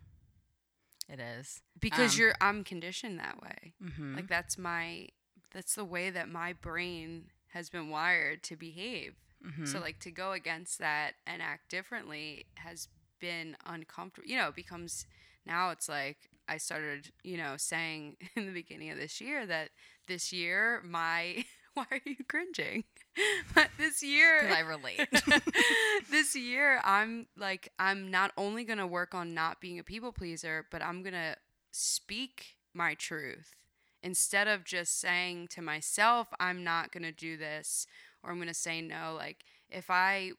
It 1.10 1.20
is. 1.20 1.62
because 1.80 2.14
Um, 2.16 2.20
you're 2.20 2.36
I'm 2.42 2.64
conditioned 2.64 3.20
that 3.20 3.42
way. 3.42 3.74
Mm-hmm. 3.84 4.16
Like 4.16 4.28
that's 4.28 4.58
my 4.58 5.08
that's 5.52 5.76
the 5.76 5.86
way 5.86 6.10
that 6.10 6.30
my 6.30 6.54
brain 6.54 7.26
has 7.50 7.70
been 7.70 7.90
wired 7.90 8.44
to 8.44 8.56
behave. 8.56 9.16
mm-hmm. 9.46 9.66
So 9.66 9.80
like 9.80 10.00
to 10.00 10.12
go 10.12 10.32
against 10.32 10.80
that 10.80 11.14
and 11.28 11.42
act 11.42 11.70
differently 11.70 12.46
has 12.56 12.88
been 13.20 13.58
uncomfortable. 13.66 14.28
You 14.30 14.38
know, 14.38 14.48
it 14.50 14.56
becomes 14.56 15.06
now 15.46 15.72
it's 15.72 15.90
like 15.90 16.30
I 16.48 16.58
started, 16.58 17.12
you 17.24 17.38
know, 17.38 17.56
saying 17.58 18.18
in 18.36 18.46
the 18.46 18.54
beginning 18.54 18.90
of 18.92 18.98
this 18.98 19.20
year 19.22 19.46
that 19.46 19.70
this 20.08 20.32
year 20.32 20.82
my 20.84 21.46
why 21.74 21.86
are 21.92 22.02
you 22.06 22.18
cringing? 22.28 22.84
but 23.56 23.70
this 23.78 24.04
year 24.04 24.50
I 24.50 24.60
relate. 24.60 25.08
this 26.12 26.36
year 26.36 26.82
I'm 26.84 27.28
like 27.38 27.72
I'm 27.80 28.12
not 28.12 28.32
only 28.38 28.64
going 28.64 28.80
to 28.80 28.88
work 28.88 29.14
on 29.14 29.34
not 29.34 29.62
being 29.62 29.80
a 29.80 29.84
people 29.84 30.12
pleaser, 30.12 30.66
but 30.72 30.82
I'm 30.82 31.02
going 31.02 31.14
to 31.14 31.36
speak 31.72 32.58
my 32.74 32.94
truth 32.94 33.56
instead 34.04 34.48
of 34.48 34.64
just 34.64 35.00
saying 35.00 35.48
to 35.50 35.62
myself 35.62 36.30
I'm 36.40 36.64
not 36.64 36.92
going 36.92 37.04
to 37.04 37.12
do 37.12 37.38
this 37.38 37.86
or 38.24 38.32
I'm 38.32 38.38
going 38.38 38.48
to 38.48 38.54
say 38.54 38.82
no 38.82 39.16
like 39.18 39.46
if 39.70 39.90
I, 39.90 40.32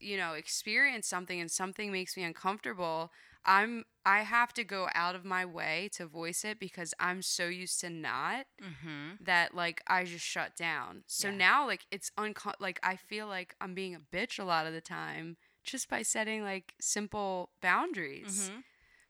you 0.00 0.16
know 0.16 0.32
experience 0.32 1.06
something 1.06 1.40
and 1.40 1.50
something 1.50 1.92
makes 1.92 2.16
me 2.16 2.24
uncomfortable, 2.24 3.12
I'm 3.46 3.84
I 4.06 4.20
have 4.20 4.52
to 4.54 4.64
go 4.64 4.88
out 4.94 5.14
of 5.14 5.24
my 5.24 5.44
way 5.46 5.88
to 5.94 6.06
voice 6.06 6.44
it 6.44 6.60
because 6.60 6.92
I'm 7.00 7.22
so 7.22 7.46
used 7.46 7.80
to 7.80 7.90
not 7.90 8.46
mm-hmm. 8.62 9.22
that 9.24 9.54
like 9.54 9.82
I 9.86 10.04
just 10.04 10.24
shut 10.24 10.56
down. 10.56 11.04
So 11.06 11.28
Yeah. 11.28 11.36
now 11.36 11.66
like 11.66 11.86
it's 11.90 12.10
unco- 12.18 12.52
like 12.60 12.78
I 12.82 12.96
feel 12.96 13.26
like 13.26 13.54
I'm 13.60 13.74
being 13.74 13.94
a 13.94 14.00
bitch 14.00 14.38
a 14.38 14.44
lot 14.44 14.66
of 14.66 14.72
the 14.72 14.80
time 14.80 15.36
just 15.62 15.88
by 15.88 16.02
setting 16.02 16.42
like 16.42 16.74
simple 16.80 17.50
boundaries. 17.62 18.50
Mm-hmm. 18.50 18.60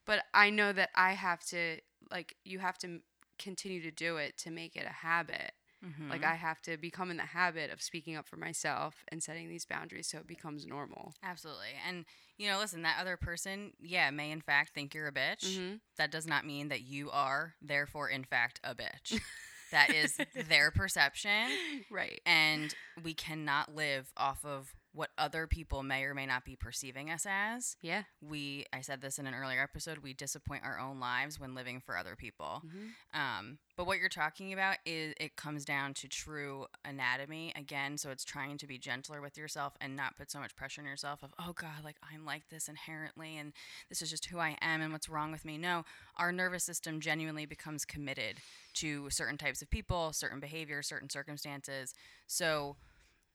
But 0.06 0.24
I 0.32 0.50
know 0.50 0.72
that 0.72 0.90
I 0.94 1.12
have 1.12 1.44
to 1.46 1.78
like 2.10 2.36
you 2.44 2.60
have 2.60 2.78
to 2.78 3.00
continue 3.38 3.82
to 3.82 3.90
do 3.90 4.16
it 4.16 4.38
to 4.38 4.50
make 4.50 4.76
it 4.76 4.86
a 4.86 4.92
habit. 5.06 5.52
Mm-hmm. 5.84 6.10
Like 6.10 6.24
I 6.24 6.34
have 6.34 6.60
to 6.62 6.76
become 6.76 7.10
in 7.10 7.16
the 7.16 7.24
habit 7.24 7.70
of 7.72 7.82
speaking 7.82 8.16
up 8.16 8.26
for 8.26 8.36
myself 8.36 9.04
and 9.08 9.22
setting 9.22 9.48
these 9.48 9.64
boundaries 9.66 10.08
so 10.08 10.18
it 10.18 10.26
becomes 10.26 10.66
normal. 10.66 11.14
Absolutely. 11.22 11.74
And, 11.86 12.04
you 12.38 12.48
know, 12.48 12.58
listen, 12.58 12.82
that 12.82 12.98
other 13.00 13.16
person, 13.16 13.72
yeah, 13.80 14.10
may 14.10 14.30
in 14.30 14.40
fact 14.40 14.74
think 14.74 14.94
you're 14.94 15.08
a 15.08 15.12
bitch. 15.12 15.44
Mhm. 15.44 15.80
That 15.96 16.10
does 16.10 16.26
not 16.26 16.46
mean 16.46 16.68
that 16.68 16.82
you 16.82 17.10
are, 17.10 17.54
therefore, 17.60 18.08
in 18.08 18.24
fact, 18.24 18.60
a 18.64 18.74
bitch. 18.74 19.20
that 19.70 19.90
is 19.90 20.16
their 20.48 20.70
perception. 20.70 21.50
Right. 21.90 22.20
And 22.24 22.74
we 23.02 23.14
cannot 23.14 23.74
live 23.74 24.12
off 24.16 24.44
of 24.44 24.74
what 24.94 25.10
other 25.18 25.48
people 25.48 25.82
may 25.82 26.04
or 26.04 26.14
may 26.14 26.24
not 26.24 26.44
be 26.44 26.54
perceiving 26.54 27.10
us 27.10 27.26
as. 27.28 27.76
Yeah. 27.82 28.04
We, 28.20 28.64
I 28.72 28.80
said 28.80 29.00
this 29.00 29.18
in 29.18 29.26
an 29.26 29.34
earlier 29.34 29.60
episode, 29.60 29.98
we 29.98 30.14
disappoint 30.14 30.62
our 30.64 30.78
own 30.78 31.00
lives 31.00 31.40
when 31.40 31.52
living 31.54 31.80
for 31.84 31.98
other 31.98 32.14
people. 32.14 32.62
Mhm. 32.64 32.92
Um, 33.12 33.58
but 33.76 33.88
what 33.88 33.98
you're 33.98 34.08
talking 34.08 34.52
about 34.52 34.76
is 34.86 35.12
it 35.18 35.34
comes 35.34 35.64
down 35.64 35.94
to 35.94 36.08
true 36.08 36.66
anatomy 36.84 37.52
again. 37.56 37.98
So 37.98 38.10
it's 38.10 38.24
trying 38.24 38.56
to 38.58 38.68
be 38.68 38.78
gentler 38.78 39.20
with 39.20 39.36
yourself 39.36 39.74
and 39.80 39.96
not 39.96 40.16
put 40.16 40.30
so 40.30 40.38
much 40.38 40.54
pressure 40.54 40.80
on 40.80 40.86
yourself 40.86 41.24
of, 41.24 41.34
oh 41.40 41.52
God, 41.54 41.82
like 41.82 41.96
I'm 42.12 42.24
like 42.24 42.48
this 42.48 42.68
inherently 42.68 43.36
and 43.36 43.52
this 43.88 44.00
is 44.00 44.10
just 44.10 44.26
who 44.26 44.38
I 44.38 44.56
am 44.60 44.80
and 44.80 44.92
what's 44.92 45.08
wrong 45.08 45.32
with 45.32 45.44
me. 45.44 45.58
No, 45.58 45.84
our 46.16 46.30
nervous 46.30 46.62
system 46.62 47.00
genuinely 47.00 47.46
becomes 47.46 47.84
committed 47.84 48.38
to 48.74 49.10
certain 49.10 49.38
types 49.38 49.60
of 49.60 49.70
people, 49.70 50.12
certain 50.12 50.38
behaviors, 50.38 50.86
certain 50.86 51.10
circumstances. 51.10 51.94
So 52.28 52.76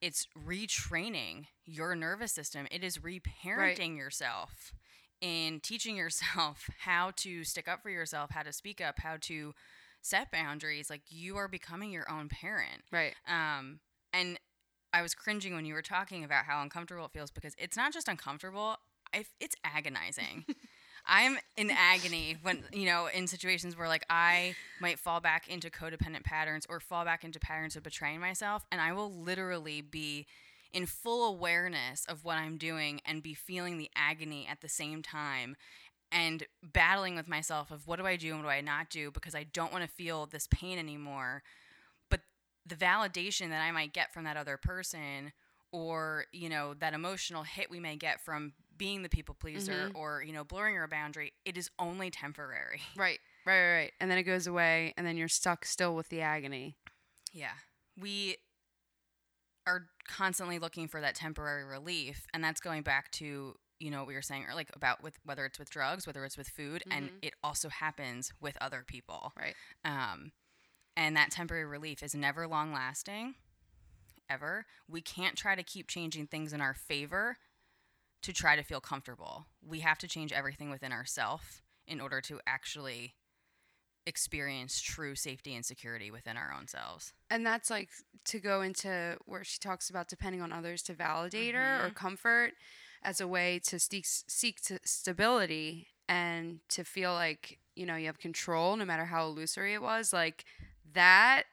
it's 0.02 0.28
retraining 0.38 1.46
your 1.66 1.96
nervous 1.96 2.32
system. 2.32 2.68
It 2.72 2.84
is 2.84 3.00
reparenting 3.00 3.98
yourself 3.98 4.74
in 5.22 5.60
teaching 5.62 5.96
yourself 5.98 6.70
how 6.80 7.12
to 7.18 7.44
stick 7.44 7.68
up 7.68 7.84
for 7.84 7.90
yourself, 7.90 8.32
how 8.32 8.44
to 8.44 8.54
speak 8.54 8.82
up, 8.82 9.00
how 9.00 9.18
to 9.22 9.54
set 10.02 10.32
boundaries. 10.32 10.90
Like 10.90 11.02
you 11.10 11.38
are 11.38 11.48
becoming 11.48 11.92
your 11.92 12.10
own 12.10 12.30
parent. 12.30 12.84
Right. 12.92 13.14
Um, 13.28 13.80
and 14.14 14.40
I 14.94 15.02
was 15.02 15.14
cringing 15.14 15.54
when 15.54 15.66
you 15.66 15.74
were 15.74 15.82
talking 15.82 16.24
about 16.24 16.46
how 16.46 16.62
uncomfortable 16.62 17.06
it 17.06 17.12
feels 17.12 17.32
because 17.32 17.54
it's 17.58 17.78
not 17.78 17.94
just 17.94 18.08
uncomfortable, 18.08 18.78
it's 19.14 19.56
agonizing. 19.64 20.46
I'm 21.10 21.40
in 21.58 21.72
agony 21.72 22.38
when, 22.44 22.64
you 22.72 22.86
know, 22.86 23.08
in 23.08 23.26
situations 23.26 23.76
where 23.76 23.88
like 23.88 24.06
I 24.12 24.56
might 24.80 25.00
fall 25.00 25.20
back 25.20 25.50
into 25.50 25.72
codependent 25.72 26.24
patterns 26.24 26.68
or 26.70 26.80
fall 26.80 27.04
back 27.04 27.24
into 27.24 27.40
patterns 27.40 27.76
of 27.76 27.82
betraying 27.82 28.20
myself. 28.20 28.64
And 28.72 28.80
I 28.80 28.94
will 28.94 29.12
literally 29.12 29.82
be 29.82 30.28
in 30.72 30.86
full 30.86 31.28
awareness 31.28 32.06
of 32.06 32.24
what 32.24 32.38
I'm 32.38 32.58
doing 32.58 33.02
and 33.06 33.24
be 33.24 33.34
feeling 33.34 33.80
the 33.80 33.90
agony 33.96 34.48
at 34.50 34.62
the 34.62 34.70
same 34.70 35.02
time 35.02 35.56
and 36.12 36.44
battling 36.62 37.16
with 37.16 37.28
myself 37.28 37.72
of 37.72 37.88
what 37.88 37.98
do 37.98 38.06
I 38.06 38.16
do 38.16 38.36
and 38.36 38.44
what 38.44 38.52
do 38.52 38.58
I 38.58 38.62
not 38.62 38.92
do 38.92 39.10
because 39.10 39.34
I 39.34 39.44
don't 39.44 39.72
want 39.72 39.84
to 39.84 39.90
feel 39.90 40.28
this 40.28 40.48
pain 40.48 40.78
anymore. 40.78 41.42
But 42.10 42.22
the 42.66 42.76
validation 42.76 43.50
that 43.50 43.62
I 43.64 43.72
might 43.72 43.94
get 43.94 44.14
from 44.14 44.26
that 44.26 44.38
other 44.38 44.58
person 44.58 45.34
or, 45.72 46.26
you 46.32 46.50
know, 46.50 46.76
that 46.76 46.94
emotional 46.94 47.44
hit 47.44 47.72
we 47.72 47.80
may 47.80 47.96
get 47.96 48.22
from 48.22 48.54
being 48.80 49.04
the 49.04 49.10
people 49.10 49.36
pleaser 49.36 49.90
Mhm. 49.90 49.96
or, 49.96 50.24
you 50.24 50.34
know, 50.34 50.44
blurring 50.44 50.74
your 50.74 50.88
boundary, 50.88 51.34
it 51.46 51.56
is 51.58 51.70
only 51.78 52.10
temporary. 52.10 52.82
Right. 52.96 53.20
Right, 53.46 53.62
right, 53.62 53.74
right. 53.76 53.94
And 54.00 54.10
then 54.10 54.18
it 54.18 54.24
goes 54.24 54.48
away 54.48 54.94
and 54.98 55.06
then 55.06 55.16
you're 55.18 55.28
stuck 55.28 55.66
still 55.66 55.96
with 55.96 56.10
the 56.10 56.22
agony. 56.22 56.76
Yeah. 57.32 57.54
We 57.96 58.38
are 59.68 59.88
constantly 60.08 60.58
looking 60.60 60.88
for 60.88 61.00
that 61.02 61.16
temporary 61.16 61.64
relief. 61.64 62.26
And 62.34 62.44
that's 62.44 62.60
going 62.62 62.82
back 62.82 63.12
to, 63.14 63.56
you 63.80 63.92
know, 63.92 64.00
what 64.00 64.08
we 64.08 64.14
were 64.16 64.22
saying, 64.22 64.46
or 64.48 64.56
like 64.56 64.76
about 64.76 65.04
with 65.04 65.20
whether 65.24 65.46
it's 65.46 65.60
with 65.60 65.70
drugs, 65.70 66.08
whether 66.08 66.26
it's 66.26 66.38
with 66.38 66.50
food, 66.50 66.84
and 66.90 67.10
Mhm. 67.10 67.20
it 67.22 67.34
also 67.44 67.70
happens 67.70 68.32
with 68.40 68.58
other 68.60 68.84
people. 68.84 69.32
Right. 69.38 69.56
Um, 69.84 70.32
and 70.98 71.16
that 71.16 71.32
temporary 71.32 71.66
relief 71.66 72.02
is 72.04 72.16
never 72.16 72.48
long 72.48 72.74
lasting 72.74 73.36
ever 74.30 74.68
we 74.88 75.02
can't 75.02 75.36
try 75.36 75.56
to 75.56 75.64
keep 75.64 75.88
changing 75.88 76.28
things 76.28 76.54
in 76.54 76.62
our 76.62 76.74
favor 76.76 77.38
to 78.22 78.34
try 78.34 78.56
to 78.56 78.64
feel 78.64 78.82
comfortable 78.82 79.48
we 79.66 79.80
have 79.80 79.98
to 79.98 80.08
change 80.08 80.32
everything 80.32 80.70
within 80.70 80.92
ourselves 80.92 81.62
in 81.88 82.00
order 82.00 82.22
to 82.22 82.40
actually 82.46 83.16
experience 84.06 84.82
true 84.82 85.16
safety 85.16 85.56
and 85.56 85.66
security 85.66 86.10
within 86.10 86.38
our 86.38 86.54
own 86.58 86.68
selves 86.68 87.14
And 87.30 87.46
that's 87.46 87.70
like 87.70 87.90
to 88.26 88.40
go 88.40 88.62
into 88.62 89.18
where 89.26 89.44
she 89.44 89.60
talks 89.60 89.90
about 89.90 90.08
depending 90.08 90.42
on 90.42 90.52
others 90.52 90.82
to 90.84 90.94
validate 90.94 91.56
her 91.56 91.78
or 91.78 91.86
mm-hmm. 91.88 91.94
comfort 91.94 92.54
as 93.04 93.22
a 93.22 93.28
way 93.28 93.60
to 93.66 93.80
seek, 93.80 94.06
seek 94.06 94.62
to 94.62 94.80
stability 94.84 95.88
and 96.08 96.60
to 96.70 96.84
feel 96.84 97.14
like, 97.14 97.60
you 97.76 97.86
know, 97.86 97.96
you 97.96 98.08
have 98.08 98.20
control 98.20 98.76
no 98.76 98.86
matter 98.86 99.06
how 99.06 99.26
illusory 99.28 99.74
it 99.74 99.82
was. 99.82 100.12
Like 100.12 100.44
that, 100.94 101.44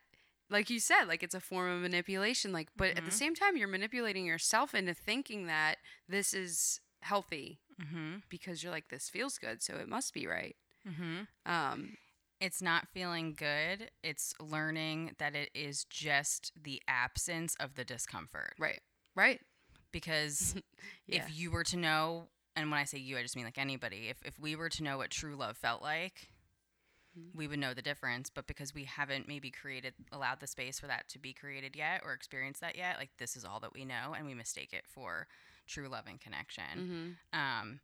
like 0.51 0.71
you 0.71 0.79
said, 0.81 1.05
like 1.05 1.23
it's 1.23 1.35
a 1.35 1.41
form 1.41 1.71
of 1.71 1.81
manipulation. 1.83 2.53
Like, 2.53 2.69
but 2.77 2.97
at 2.97 3.05
the 3.05 3.11
same 3.11 3.35
time, 3.35 3.57
you're 3.57 3.69
manipulating 3.69 4.27
yourself 4.27 4.75
into 4.75 4.95
thinking 4.95 5.47
that 5.47 5.77
this 6.09 6.33
is 6.33 6.81
healthy 7.01 7.61
mm-hmm. 7.83 8.17
because 8.29 8.63
you're 8.63 8.73
like, 8.73 8.89
this 8.89 9.09
feels 9.09 9.39
good. 9.39 9.63
So 9.63 9.75
it 9.75 9.89
must 9.89 10.15
be 10.15 10.27
right. 10.27 10.57
Mm-hmm. 10.89 11.51
Um, 11.53 11.97
it's 12.41 12.61
not 12.61 12.89
feeling 12.89 13.35
good 13.37 13.91
it's 14.03 14.35
learning 14.41 15.13
that 15.19 15.35
it 15.35 15.51
is 15.55 15.85
just 15.85 16.53
the 16.61 16.83
absence 16.89 17.57
of 17.61 17.75
the 17.75 17.85
discomfort 17.85 18.55
right. 18.59 18.81
Right. 19.15 19.41
because 19.93 20.55
Yeah. 21.07 21.25
if 21.25 21.39
you 21.39 21.51
were 21.51 21.65
to 21.65 21.77
know 21.77 22.29
and 22.55 22.71
when 22.71 22.79
i 22.79 22.85
say 22.85 22.99
you 22.99 23.17
i 23.17 23.23
just 23.23 23.37
mean 23.37 23.45
like 23.45 23.59
anybody 23.59 24.09
if, 24.11 24.19
if 24.25 24.39
we 24.39 24.57
were 24.57 24.69
to 24.69 24.83
know 24.83 24.99
what 24.99 25.11
true 25.11 25.37
love 25.37 25.57
felt 25.57 25.83
like 25.83 26.29
Mm-hmm. 27.19 27.39
we 27.39 27.47
would 27.49 27.59
know 27.59 27.73
the 27.75 27.83
difference 27.83 28.29
but 28.31 28.47
because 28.47 28.75
we 28.75 28.85
haven't 28.85 29.27
maybe 29.29 29.51
created 29.51 29.95
allowed 30.13 30.41
the 30.41 30.47
space 30.47 30.79
for 30.79 30.87
that 30.87 31.09
to 31.09 31.19
be 31.19 31.33
created 31.33 31.75
yet 31.77 32.03
or 32.05 32.13
experienced 32.13 32.61
that 32.61 32.77
yet 32.77 32.97
like 32.99 33.11
this 33.19 33.37
is 33.37 33.45
all 33.45 33.59
that 33.61 33.73
we 33.75 33.85
know 33.85 34.15
and 34.17 34.27
we 34.27 34.35
mistake 34.35 34.73
it 34.73 34.85
for 34.87 35.27
true 35.67 35.89
love 35.89 36.05
and 36.09 36.21
connection 36.21 36.65
Mm-hmm. 36.77 37.39
um 37.39 37.81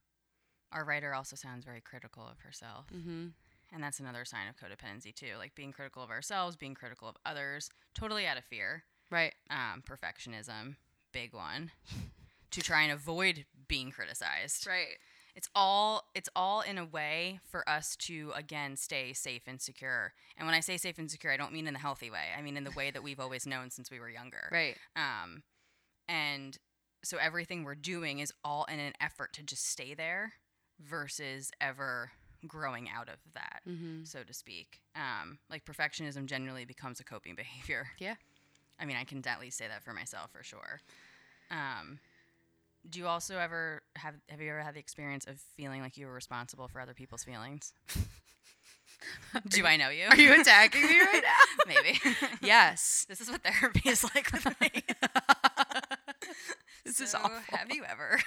our 0.73 0.85
writer 0.85 1.13
also 1.15 1.37
sounds 1.37 1.65
very 1.65 1.81
critical 1.81 2.23
of 2.31 2.41
herself 2.41 2.87
Mm-hmm. 2.95 3.27
and 3.73 3.83
that's 3.83 4.01
another 4.01 4.25
sign 4.25 4.49
of 4.49 4.57
codependency 4.57 5.15
too 5.15 5.35
like 5.39 5.55
being 5.55 5.73
critical 5.73 6.03
of 6.03 6.11
ourselves 6.11 6.57
being 6.57 6.75
critical 6.75 7.09
of 7.09 7.17
others 7.25 7.71
totally 7.95 8.27
out 8.27 8.37
of 8.39 8.45
fear 8.45 8.85
Right. 9.11 9.35
um, 9.51 9.83
perfectionism 9.87 10.77
big 11.13 11.33
one 11.35 11.71
to 12.51 12.61
try 12.63 12.83
and 12.83 12.93
avoid 12.93 13.45
being 13.69 13.91
criticized 13.91 14.67
Right. 14.67 14.97
It's 15.35 15.49
all 15.55 16.05
it's 16.15 16.29
all 16.37 16.61
in 16.61 16.77
a 16.79 16.85
way 16.85 17.41
for 17.45 17.67
us 17.69 17.97
to 17.97 18.33
again 18.37 18.77
stay 18.77 19.13
safe 19.13 19.43
and 19.47 19.61
secure 19.61 20.13
and 20.37 20.47
when 20.47 20.55
i 20.55 20.61
say 20.61 20.77
safe 20.77 20.99
and 20.99 21.11
secure 21.11 21.33
i 21.33 21.37
don't 21.37 21.53
mean 21.53 21.67
in 21.67 21.73
the 21.73 21.81
healthy 21.81 22.11
way 22.11 22.27
i 22.37 22.43
mean 22.43 22.57
in 22.57 22.65
the 22.65 22.71
way 22.73 22.91
that 22.91 23.03
we've 23.03 23.21
always 23.21 23.47
known 23.47 23.71
since 23.71 23.91
we 23.91 23.99
were 23.99 24.11
younger 24.11 24.49
Right. 24.53 24.77
um, 24.97 25.43
and 26.09 26.59
so 27.05 27.17
everything 27.19 27.65
we're 27.65 27.75
doing 27.75 28.19
is 28.21 28.33
all 28.45 28.65
in 28.71 28.79
an 28.79 28.93
effort 29.01 29.33
to 29.35 29.43
just 29.43 29.67
stay 29.69 29.95
there 29.95 30.35
versus 30.81 31.51
ever 31.61 32.13
growing 32.47 32.89
out 32.95 33.09
of 33.09 33.17
that 33.35 33.61
Mm-hmm. 33.69 34.05
so 34.05 34.23
to 34.25 34.35
speak. 34.35 34.81
Um, 34.97 35.39
like 35.49 35.65
perfectionism 35.65 36.27
generally 36.27 36.65
becomes 36.65 36.99
a 37.01 37.05
coping 37.05 37.35
behavior. 37.37 37.87
Yeah. 37.99 38.15
I 38.81 38.85
mean, 38.85 38.97
I 38.97 39.05
can 39.05 39.23
at 39.27 39.41
least 39.41 39.59
say 39.59 39.69
that 39.69 39.85
for 39.85 39.93
myself 39.93 40.31
for 40.33 40.43
sure. 40.43 40.81
Um, 41.51 42.01
do 42.89 42.99
you 42.99 43.07
also 43.07 43.39
ever 43.39 43.83
have 43.97 44.15
have 44.29 44.41
you 44.41 44.51
ever 44.51 44.61
had 44.61 44.75
the 44.75 44.81
experience 44.81 45.27
of 45.27 45.39
feeling 45.57 45.81
like 45.83 45.97
you 45.97 46.07
were 46.07 46.13
responsible 46.13 46.69
for 46.69 46.81
other 46.81 46.95
people's 46.95 47.25
feelings? 47.25 47.73
do 49.49 49.65
I 49.67 49.77
know 49.77 49.89
you? 49.89 50.07
Are 50.09 50.17
you 50.17 50.33
attacking 50.41 50.83
me 50.83 51.01
right 51.01 51.23
now? 51.23 51.65
Maybe. 51.67 51.99
yes. 52.43 53.07
this 53.09 53.21
is 53.21 53.31
what 53.31 53.43
therapy 53.43 53.89
is 53.89 54.05
like 54.05 54.31
with 54.33 54.47
me. 54.61 54.71
This 56.85 57.01
is 57.01 57.11
So, 57.11 57.19
awful. 57.19 57.39
Have 57.57 57.73
you 57.73 57.85
ever? 57.89 58.21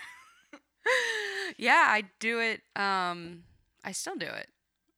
yeah, 1.58 1.86
I 1.88 2.04
do 2.20 2.40
it. 2.40 2.62
Um, 2.76 3.44
I 3.84 3.92
still 3.92 4.16
do 4.16 4.26
it, 4.28 4.48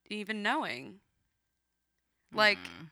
even 0.10 0.43
knowing. 0.43 1.00
Like, 2.34 2.58
Mm. 2.60 2.89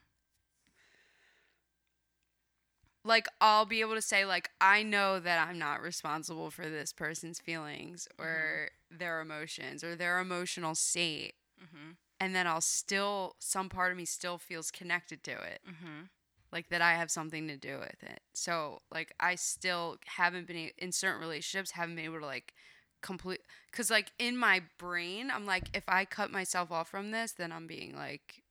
Like 3.06 3.28
I'll 3.40 3.66
be 3.66 3.80
able 3.82 3.94
to 3.96 4.02
say 4.02 4.26
like 4.26 4.50
I 4.60 4.84
know 4.84 5.20
that 5.20 5.48
I'm 5.48 5.58
not 5.60 5.82
responsible 5.82 6.50
for 6.52 6.68
this 6.70 6.92
person's 6.92 7.40
feelings 7.40 8.08
or 8.20 8.72
their 8.92 9.22
emotions 9.22 9.84
or 9.84 9.96
their 9.96 10.20
emotional 10.20 10.76
state, 10.76 11.36
Mhm. 11.64 11.96
and 12.20 12.36
then 12.36 12.48
I'll 12.48 12.62
still 12.62 13.36
some 13.40 13.70
part 13.70 13.92
of 13.92 13.98
me 13.98 14.06
still 14.06 14.38
feels 14.38 14.72
connected 14.72 15.24
to 15.24 15.32
it. 15.42 15.62
Mhm. 15.66 16.10
like 16.52 16.70
that 16.70 16.82
I 16.82 16.94
have 16.94 17.12
something 17.12 17.48
to 17.50 17.58
do 17.58 17.80
with 17.80 18.02
it. 18.02 18.22
So 18.34 18.82
like 18.90 19.12
I 19.20 19.36
still 19.36 19.98
haven't 20.06 20.48
been 20.48 20.72
in 20.78 20.92
certain 20.94 21.20
relationships 21.20 21.72
haven't 21.72 21.96
been 21.96 22.06
able 22.06 22.20
to 22.22 22.26
like 22.26 22.54
complete 23.02 23.42
cuz 23.74 23.90
like 23.92 24.12
in 24.18 24.38
my 24.38 24.62
brain 24.78 25.30
I'm 25.30 25.46
like 25.46 25.76
if 25.76 25.84
I 25.90 26.06
cut 26.06 26.32
myself 26.32 26.72
off 26.72 26.88
from 26.90 27.12
this 27.12 27.34
then 27.34 27.52
I'm 27.52 27.68
being 27.68 27.94
like 27.96 28.42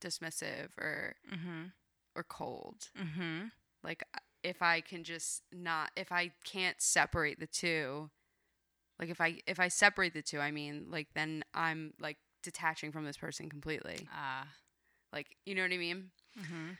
dismissive 0.00 0.76
or 0.76 1.16
Mhm. 1.32 1.72
or 2.14 2.22
cold. 2.22 2.90
Like 3.84 4.02
if 4.42 4.62
I 4.62 4.80
can 4.80 5.04
just 5.04 5.42
not 5.52 5.90
if 5.96 6.10
I 6.10 6.32
can't 6.44 6.80
separate 6.80 7.38
the 7.38 7.46
two 7.46 8.10
like 8.98 9.08
if 9.10 9.20
I 9.20 9.40
if 9.46 9.60
I 9.60 9.68
separate 9.68 10.14
the 10.14 10.22
two 10.22 10.40
I 10.40 10.50
mean 10.50 10.86
like 10.90 11.08
then 11.14 11.44
I'm 11.54 11.92
like 12.00 12.16
detaching 12.42 12.92
from 12.92 13.04
this 13.04 13.16
person 13.16 13.48
completely. 13.48 14.08
Ah. 14.12 14.48
Like 15.12 15.36
you 15.46 15.54
know 15.54 15.62
what 15.62 15.72
I 15.72 15.76
mean? 15.78 16.10
hmm 16.36 16.70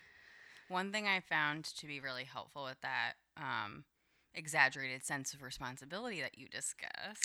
One 0.68 0.90
thing 0.92 1.06
I 1.06 1.20
found 1.20 1.64
to 1.76 1.86
be 1.86 2.00
really 2.00 2.24
helpful 2.24 2.64
with 2.64 2.80
that 2.82 3.12
um, 3.36 3.84
exaggerated 4.34 5.04
sense 5.04 5.32
of 5.34 5.42
responsibility 5.42 6.20
that 6.20 6.36
you 6.38 6.48
discuss, 6.48 7.18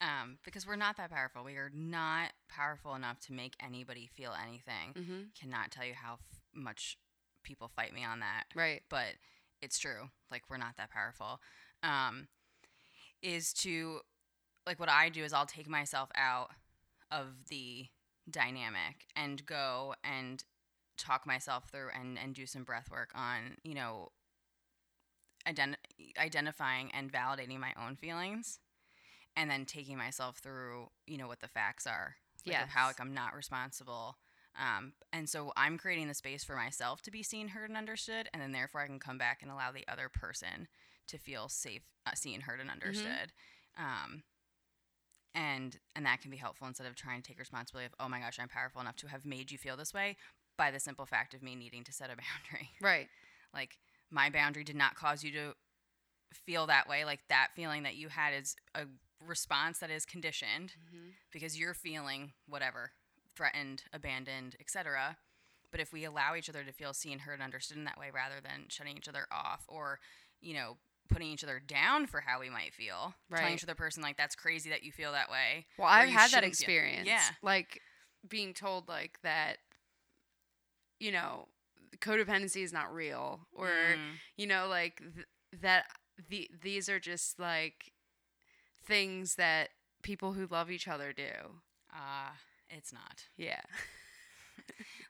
um, 0.00 0.38
because 0.44 0.66
we're 0.66 0.76
not 0.76 0.96
that 0.98 1.10
powerful. 1.10 1.44
We 1.44 1.54
are 1.56 1.70
not 1.74 2.32
powerful 2.48 2.94
enough 2.94 3.20
to 3.26 3.32
make 3.32 3.54
anybody 3.64 4.06
feel 4.14 4.32
anything. 4.42 4.92
Mhm. 4.96 5.34
Cannot 5.40 5.70
tell 5.70 5.84
you 5.86 5.94
how 5.94 6.14
f- 6.14 6.40
much 6.52 6.98
people 7.44 7.68
fight 7.68 7.94
me 7.94 8.04
on 8.04 8.20
that, 8.20 8.44
Right. 8.54 8.82
but 8.88 9.14
it's 9.62 9.78
true. 9.78 10.10
Like 10.30 10.42
we're 10.50 10.56
not 10.56 10.76
that 10.78 10.90
powerful. 10.90 11.40
Um, 11.82 12.26
is 13.22 13.52
to 13.54 14.00
like 14.66 14.80
what 14.80 14.88
I 14.88 15.08
do 15.10 15.22
is 15.24 15.32
I'll 15.32 15.46
take 15.46 15.68
myself 15.68 16.10
out 16.16 16.50
of 17.10 17.46
the 17.48 17.86
dynamic 18.30 19.06
and 19.14 19.44
go 19.46 19.94
and 20.02 20.42
talk 20.96 21.26
myself 21.26 21.68
through 21.70 21.88
and, 21.98 22.18
and 22.18 22.34
do 22.34 22.46
some 22.46 22.64
breath 22.64 22.90
work 22.90 23.10
on 23.14 23.56
you 23.62 23.74
know 23.74 24.08
ident- 25.46 25.74
identifying 26.18 26.90
and 26.92 27.12
validating 27.12 27.58
my 27.58 27.72
own 27.82 27.96
feelings 27.96 28.58
and 29.36 29.50
then 29.50 29.64
taking 29.66 29.98
myself 29.98 30.38
through 30.38 30.88
you 31.06 31.18
know 31.18 31.26
what 31.28 31.40
the 31.40 31.48
facts 31.48 31.86
are 31.86 32.16
like 32.46 32.62
of 32.62 32.68
how 32.68 32.86
like 32.86 33.00
i'm 33.00 33.14
not 33.14 33.34
responsible 33.34 34.16
um, 34.58 34.92
and 35.12 35.28
so 35.28 35.52
i'm 35.56 35.76
creating 35.78 36.08
the 36.08 36.14
space 36.14 36.44
for 36.44 36.54
myself 36.56 37.02
to 37.02 37.10
be 37.10 37.22
seen 37.22 37.48
heard 37.48 37.68
and 37.68 37.76
understood 37.76 38.28
and 38.32 38.40
then 38.42 38.52
therefore 38.52 38.80
i 38.80 38.86
can 38.86 38.98
come 38.98 39.18
back 39.18 39.40
and 39.42 39.50
allow 39.50 39.70
the 39.72 39.86
other 39.88 40.08
person 40.08 40.68
to 41.08 41.18
feel 41.18 41.48
safe 41.48 41.82
uh, 42.06 42.12
seen 42.14 42.42
heard 42.42 42.60
and 42.60 42.70
understood. 42.70 43.32
Um, 43.78 44.22
and 45.34 45.78
and 45.96 46.06
that 46.06 46.20
can 46.20 46.30
be 46.30 46.36
helpful 46.36 46.66
instead 46.66 46.86
of 46.86 46.94
trying 46.94 47.20
to 47.20 47.28
take 47.28 47.38
responsibility 47.38 47.86
of 47.86 47.94
oh 47.98 48.08
my 48.08 48.20
gosh 48.20 48.38
i'm 48.40 48.48
powerful 48.48 48.80
enough 48.80 48.96
to 48.96 49.08
have 49.08 49.24
made 49.24 49.50
you 49.50 49.58
feel 49.58 49.76
this 49.76 49.92
way 49.92 50.16
by 50.56 50.70
the 50.70 50.78
simple 50.78 51.04
fact 51.06 51.34
of 51.34 51.42
me 51.42 51.56
needing 51.56 51.82
to 51.82 51.92
set 51.92 52.06
a 52.10 52.16
boundary. 52.50 52.70
Right. 52.80 53.08
like 53.52 53.78
my 54.10 54.30
boundary 54.30 54.62
did 54.64 54.76
not 54.76 54.94
cause 54.94 55.24
you 55.24 55.32
to 55.32 55.54
feel 56.32 56.66
that 56.68 56.88
way. 56.88 57.04
Like 57.04 57.20
that 57.28 57.48
feeling 57.56 57.82
that 57.82 57.96
you 57.96 58.08
had 58.08 58.32
is 58.34 58.54
a 58.74 58.82
response 59.20 59.78
that 59.78 59.90
is 59.90 60.04
conditioned 60.04 60.74
Mhm. 60.94 61.14
because 61.32 61.58
you're 61.58 61.74
feeling 61.74 62.32
whatever 62.46 62.92
threatened 63.36 63.82
abandoned 63.92 64.56
etc 64.60 65.16
but 65.70 65.80
if 65.80 65.92
we 65.92 66.04
allow 66.04 66.34
each 66.36 66.48
other 66.48 66.62
to 66.62 66.72
feel 66.72 66.92
seen 66.92 67.20
heard 67.20 67.34
and 67.34 67.42
understood 67.42 67.76
in 67.76 67.84
that 67.84 67.98
way 67.98 68.10
rather 68.14 68.36
than 68.42 68.66
shutting 68.68 68.96
each 68.96 69.08
other 69.08 69.26
off 69.32 69.64
or 69.68 69.98
you 70.40 70.54
know 70.54 70.76
putting 71.08 71.28
each 71.28 71.44
other 71.44 71.60
down 71.60 72.06
for 72.06 72.20
how 72.20 72.40
we 72.40 72.48
might 72.48 72.72
feel 72.72 73.14
telling 73.30 73.44
Right. 73.46 73.54
each 73.54 73.62
other 73.64 73.74
person 73.74 74.02
like 74.02 74.16
that's 74.16 74.34
crazy 74.34 74.70
that 74.70 74.82
you 74.82 74.92
feel 74.92 75.12
that 75.12 75.30
way 75.30 75.66
Well, 75.78 75.88
I've 75.88 76.08
had 76.08 76.22
that 76.22 76.30
shouldn't 76.30 76.42
feel- 76.44 76.48
experience. 76.48 77.06
yeah 77.06 77.28
Like 77.42 77.80
being 78.26 78.54
told 78.54 78.88
like 78.88 79.18
that 79.22 79.58
you 81.00 81.12
know, 81.12 81.48
codependency 81.98 82.62
is 82.62 82.72
not 82.72 82.94
real 82.94 83.40
or 83.52 83.68
Mm. 83.68 84.14
you 84.36 84.46
know 84.46 84.66
like 84.68 84.98
th- 84.98 85.26
that 85.60 85.86
the 86.28 86.50
these 86.62 86.88
are 86.88 86.98
just 87.00 87.38
like 87.38 87.92
things 88.84 89.34
that 89.36 89.70
people 90.02 90.32
who 90.32 90.46
love 90.46 90.70
each 90.70 90.88
other 90.88 91.12
do. 91.12 91.60
ah 91.92 92.34
it's 92.70 92.92
not 92.92 93.24
Yeah. 93.36 93.60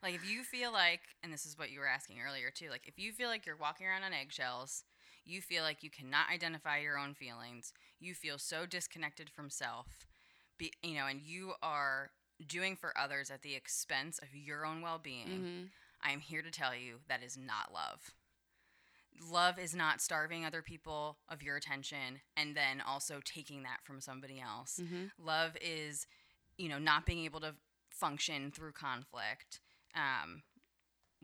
Like 0.02 0.14
if 0.14 0.28
you 0.28 0.42
feel 0.42 0.72
like, 0.72 1.00
and 1.22 1.32
this 1.32 1.46
is 1.46 1.56
what 1.58 1.70
you 1.70 1.78
were 1.80 1.86
asking 1.86 2.18
earlier 2.20 2.50
too, 2.50 2.68
like 2.70 2.86
if 2.86 2.98
you 2.98 3.12
feel 3.12 3.28
like 3.28 3.46
you're 3.46 3.56
walking 3.56 3.86
around 3.86 4.02
on 4.02 4.12
eggshells, 4.12 4.84
you 5.24 5.40
feel 5.40 5.62
like 5.62 5.82
you 5.82 5.90
cannot 5.90 6.28
identify 6.32 6.78
your 6.78 6.98
own 6.98 7.14
feelings, 7.14 7.72
you 8.00 8.14
feel 8.14 8.36
so 8.36 8.66
disconnected 8.66 9.30
from 9.30 9.48
self, 9.48 10.06
be, 10.58 10.72
you 10.82 10.94
know, 10.94 11.06
and 11.06 11.22
you 11.22 11.52
are 11.62 12.10
doing 12.46 12.76
for 12.76 12.92
others 12.98 13.30
at 13.30 13.42
the 13.42 13.54
expense 13.54 14.18
of 14.18 14.34
your 14.34 14.66
own 14.66 14.82
well-being. 14.82 15.28
Mhm. 15.28 15.70
I'm 16.02 16.20
here 16.20 16.42
to 16.42 16.50
tell 16.50 16.74
you 16.74 17.00
that 17.08 17.22
is 17.22 17.36
not 17.38 17.72
love. 17.72 18.12
Love 19.30 19.58
is 19.58 19.74
not 19.74 20.02
starving 20.02 20.44
other 20.44 20.60
people 20.60 21.18
of 21.28 21.42
your 21.42 21.56
attention 21.56 22.20
and 22.36 22.54
then 22.56 22.80
also 22.80 23.20
taking 23.24 23.62
that 23.62 23.82
from 23.84 24.00
somebody 24.00 24.40
else. 24.40 24.80
Mm-hmm. 24.82 25.04
Love 25.24 25.56
is, 25.62 26.06
you 26.58 26.68
know, 26.68 26.78
not 26.78 27.06
being 27.06 27.24
able 27.24 27.40
to 27.40 27.54
function 27.90 28.50
through 28.50 28.72
conflict. 28.72 29.60
Um, 29.94 30.42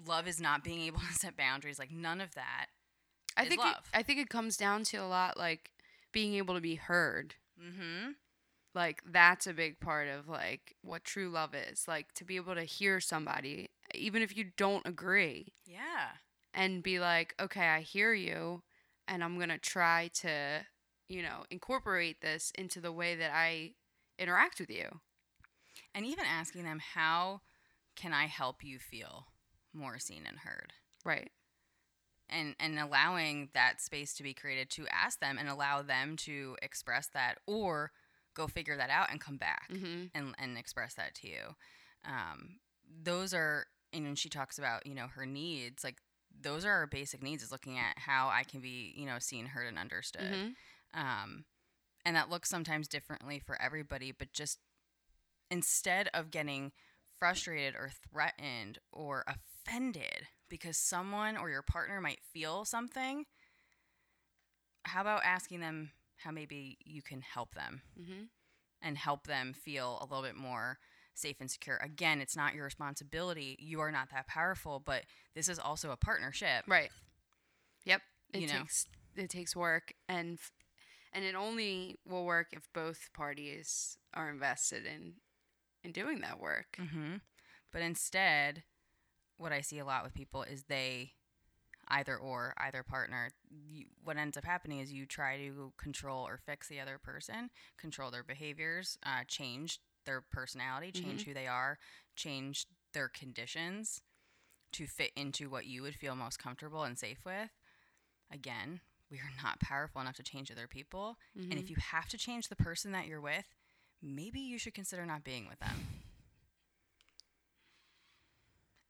love 0.07 0.29
is 0.29 0.41
not 0.41 0.65
being 0.65 0.83
able 0.83 1.01
to 1.13 1.15
set 1.15 1.37
boundaries. 1.37 1.79
Like 1.79 1.91
none 1.91 2.21
of 2.21 2.35
that. 2.35 2.67
I 3.37 3.43
is 3.43 3.49
think 3.49 3.61
it. 3.65 3.77
I 3.95 4.03
think 4.03 4.21
it 4.21 4.29
comes 4.29 4.57
down 4.57 4.85
to 4.85 4.99
a 4.99 5.07
lot 5.07 5.37
like 5.37 5.71
being 6.13 6.35
able 6.35 6.55
to 6.55 6.61
be 6.61 6.75
heard. 6.77 7.35
Mm-hmm. 7.63 8.13
Like 8.75 9.03
that's 9.05 9.47
a 9.47 9.53
big 9.53 9.81
part 9.81 10.09
of 10.09 10.29
like 10.29 10.77
what 10.83 11.05
true 11.05 11.29
love 11.29 11.55
is. 11.55 11.87
Like 11.89 12.13
to 12.15 12.25
be 12.25 12.37
able 12.37 12.55
to 12.55 12.63
hear 12.65 13.01
somebody 13.01 13.71
even 13.95 14.23
if 14.23 14.37
you 14.37 14.45
don't 14.57 14.87
agree 14.87 15.53
Yeah. 15.67 16.11
and 16.55 16.81
be 16.83 17.01
like, 17.01 17.35
"Okay, 17.41 17.67
I 17.67 17.81
hear 17.81 18.13
you 18.15 18.63
and 19.09 19.25
I'm 19.25 19.35
going 19.37 19.49
to 19.49 19.59
try 19.59 20.11
to, 20.21 20.65
you 21.09 21.23
know, 21.23 21.45
incorporate 21.51 22.21
this 22.21 22.53
into 22.57 22.81
the 22.81 22.93
way 22.93 23.17
that 23.17 23.33
I 23.35 23.73
interact 24.19 24.61
with 24.61 24.71
you." 24.71 25.01
And 25.95 26.07
even 26.07 26.25
asking 26.25 26.65
them, 26.65 26.81
how 26.95 27.41
can 27.97 28.13
I 28.13 28.27
help 28.27 28.63
you 28.65 28.79
feel 28.79 29.27
more 29.73 29.99
seen 29.99 30.23
and 30.27 30.39
heard? 30.39 30.73
Right. 31.05 31.31
and 32.29 32.55
and 32.61 32.79
allowing 32.79 33.49
that 33.55 33.81
space 33.81 34.15
to 34.15 34.23
be 34.23 34.33
created 34.35 34.71
to 34.71 34.87
ask 34.89 35.19
them 35.21 35.37
and 35.39 35.49
allow 35.49 35.83
them 35.83 36.17
to 36.17 36.57
express 36.63 37.09
that 37.09 37.39
or 37.47 37.91
go 38.35 38.47
figure 38.47 38.77
that 38.77 38.91
out 38.91 39.11
and 39.11 39.21
come 39.21 39.37
back 39.37 39.69
Mhm. 39.71 40.11
and 40.15 40.35
and 40.39 40.57
express 40.57 40.95
that 40.95 41.15
to 41.17 41.29
you 41.29 41.57
um, 42.05 42.61
those 43.03 43.35
are 43.35 43.67
and 43.93 44.05
when 44.05 44.15
she 44.15 44.29
talks 44.29 44.59
about 44.59 44.87
you 44.87 44.95
know 44.95 45.09
her 45.09 45.27
needs 45.27 45.83
like 45.83 46.01
those 46.41 46.65
are 46.65 46.71
our 46.73 46.87
basic 46.87 47.21
needs 47.23 47.43
is 47.43 47.51
looking 47.51 47.79
at 47.79 47.99
how 47.99 48.29
i 48.29 48.45
can 48.45 48.61
be 48.61 48.95
you 48.97 49.07
know 49.07 49.19
seen 49.19 49.47
heard 49.47 49.67
and 49.67 49.79
understood 49.79 50.23
Mhm. 50.23 50.55
um, 50.95 51.45
and 52.05 52.15
that 52.15 52.31
looks 52.31 52.49
sometimes 52.49 52.87
differently 52.87 53.41
for 53.41 53.61
everybody 53.61 54.13
but 54.13 54.33
just 54.33 54.61
instead 55.51 56.09
of 56.15 56.31
getting 56.31 56.73
frustrated 57.19 57.75
or 57.75 57.91
threatened 58.11 58.79
or 58.93 59.25
offended 59.27 60.27
because 60.49 60.77
someone 60.77 61.37
or 61.37 61.51
your 61.51 61.63
partner 61.63 62.01
might 62.01 62.21
feel 62.33 62.65
something 62.65 63.25
how 64.85 65.01
about 65.03 65.23
asking 65.25 65.61
them 65.61 65.91
how 66.17 66.31
maybe 66.31 66.79
you 66.85 67.03
can 67.03 67.21
help 67.21 67.55
them 67.55 67.83
Mhm. 67.99 68.29
and 68.81 68.97
help 68.99 69.27
them 69.27 69.53
feel 69.53 69.99
a 70.01 70.05
little 70.05 70.23
bit 70.23 70.37
more 70.37 70.79
safe 71.15 71.37
and 71.41 71.51
secure 71.51 71.77
again 71.79 72.21
it's 72.21 72.37
not 72.37 72.55
your 72.55 72.65
responsibility 72.65 73.57
you 73.61 73.81
are 73.81 73.93
not 73.93 74.09
that 74.11 74.27
powerful 74.27 74.81
but 74.81 75.05
this 75.35 75.49
is 75.49 75.59
also 75.59 75.91
a 75.91 75.97
partnership 75.97 76.65
Right. 76.67 76.91
Yep. 77.85 78.03
It 78.33 78.41
You 78.41 78.47
know. 78.47 78.61
takes 78.61 78.87
it 79.17 79.29
takes 79.31 79.55
work 79.57 79.93
and 80.09 80.39
f- 80.39 80.53
and 81.13 81.25
it 81.25 81.35
only 81.35 81.99
will 82.07 82.25
work 82.25 82.49
if 82.53 82.73
both 82.73 83.13
parties 83.13 83.99
are 84.15 84.31
invested 84.31 84.87
in 84.87 85.21
in 85.85 85.93
doing 85.93 86.21
that 86.21 86.41
work. 86.41 86.79
hmm 86.79 87.17
But 87.73 87.83
instead, 87.83 88.63
what 89.37 89.53
I 89.53 89.61
see 89.61 89.79
a 89.79 89.85
lot 89.85 90.05
with 90.05 90.15
people 90.15 90.43
is 90.43 90.65
they 90.65 91.13
either 91.89 92.17
or 92.17 92.55
either 92.59 92.83
partner. 92.83 93.31
You, 93.51 93.87
what 94.05 94.17
ends 94.17 94.37
up 94.37 94.45
happening 94.45 94.81
is 94.81 94.93
you 94.93 95.07
try 95.07 95.37
to 95.39 95.73
control 95.77 96.27
or 96.27 96.39
fix 96.47 96.69
the 96.69 96.81
other 96.81 96.99
person, 96.99 97.51
control 97.79 98.11
their 98.11 98.25
behaviors, 98.25 98.99
uh, 99.05 99.25
change 99.27 99.81
their 100.07 100.23
personality, 100.31 100.93
change 100.93 101.25
who 101.25 101.35
they 101.35 101.47
are, 101.47 101.79
change 102.17 102.67
their 102.95 103.09
conditions 103.09 104.01
to 104.73 104.87
fit 104.87 105.13
into 105.17 105.51
what 105.51 105.67
you 105.67 105.83
would 105.83 105.95
feel 105.95 106.15
most 106.15 106.39
comfortable 106.39 106.85
and 106.85 106.99
safe 106.99 107.19
with. 107.25 107.51
Again, 108.33 108.81
we 109.11 109.19
are 109.19 109.31
not 109.43 109.61
powerful 109.61 110.01
enough 110.01 110.17
to 110.17 110.23
change 110.23 110.51
other 110.51 110.69
people. 110.69 111.17
And 111.51 111.59
if 111.59 111.69
you 111.71 111.77
have 111.93 112.09
to 112.11 112.19
change 112.19 112.49
the 112.49 112.57
person 112.57 112.93
that 112.93 113.07
you're 113.07 113.21
with, 113.21 113.45
maybe 114.03 114.41
you 114.41 114.59
should 114.59 114.75
consider 114.75 115.05
not 115.07 115.25
being 115.25 115.47
with 115.49 115.59
them. 115.61 115.87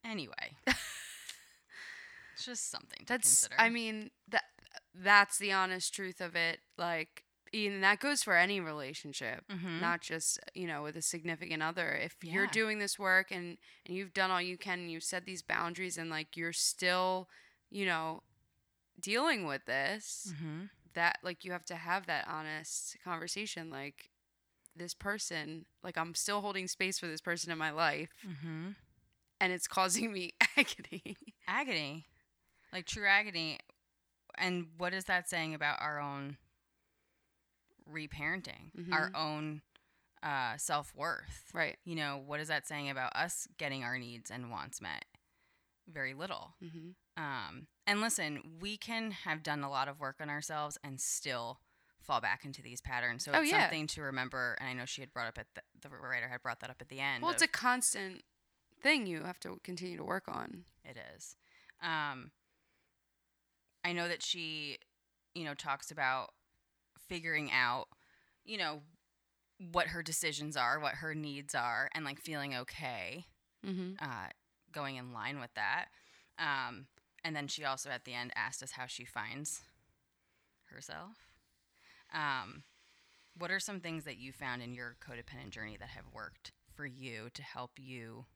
Anyway, 0.04 0.56
it's 0.66 2.44
just 2.44 2.70
something 2.70 3.04
to 3.06 3.06
That's 3.06 3.48
consider. 3.48 3.54
I 3.58 3.68
mean 3.70 4.10
that 4.28 4.44
that's 4.94 5.38
the 5.38 5.52
honest 5.52 5.94
truth 5.94 6.20
of 6.20 6.34
it. 6.36 6.60
Like 6.78 7.24
and 7.52 7.82
that 7.82 8.00
goes 8.00 8.22
for 8.22 8.36
any 8.36 8.60
relationship, 8.60 9.44
Mhm. 9.50 9.80
not 9.80 10.00
just 10.00 10.38
you 10.54 10.66
know 10.66 10.82
with 10.82 10.96
a 10.96 11.02
significant 11.02 11.62
other. 11.62 11.92
If 11.94 12.16
you're 12.22 12.46
doing 12.46 12.78
this 12.78 12.98
work 12.98 13.30
and 13.30 13.58
and 13.86 13.96
you've 13.96 14.12
done 14.14 14.30
all 14.30 14.40
you 14.42 14.56
can, 14.58 14.80
and 14.80 14.90
you've 14.90 15.02
set 15.04 15.24
these 15.24 15.42
boundaries, 15.42 15.98
and 15.98 16.10
like 16.10 16.36
you're 16.36 16.52
still, 16.52 17.28
you 17.70 17.86
know, 17.86 18.22
dealing 19.00 19.46
with 19.46 19.64
this, 19.66 20.34
hmm 20.38 20.64
that 20.94 21.18
like 21.22 21.44
you 21.44 21.52
have 21.52 21.64
to 21.66 21.76
have 21.76 22.06
that 22.06 22.26
honest 22.28 22.96
conversation. 23.04 23.70
Like 23.70 24.10
this 24.76 24.94
person, 24.94 25.66
like 25.82 25.96
I'm 25.98 26.14
still 26.14 26.40
holding 26.40 26.66
space 26.68 26.98
for 26.98 27.06
this 27.06 27.20
person 27.20 27.50
in 27.52 27.58
my 27.58 27.70
life, 27.70 28.12
hmm 28.24 28.70
and 29.40 29.52
it's 29.52 29.66
causing 29.68 30.12
me 30.12 30.32
agony. 30.56 31.16
agony, 31.48 32.06
like 32.72 32.86
true 32.86 33.06
agony. 33.06 33.58
And 34.38 34.68
what 34.78 34.94
is 34.94 35.04
that 35.06 35.28
saying 35.28 35.54
about 35.54 35.80
our 35.80 36.00
own 36.00 36.36
reparenting, 37.90 38.70
our 38.92 39.10
Mhm. 39.10 39.14
own 39.14 39.62
uh, 40.22 40.56
self 40.56 40.94
worth? 40.94 41.50
right. 41.54 41.78
You 41.84 41.96
know, 41.96 42.22
what 42.24 42.40
is 42.40 42.48
that 42.48 42.66
saying 42.66 42.90
about 42.90 43.14
us 43.16 43.48
getting 43.58 43.84
our 43.84 43.98
needs 43.98 44.30
and 44.30 44.50
wants 44.50 44.80
met? 44.80 45.04
Very 45.88 46.14
little. 46.14 46.54
hmm 46.60 46.90
Um, 47.16 47.66
and 47.86 48.00
listen, 48.00 48.58
we 48.60 48.76
can 48.76 49.10
have 49.10 49.42
done 49.42 49.62
a 49.62 49.70
lot 49.70 49.88
of 49.88 50.00
work 50.00 50.16
on 50.20 50.30
ourselves 50.30 50.78
and 50.84 51.00
still 51.00 51.60
fall 52.02 52.20
back 52.20 52.44
into 52.44 52.62
these 52.62 52.80
patterns. 52.80 53.24
So 53.24 53.32
Oh, 53.34 53.42
it's 53.42 53.50
yeah. 53.52 53.62
something 53.62 53.86
to 53.88 54.02
remember. 54.02 54.56
And 54.60 54.68
I 54.68 54.72
know 54.72 54.84
she 54.86 55.00
had 55.02 55.12
brought 55.12 55.28
up 55.28 55.38
at 55.38 55.46
the, 55.54 55.62
the 55.82 55.88
writer 55.94 56.28
had 56.28 56.42
brought 56.42 56.60
that 56.60 56.70
up 56.70 56.76
at 56.80 56.88
the 56.88 57.00
end. 57.00 57.22
Well, 57.22 57.32
it's 57.32 57.42
a 57.42 57.48
constant 57.48 58.22
thing 58.82 59.06
you 59.06 59.22
have 59.24 59.38
to 59.40 59.60
continue 59.62 59.96
to 59.96 60.04
work 60.04 60.24
on. 60.28 60.64
It 60.84 60.96
is. 61.16 61.36
Um, 61.82 62.30
I 63.84 63.92
know 63.92 64.08
that 64.08 64.22
she, 64.22 64.78
you 65.34 65.44
know, 65.44 65.54
talks 65.54 65.90
about 65.90 66.30
figuring 67.08 67.50
out, 67.52 67.86
you 68.44 68.58
know, 68.58 68.80
what 69.72 69.88
her 69.88 70.02
decisions 70.02 70.56
are, 70.56 70.80
what 70.80 70.94
her 70.96 71.14
needs 71.14 71.54
are, 71.54 71.90
and 71.94 72.04
like 72.04 72.18
feeling 72.20 72.54
okay, 72.54 73.26
Mm-hmm. 73.66 74.02
uh, 74.02 74.28
going 74.72 74.96
in 74.96 75.12
line 75.12 75.38
with 75.38 75.52
that. 75.54 75.86
Um, 76.38 76.86
and 77.22 77.36
then 77.36 77.46
she 77.46 77.62
also 77.64 77.90
at 77.90 78.06
the 78.06 78.14
end 78.14 78.32
asked 78.34 78.62
us 78.62 78.70
how 78.72 78.86
she 78.86 79.04
finds 79.04 79.60
herself. 80.70 81.16
Um, 82.12 82.64
what 83.36 83.50
are 83.50 83.60
some 83.60 83.80
things 83.80 84.04
that 84.04 84.18
you 84.18 84.32
found 84.32 84.62
in 84.62 84.74
your 84.74 84.96
codependent 85.00 85.50
journey 85.50 85.76
that 85.78 85.90
have 85.90 86.04
worked 86.12 86.52
for 86.74 86.86
you 86.86 87.28
to 87.34 87.42
help 87.42 87.72
you 87.78 88.26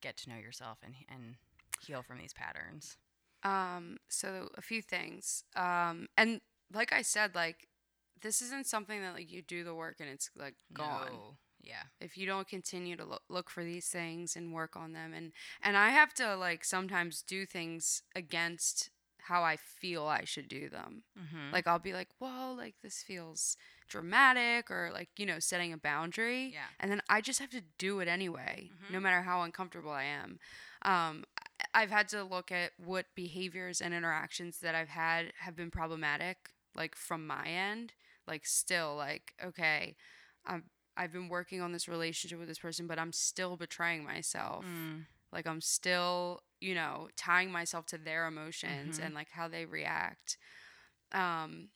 get 0.00 0.16
to 0.16 0.30
know 0.30 0.36
yourself 0.36 0.78
and 0.82 0.94
and 1.08 1.36
heal 1.86 2.02
from 2.02 2.18
these 2.18 2.32
patterns? 2.32 2.96
Um, 3.42 3.98
so 4.08 4.48
a 4.56 4.62
few 4.62 4.82
things. 4.82 5.44
Um, 5.56 6.08
and 6.16 6.40
like 6.72 6.92
I 6.92 7.02
said, 7.02 7.34
like 7.34 7.68
this 8.20 8.42
isn't 8.42 8.66
something 8.66 9.00
that 9.00 9.14
like 9.14 9.32
you 9.32 9.42
do 9.42 9.64
the 9.64 9.74
work 9.74 9.96
and 10.00 10.08
it's 10.08 10.30
like 10.36 10.54
gone. 10.72 11.12
No. 11.12 11.36
Yeah. 11.62 11.82
If 12.00 12.16
you 12.16 12.26
don't 12.26 12.48
continue 12.48 12.96
to 12.96 13.04
look, 13.04 13.22
look 13.28 13.50
for 13.50 13.62
these 13.62 13.88
things 13.88 14.34
and 14.34 14.54
work 14.54 14.76
on 14.76 14.92
them, 14.92 15.12
and 15.12 15.32
and 15.62 15.76
I 15.76 15.90
have 15.90 16.14
to 16.14 16.34
like 16.36 16.64
sometimes 16.64 17.22
do 17.22 17.44
things 17.44 18.02
against 18.16 18.90
how 19.30 19.42
I 19.44 19.56
feel 19.56 20.04
I 20.06 20.24
should 20.24 20.48
do 20.48 20.68
them. 20.68 21.02
Mm-hmm. 21.18 21.52
Like 21.52 21.66
I'll 21.68 21.78
be 21.78 21.92
like, 22.00 22.08
whoa, 22.18 22.52
like 22.56 22.74
this 22.82 23.02
feels 23.02 23.56
dramatic, 23.88 24.70
or 24.70 24.90
like 24.92 25.08
you 25.16 25.26
know, 25.26 25.38
setting 25.38 25.72
a 25.72 25.78
boundary. 25.78 26.50
yeah. 26.52 26.68
and 26.80 26.90
then 26.90 27.00
I 27.08 27.20
just 27.20 27.38
have 27.40 27.50
to 27.50 27.62
do 27.78 28.00
it 28.00 28.08
anyway, 28.08 28.70
no 28.90 28.98
Mhm. 28.98 29.02
matter 29.02 29.22
how 29.22 29.42
uncomfortable 29.42 29.90
I 29.92 30.04
am. 30.04 30.38
Um, 30.82 31.24
I've 31.74 31.90
had 31.90 32.08
to 32.08 32.24
look 32.24 32.50
at 32.52 32.72
what 32.78 33.06
behaviors 33.14 33.80
and 33.80 33.92
interactions 33.94 34.58
that 34.60 34.74
I've 34.74 34.88
had 34.88 35.32
have 35.38 35.54
been 35.56 35.70
problematic, 35.70 36.36
like 36.74 36.94
from 36.96 37.26
my 37.26 37.46
end. 37.46 37.92
Like, 38.26 38.46
still, 38.46 38.96
like, 38.96 39.34
okay, 39.44 39.96
I've 40.44 40.62
I've 40.96 41.12
been 41.12 41.28
working 41.28 41.60
on 41.62 41.72
this 41.72 41.88
relationship 41.88 42.38
with 42.38 42.48
this 42.48 42.58
person, 42.58 42.86
but 42.86 42.98
I'm 42.98 43.12
still 43.12 43.56
betraying 43.56 44.04
myself. 44.04 44.64
Mm. 44.66 45.06
Like, 45.32 45.46
I'm 45.46 45.60
still, 45.60 46.42
you 46.60 46.74
know, 46.74 47.08
tying 47.16 47.50
myself 47.50 47.86
to 47.86 47.98
their 47.98 48.26
emotions 48.26 48.98
Mhm. 48.98 49.06
and 49.06 49.14
like 49.14 49.30
how 49.30 49.48
they 49.48 49.64
react. 49.66 50.38
Um, 51.12 51.68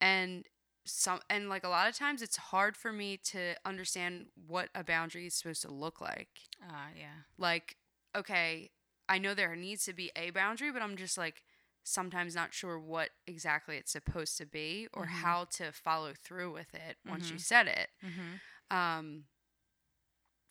and 0.00 0.44
some 0.86 1.20
and 1.30 1.48
like 1.48 1.64
a 1.64 1.68
lot 1.68 1.88
of 1.88 1.96
times 1.96 2.22
it's 2.22 2.36
hard 2.36 2.76
for 2.76 2.92
me 2.92 3.16
to 3.16 3.54
understand 3.64 4.26
what 4.46 4.68
a 4.74 4.84
boundary 4.84 5.26
is 5.26 5.34
supposed 5.34 5.62
to 5.62 5.72
look 5.72 6.00
like. 6.00 6.28
Uh, 6.62 6.88
yeah. 6.96 7.22
Like, 7.38 7.76
okay, 8.16 8.70
I 9.08 9.18
know 9.18 9.34
there 9.34 9.54
needs 9.56 9.84
to 9.86 9.92
be 9.92 10.10
a 10.16 10.30
boundary, 10.30 10.72
but 10.72 10.82
I'm 10.82 10.96
just 10.96 11.16
like 11.18 11.42
sometimes 11.84 12.34
not 12.34 12.54
sure 12.54 12.78
what 12.78 13.10
exactly 13.26 13.76
it's 13.76 13.92
supposed 13.92 14.36
to 14.38 14.46
be 14.46 14.88
or 14.92 15.04
Mhm. 15.04 15.22
how 15.22 15.44
to 15.44 15.72
follow 15.72 16.12
through 16.14 16.52
with 16.52 16.74
it 16.74 16.96
once 17.06 17.30
you 17.30 17.38
Mhm. 17.38 17.44
set 17.44 17.66
it. 17.68 17.90
Mm-hmm. 18.04 18.76
Um 18.76 19.24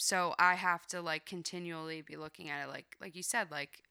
so 0.04 0.34
I 0.39 0.56
have 0.56 0.86
to 0.88 1.01
like 1.01 1.26
continually 1.26 2.01
be 2.01 2.16
looking 2.18 2.49
at 2.49 2.66
it 2.66 2.70
like 2.70 2.97
like 3.01 3.16
you 3.16 3.24
said 3.24 3.51
like 3.51 3.84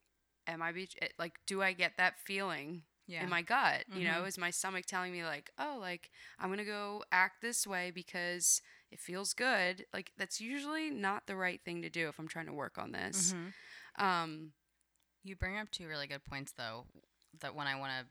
am 0.46 0.62
I 0.62 0.72
be 0.72 0.88
eh, 1.02 1.08
like 1.18 1.34
do 1.46 1.62
I 1.62 1.72
get 1.72 1.96
that 1.98 2.18
feeling 2.18 2.82
Yeah. 3.06 3.22
in 3.24 3.30
my 3.30 3.42
gut 3.42 3.84
you 3.92 4.04
know 4.04 4.24
Mhm. 4.24 4.26
is 4.26 4.38
my 4.38 4.50
stomach 4.50 4.86
telling 4.86 5.12
me 5.12 5.24
like 5.24 5.50
oh 5.58 5.78
like 5.80 6.10
I'm 6.38 6.48
going 6.48 6.58
to 6.58 6.64
go 6.64 7.02
act 7.12 7.42
this 7.42 7.66
way 7.66 7.90
because 7.90 8.62
it 8.90 9.00
feels 9.00 9.32
good 9.34 9.86
like 9.92 10.12
that's 10.18 10.40
usually 10.40 10.90
not 10.90 11.26
the 11.26 11.36
right 11.36 11.60
thing 11.64 11.82
to 11.82 11.90
do 11.90 12.08
if 12.08 12.18
I'm 12.18 12.28
trying 12.28 12.46
to 12.46 12.52
work 12.52 12.78
on 12.78 12.92
this 12.92 13.34
Mhm. 13.34 13.52
um 13.98 14.52
You 15.24 15.36
bring 15.36 15.58
up 15.58 15.70
two 15.70 15.86
really 15.88 16.06
good 16.06 16.24
points, 16.24 16.52
though, 16.52 16.86
that 17.40 17.54
one 17.54 17.66
I 17.66 17.76
want 17.78 17.92
to 17.92 18.06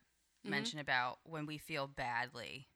Mhm. 0.45 0.52
mention 0.52 0.80
about 0.80 1.20
when 1.24 1.45
we 1.45 1.58
feel 1.58 1.88
badly 1.88 2.68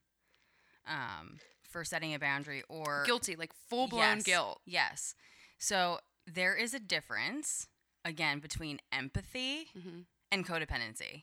um, 0.86 1.40
for 1.76 1.84
setting 1.84 2.14
a 2.14 2.18
boundary 2.18 2.62
or 2.70 3.02
guilty 3.04 3.36
like 3.36 3.52
full 3.68 3.86
blown 3.86 4.16
Yes. 4.16 4.24
guilt 4.24 4.60
Yes. 4.64 5.14
So 5.58 5.98
there 6.26 6.54
is 6.56 6.72
a 6.72 6.80
difference, 6.80 7.66
again, 8.02 8.38
between 8.38 8.78
empathy 8.90 9.66
hmm 9.74 10.00
and 10.32 10.46
codependency. 10.46 11.22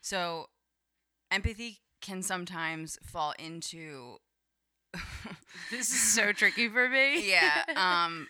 So 0.00 0.46
empathy 1.30 1.78
can 2.00 2.20
sometimes 2.22 2.98
fall 3.04 3.32
into. 3.38 4.16
this 5.70 5.90
is 5.90 6.00
so 6.00 6.32
tricky 6.32 6.68
for 6.68 6.88
me 6.88 7.30
yeah. 7.30 7.62
Um, 7.76 8.26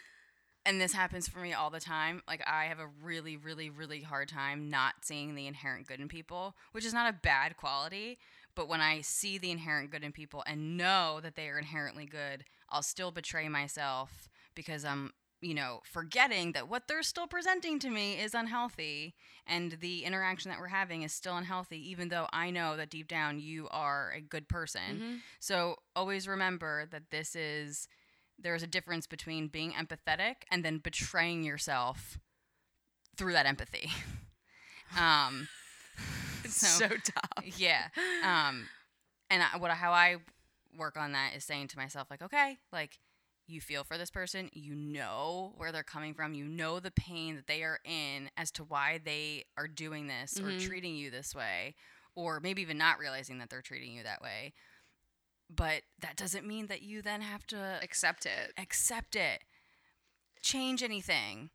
and 0.67 0.79
this 0.81 0.93
happens 0.93 1.27
for 1.29 1.39
me 1.39 1.55
all 1.55 1.71
the 1.71 1.81
time. 1.81 2.23
Like 2.29 2.43
I 2.47 2.65
have 2.65 2.81
a 2.81 2.89
really, 3.03 3.37
really, 3.39 3.71
really 3.71 4.03
hard 4.03 4.29
time 4.29 4.69
not 4.69 4.95
seeing 5.03 5.35
the 5.35 5.47
inherent 5.47 5.87
good 5.87 6.01
in 6.01 6.09
people, 6.09 6.55
which 6.73 6.85
is 6.85 6.93
not 6.93 7.09
a 7.09 7.17
bad 7.17 7.57
quality. 7.57 8.19
But 8.57 8.69
when 8.69 8.81
I 8.81 9.03
see 9.03 9.39
the 9.39 9.53
inherent 9.53 9.91
good 9.93 10.03
in 10.03 10.11
people 10.13 10.43
and 10.47 10.77
know 10.77 11.21
that 11.23 11.37
they 11.37 11.49
are 11.49 11.59
inherently 11.59 12.07
good, 12.07 12.45
I'll 12.71 12.83
still 12.83 13.13
betray 13.13 13.49
myself 13.49 14.29
because 14.57 14.85
I'm, 14.85 15.13
you 15.43 15.55
know, 15.55 15.81
forgetting 15.85 16.53
that 16.53 16.69
what 16.69 16.89
they're 16.89 17.03
still 17.05 17.27
presenting 17.29 17.79
to 17.81 17.91
me 17.91 18.19
is 18.19 18.35
unhealthy 18.35 19.15
and 19.47 19.73
the 19.81 20.05
interaction 20.05 20.51
that 20.51 20.59
we're 20.59 20.69
having 20.69 21.03
is 21.03 21.13
still 21.13 21.37
unhealthy, 21.37 21.79
even 21.91 22.09
though 22.09 22.27
I 22.33 22.51
know 22.51 22.77
that 22.77 22.91
deep 22.91 23.07
down 23.09 23.39
you 23.39 23.69
are 23.71 24.11
a 24.17 24.21
good 24.23 24.49
person. 24.49 25.01
Mhm. 25.01 25.21
So 25.39 25.77
always 25.95 26.27
remember 26.27 26.87
that 26.91 27.11
this 27.11 27.37
is 27.37 27.87
there's 28.39 28.63
a 28.63 28.67
difference 28.67 29.07
between 29.07 29.49
being 29.49 29.73
empathetic 29.73 30.37
and 30.51 30.65
then 30.65 30.79
betraying 30.79 31.45
yourself 31.45 32.19
through 33.17 33.33
that 33.35 33.47
empathy. 33.47 33.91
um 34.99 35.49
so, 36.53 36.67
so 36.67 36.89
tough 36.89 37.45
yeah. 37.59 37.89
Um 38.25 38.69
and 39.31 39.43
I, 39.43 39.57
what 39.59 39.71
how 39.73 39.93
I 39.93 40.17
work 40.79 40.97
on 40.97 41.13
that 41.13 41.33
is 41.37 41.45
saying 41.45 41.69
to 41.69 41.77
myself 41.79 42.09
like 42.11 42.23
okay, 42.23 42.59
like 42.73 42.99
you 43.49 43.61
feel 43.61 43.85
for 43.85 43.97
this 43.97 44.11
person, 44.11 44.51
you 44.53 44.75
know 44.75 45.53
where 45.57 45.71
they're 45.71 45.85
coming 45.85 46.15
from, 46.15 46.35
you 46.35 46.45
know 46.47 46.81
the 46.81 46.91
pain 46.91 47.37
that 47.37 47.47
they 47.47 47.63
are 47.63 47.79
in 47.85 48.29
as 48.37 48.51
to 48.53 48.65
why 48.65 48.99
they 49.05 49.45
are 49.57 49.69
doing 49.69 50.09
this 50.09 50.35
Mhm. 50.35 50.45
or 50.47 50.61
treating 50.67 50.97
you 50.97 51.11
this 51.11 51.33
way 51.35 51.75
or 52.17 52.41
maybe 52.41 52.61
even 52.63 52.77
not 52.79 52.99
realizing 52.99 53.39
that 53.39 53.49
they're 53.51 53.63
treating 53.63 53.93
you 53.93 54.03
that 54.03 54.21
way. 54.23 54.53
But 55.49 55.83
that 56.01 56.17
doesn't 56.17 56.45
mean 56.47 56.67
that 56.67 56.83
you 56.83 57.03
then 57.03 57.21
have 57.21 57.47
to 57.49 57.79
accept 57.83 58.27
it 58.27 58.53
accept 58.59 59.15
it, 59.15 59.45
change 60.43 60.83
anything, 60.83 61.51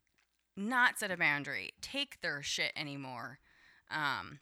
not 0.56 0.98
set 0.98 1.10
a 1.10 1.16
boundary, 1.16 1.72
take 1.82 2.20
their 2.22 2.42
shit 2.42 2.72
anymore. 2.76 3.38
Um, 3.90 4.40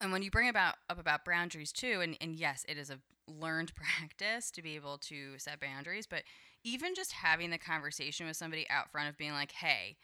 and 0.00 0.12
when 0.12 0.22
you 0.22 0.30
bring 0.30 0.48
about 0.48 0.74
up 0.90 0.98
about 0.98 1.24
boundaries 1.24 1.72
too, 1.72 2.00
and, 2.02 2.16
and 2.20 2.34
yes, 2.34 2.64
it 2.68 2.76
is 2.78 2.90
a 2.90 2.98
learned 3.28 3.72
practice 3.76 4.50
to 4.52 4.62
be 4.62 4.76
able 4.76 4.98
to 4.98 5.38
set 5.38 5.60
boundaries, 5.60 6.06
but 6.06 6.22
even 6.64 6.94
just 6.94 7.12
having 7.12 7.50
the 7.50 7.58
conversation 7.58 8.26
with 8.26 8.36
somebody 8.36 8.68
out 8.70 8.90
front 8.90 9.08
of 9.08 9.16
being 9.16 9.32
like, 9.32 9.52
hey, 9.52 9.96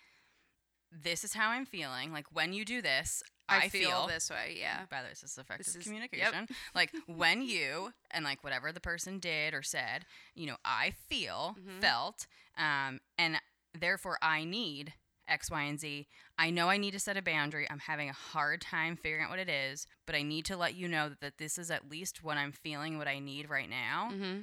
this 0.91 1.25
is 1.25 1.33
how 1.35 1.51
I'm 1.51 1.65
feeling. 1.67 2.13
Like 2.13 2.27
when 2.33 2.53
you 2.53 2.65
do 2.65 2.83
this, 2.83 3.23
I, 3.49 3.63
I, 3.65 3.69
feel, 3.69 4.07
this 4.07 4.31
way 4.31 4.57
yeah 4.59 4.83
by 4.89 4.99
the 4.99 5.05
way, 5.05 5.11
this 5.11 5.23
is 5.25 5.37
effective 5.37 5.67
This 5.67 5.77
is- 5.77 5.87
yep. 5.87 6.03
communication. 6.09 6.47
like 6.75 6.91
when 7.07 7.43
you 7.43 7.93
and 8.13 8.25
like 8.25 8.43
whatever 8.45 8.73
the 8.73 8.81
person 8.81 9.19
did 9.19 9.53
or 9.53 9.63
said, 9.63 10.05
you 10.35 10.47
know, 10.47 10.57
I 10.65 10.93
feel, 11.09 11.57
Mhm. 11.61 11.81
felt, 11.81 12.27
um, 12.57 13.01
and 13.19 13.41
therefore 13.79 14.17
I 14.23 14.45
need 14.45 14.95
X, 15.29 15.51
Y, 15.51 15.63
and 15.63 15.81
Z. 15.81 16.07
I 16.39 16.51
know 16.51 16.69
I 16.69 16.77
need 16.77 16.93
to 16.93 17.01
set 17.01 17.17
a 17.17 17.23
boundary. 17.23 17.67
I'm 17.71 17.79
having 17.79 18.09
a 18.09 18.15
hard 18.15 18.61
time 18.61 18.97
figuring 18.97 19.25
out 19.25 19.31
what 19.31 19.39
it 19.39 19.49
is, 19.49 19.87
but 20.07 20.15
I 20.15 20.23
need 20.23 20.45
to 20.47 20.57
let 20.57 20.75
you 20.75 20.89
know 20.89 21.09
that, 21.09 21.21
that 21.21 21.39
this 21.39 21.59
is 21.59 21.71
at 21.71 21.91
least 21.91 22.23
what 22.23 22.37
I'm 22.37 22.53
feeling, 22.53 22.99
what 22.99 23.09
I 23.09 23.19
need 23.19 23.49
right 23.49 23.69
now, 23.69 24.11
mm-hmm. 24.13 24.41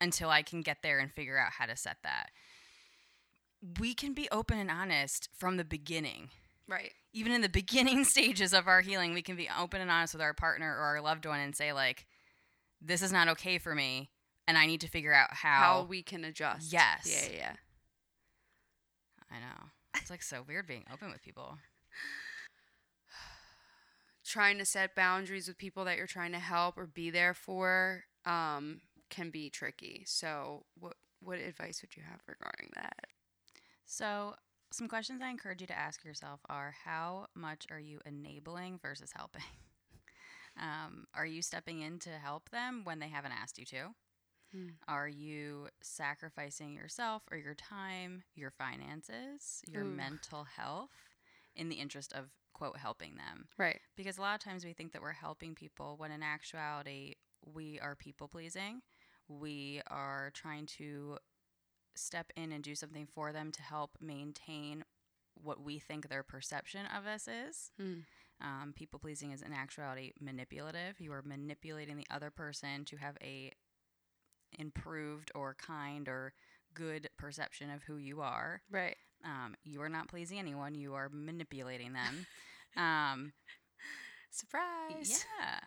until 0.00 0.30
I 0.30 0.42
can 0.42 0.62
get 0.62 0.78
there 0.82 0.98
and 0.98 1.12
figure 1.12 1.38
out 1.38 1.52
how 1.58 1.66
to 1.66 1.76
set 1.76 1.98
that. 2.02 2.30
We 3.80 3.94
can 3.94 4.14
be 4.14 4.28
open 4.30 4.58
and 4.58 4.70
honest 4.70 5.28
from 5.36 5.56
the 5.56 5.64
beginning 5.64 6.30
right 6.68 6.92
even 7.12 7.32
in 7.32 7.40
the 7.40 7.48
beginning 7.48 8.04
stages 8.04 8.52
of 8.52 8.68
our 8.68 8.80
healing, 8.80 9.14
we 9.14 9.22
can 9.22 9.36
be 9.36 9.48
open 9.58 9.80
and 9.80 9.90
honest 9.90 10.14
with 10.14 10.22
our 10.22 10.34
partner 10.34 10.70
or 10.70 10.82
our 10.82 11.00
loved 11.00 11.26
one 11.26 11.40
and 11.40 11.56
say, 11.56 11.72
like, 11.72 12.06
this 12.80 13.02
is 13.02 13.12
not 13.12 13.28
okay 13.28 13.58
for 13.58 13.74
me. 13.74 14.10
And 14.46 14.56
I 14.56 14.66
need 14.66 14.80
to 14.82 14.88
figure 14.88 15.12
out 15.12 15.32
how. 15.32 15.60
how 15.60 15.86
we 15.88 16.02
can 16.02 16.24
adjust 16.24 16.72
Yes. 16.72 17.04
yeah 17.04 17.36
yeah 17.36 17.52
I 19.30 19.40
know. 19.40 19.70
It's 19.96 20.10
like 20.10 20.22
so 20.22 20.44
weird 20.46 20.66
being 20.66 20.84
open 20.92 21.10
with 21.10 21.22
people. 21.22 21.58
trying 24.24 24.58
to 24.58 24.64
set 24.64 24.94
boundaries 24.94 25.48
with 25.48 25.58
people 25.58 25.84
that 25.84 25.96
you're 25.96 26.06
trying 26.06 26.32
to 26.32 26.38
help 26.38 26.76
or 26.76 26.86
be 26.86 27.10
there 27.10 27.34
for 27.34 28.04
um, 28.24 28.80
can 29.10 29.30
be 29.30 29.50
tricky. 29.50 30.04
So, 30.06 30.64
what 30.78 30.94
what 31.20 31.38
advice 31.38 31.82
would 31.82 31.96
you 31.96 32.02
have 32.08 32.20
regarding 32.28 32.70
that? 32.74 33.06
So, 33.86 34.34
some 34.70 34.88
questions 34.88 35.22
I 35.22 35.30
encourage 35.30 35.60
you 35.60 35.66
to 35.68 35.78
ask 35.78 36.04
yourself 36.04 36.40
are 36.48 36.74
how 36.84 37.26
much 37.34 37.66
are 37.70 37.80
you 37.80 38.00
enabling 38.06 38.78
versus 38.80 39.10
helping? 39.14 39.42
Um, 40.60 41.06
are 41.14 41.24
you 41.24 41.40
stepping 41.40 41.82
in 41.82 42.00
to 42.00 42.10
help 42.10 42.50
them 42.50 42.80
when 42.82 42.98
they 42.98 43.08
haven't 43.08 43.30
asked 43.30 43.58
you 43.58 43.64
to? 43.66 43.94
Hmm. 44.54 44.68
Are 44.86 45.08
you 45.08 45.68
sacrificing 45.82 46.74
yourself 46.74 47.22
or 47.30 47.36
your 47.36 47.54
time, 47.54 48.22
your 48.34 48.50
finances, 48.50 49.62
your 49.66 49.82
Ooh. 49.82 49.94
mental 49.94 50.44
health 50.44 50.90
in 51.54 51.68
the 51.68 51.76
interest 51.76 52.12
of, 52.12 52.26
quote, 52.54 52.78
helping 52.78 53.16
them? 53.16 53.48
Right. 53.58 53.80
Because 53.96 54.18
a 54.18 54.22
lot 54.22 54.34
of 54.34 54.40
times 54.40 54.64
we 54.64 54.72
think 54.72 54.92
that 54.92 55.02
we're 55.02 55.12
helping 55.12 55.54
people 55.54 55.96
when 55.98 56.12
in 56.12 56.22
actuality, 56.22 57.14
we 57.44 57.78
are 57.80 57.94
people 57.94 58.28
pleasing. 58.28 58.80
We 59.28 59.82
are 59.88 60.30
trying 60.32 60.66
to 60.78 61.18
step 61.94 62.32
in 62.36 62.52
and 62.52 62.64
do 62.64 62.74
something 62.74 63.06
for 63.06 63.32
them 63.32 63.52
to 63.52 63.62
help 63.62 63.98
maintain 64.00 64.84
what 65.34 65.62
we 65.62 65.78
think 65.78 66.08
their 66.08 66.22
perception 66.22 66.86
of 66.96 67.06
us 67.06 67.28
is. 67.28 67.70
Mm. 67.80 68.02
Um, 68.40 68.72
people 68.74 68.98
pleasing 68.98 69.32
is 69.32 69.42
in 69.42 69.52
actuality 69.52 70.12
manipulative. 70.20 71.00
You 71.00 71.12
are 71.12 71.22
manipulating 71.22 71.96
the 71.96 72.06
other 72.10 72.30
person 72.30 72.84
to 72.86 72.96
have 72.96 73.16
a 73.20 73.52
improved 74.58 75.30
or 75.34 75.54
kind 75.54 76.08
or 76.08 76.32
good 76.74 77.08
perception 77.18 77.70
of 77.70 77.82
who 77.82 77.96
you 77.96 78.20
are. 78.20 78.62
Right. 78.70 78.96
Um, 79.24 79.54
you 79.64 79.82
are 79.82 79.88
not 79.88 80.08
pleasing 80.08 80.38
anyone. 80.38 80.74
You 80.74 80.94
are 80.94 81.08
manipulating 81.12 81.92
them. 81.92 82.26
um, 82.76 83.32
Surprise. 84.30 85.24
yeah. 85.40 85.60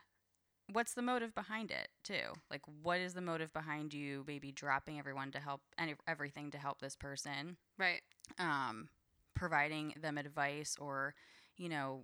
What's 0.71 0.93
the 0.93 1.01
motive 1.01 1.35
behind 1.35 1.69
it 1.71 1.89
too? 2.03 2.33
Like, 2.49 2.61
what 2.81 2.99
is 2.99 3.13
the 3.13 3.21
motive 3.21 3.51
behind 3.51 3.93
you 3.93 4.23
maybe 4.25 4.51
dropping 4.53 4.99
everyone 4.99 5.31
to 5.31 5.39
help 5.39 5.61
any 5.77 5.95
everything 6.07 6.51
to 6.51 6.57
help 6.57 6.79
this 6.79 6.95
person? 6.95 7.57
Right. 7.77 8.01
um, 8.39 8.87
providing 9.35 9.93
them 10.01 10.17
advice 10.17 10.77
or, 10.79 11.15
you 11.57 11.67
know, 11.67 12.03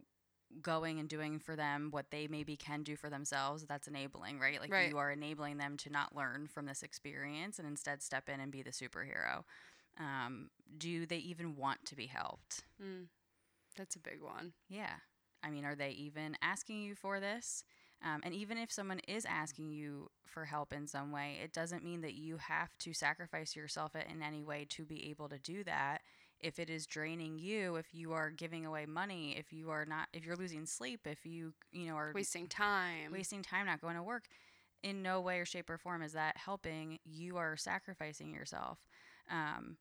going 0.62 1.00
and 1.00 1.10
doing 1.10 1.39
for 1.39 1.56
them 1.56 1.89
what 1.91 2.12
they 2.12 2.28
maybe 2.28 2.56
can 2.56 2.84
do 2.84 2.95
for 2.95 3.10
themselves. 3.10 3.66
That's 3.68 3.88
enabling, 3.88 4.39
right? 4.39 4.60
Like 4.60 4.72
Right. 4.72 4.89
you 4.89 4.98
are 4.98 5.12
enabling 5.12 5.58
them 5.58 5.78
to 5.78 5.89
not 5.89 6.16
learn 6.16 6.48
from 6.48 6.66
this 6.66 6.84
experience 6.84 7.60
and 7.60 7.68
instead 7.68 8.02
step 8.02 8.30
in 8.30 8.39
and 8.39 8.52
be 8.52 8.62
the 8.62 8.72
superhero. 8.72 9.43
Um, 10.00 10.50
do 10.78 11.06
they 11.06 11.18
even 11.18 11.56
want 11.56 11.86
to 11.86 11.95
be 11.95 12.06
helped? 12.08 12.64
Mm. 12.82 13.08
That's 13.76 13.95
a 13.95 14.00
big 14.00 14.22
one. 14.22 14.54
Yeah. 14.70 14.93
I 15.43 15.50
mean, 15.50 15.66
are 15.66 15.76
they 15.76 15.91
even 15.91 16.36
asking 16.41 16.82
you 16.82 16.95
for 16.95 17.20
this? 17.20 17.64
Um, 18.04 18.22
and 18.24 18.34
even 18.34 18.58
if 18.58 18.72
someone 18.72 19.00
is 19.08 19.26
asking 19.26 19.72
you 19.72 20.10
for 20.26 20.45
help 20.45 20.72
in 20.72 20.88
some 20.88 21.12
way, 21.12 21.38
it 21.43 21.52
doesn't 21.52 21.84
mean 21.84 22.02
that 22.02 22.14
you 22.14 22.38
have 22.38 22.78
to 22.80 22.93
sacrifice 22.93 23.56
yourself 23.56 23.95
in 23.95 24.22
any 24.22 24.43
way 24.43 24.66
to 24.70 24.86
be 24.86 25.10
able 25.10 25.30
to 25.30 25.39
do 25.39 25.64
that. 25.64 26.02
If 26.40 26.60
it 26.60 26.70
is 26.70 26.86
draining 26.86 27.40
you, 27.40 27.76
if 27.78 27.88
you 27.94 28.14
are 28.14 28.30
giving 28.30 28.66
away 28.66 28.86
money, 28.86 29.36
if 29.38 29.52
you 29.52 29.70
are 29.72 29.86
not, 29.86 30.08
if 30.14 30.26
you're 30.26 30.36
losing 30.36 30.66
sleep, 30.66 31.02
if 31.06 31.26
you, 31.26 31.54
you 31.72 31.88
know, 31.88 31.96
are 31.96 32.12
Wasting 32.14 32.48
time. 32.48 33.12
wasting 33.12 33.42
time 33.42 33.66
not 33.66 33.82
going 33.82 33.96
to 33.96 34.04
work, 34.04 34.26
in 34.84 35.02
no 35.02 35.20
way 35.20 35.40
or 35.40 35.46
shape 35.46 35.70
or 35.70 35.78
form 35.78 36.02
is 36.02 36.14
that 36.14 36.38
helping. 36.38 37.00
You 37.04 37.38
are 37.38 37.58
sacrificing 37.58 38.34
yourself. 38.34 38.78
Um, 39.32 39.78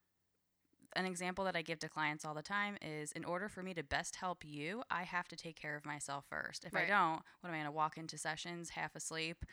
an 0.94 1.04
example 1.04 1.44
that 1.44 1.56
I 1.56 1.62
give 1.62 1.78
to 1.80 1.88
clients 1.90 2.24
all 2.24 2.32
the 2.32 2.42
time 2.42 2.78
is 2.80 3.12
in 3.12 3.24
order 3.24 3.48
for 3.50 3.62
me 3.62 3.74
to 3.74 3.82
best 3.82 4.16
help 4.16 4.42
you, 4.44 4.82
I 4.90 5.02
have 5.02 5.28
to 5.28 5.36
take 5.36 5.60
care 5.60 5.76
of 5.76 5.84
myself 5.84 6.24
first. 6.30 6.64
If 6.64 6.74
I 6.74 6.86
don't, 6.86 7.20
what 7.40 7.50
am 7.50 7.54
I 7.54 7.58
going 7.58 7.64
to 7.66 7.70
walk 7.70 7.98
into 7.98 8.16
sessions 8.16 8.70
half 8.70 8.96
asleep? 8.96 9.44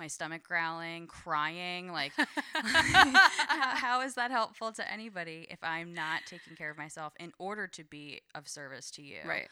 My 0.00 0.08
stomach 0.08 0.42
growling, 0.42 1.06
crying. 1.06 1.92
Like, 1.92 2.12
how, 2.54 3.14
how 3.76 4.00
is 4.00 4.14
that 4.14 4.32
helpful 4.32 4.72
to 4.72 4.92
anybody 4.92 5.46
if 5.50 5.62
I'm 5.62 5.94
not 5.94 6.22
taking 6.26 6.56
care 6.56 6.70
of 6.70 6.78
myself 6.78 7.12
in 7.20 7.32
order 7.38 7.68
to 7.68 7.84
be 7.84 8.22
of 8.34 8.48
service 8.48 8.90
to 8.92 9.02
you? 9.02 9.18
Right. 9.24 9.48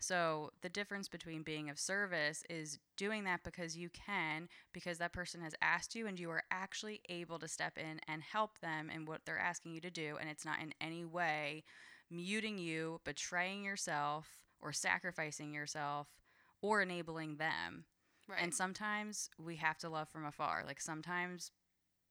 So 0.00 0.50
the 0.62 0.68
difference 0.68 1.08
between 1.08 1.44
being 1.44 1.70
of 1.70 1.78
service 1.78 2.42
is 2.50 2.80
doing 2.96 3.22
that 3.24 3.44
because 3.44 3.76
you 3.76 3.88
can, 3.88 4.48
because 4.72 4.98
that 4.98 5.12
person 5.12 5.40
has 5.42 5.54
asked 5.62 5.94
you 5.94 6.08
and 6.08 6.18
you 6.18 6.28
are 6.30 6.42
actually 6.50 7.00
able 7.08 7.38
to 7.38 7.46
step 7.46 7.78
in 7.78 8.00
and 8.08 8.20
help 8.20 8.58
them 8.58 8.90
in 8.90 9.06
what 9.06 9.20
they're 9.24 9.38
asking 9.38 9.74
you 9.74 9.80
to 9.80 9.90
do. 9.90 10.16
And 10.20 10.28
it's 10.28 10.44
not 10.44 10.60
in 10.60 10.74
any 10.80 11.04
way 11.04 11.62
muting 12.10 12.58
you, 12.58 13.00
betraying 13.04 13.64
yourself, 13.64 14.26
or 14.60 14.72
sacrificing 14.72 15.54
yourself, 15.54 16.08
or 16.60 16.82
enabling 16.82 17.36
them. 17.36 17.84
Right. 18.28 18.40
And 18.42 18.54
sometimes 18.54 19.30
we 19.38 19.56
have 19.56 19.78
to 19.78 19.88
love 19.88 20.08
from 20.08 20.24
afar. 20.24 20.64
Like 20.66 20.80
sometimes 20.80 21.50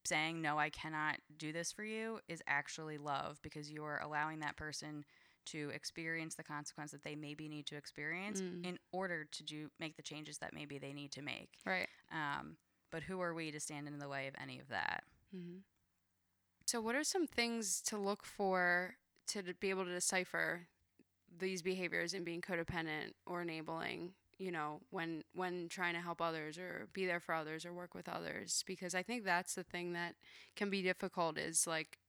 saying, 0.06 0.42
no, 0.42 0.58
I 0.58 0.70
cannot 0.70 1.18
do 1.38 1.52
this 1.52 1.72
for 1.72 1.84
you 1.84 2.20
is 2.28 2.42
actually 2.48 2.98
love 2.98 3.40
because 3.42 3.72
you 3.72 3.84
are 3.84 4.02
allowing 4.02 4.40
that 4.40 4.56
person 4.58 5.06
to 5.48 5.70
experience 5.74 6.36
the 6.36 6.44
consequence 6.44 6.92
that 6.92 7.04
they 7.04 7.16
maybe 7.16 7.48
need 7.48 7.66
to 7.68 7.76
experience 7.76 8.42
Mm. 8.42 8.64
in 8.64 8.80
order 8.92 9.26
to 9.32 9.44
do 9.44 9.70
make 9.80 9.96
the 9.96 10.02
changes 10.04 10.38
that 10.40 10.54
maybe 10.54 10.78
they 10.78 10.94
need 10.94 11.12
to 11.14 11.22
make. 11.22 11.50
right. 11.66 11.88
Um, 12.12 12.58
but 12.92 13.04
who 13.04 13.22
are 13.22 13.34
we 13.34 13.52
to 13.52 13.60
stand 13.60 13.88
in 13.88 14.00
the 14.00 14.10
way 14.10 14.28
of 14.28 14.36
any 14.42 14.60
of 14.60 14.68
that? 14.70 15.04
hmm 15.32 15.60
So, 16.66 16.82
what 16.82 16.96
are 16.96 17.04
some 17.04 17.28
things 17.28 17.82
to 17.84 17.98
look 17.98 18.24
for 18.26 18.96
to 19.28 19.44
be 19.60 19.70
able 19.70 19.86
to 19.86 19.92
decipher 19.94 20.68
these 21.38 21.62
behaviors 21.62 22.14
and 22.14 22.26
being 22.26 22.42
codependent 22.42 23.14
or 23.26 23.42
enabling? 23.42 24.14
You 24.42 24.52
know, 24.52 24.82
when 24.90 25.24
when 25.36 25.70
trying 25.70 25.94
to 25.96 26.02
help 26.02 26.22
others 26.22 26.58
or 26.58 26.88
be 26.94 27.06
there 27.06 27.20
for 27.20 27.36
others 27.36 27.66
or 27.66 27.74
work 27.74 27.94
with 27.94 28.10
others, 28.10 28.64
because 28.66 28.96
I 28.96 29.04
think 29.04 29.24
that's 29.24 29.56
the 29.56 29.64
thing 29.64 29.94
that 29.94 30.16
can 30.56 30.70
be 30.70 30.82
difficult 30.82 31.38
is 31.38 31.68
like 31.68 32.00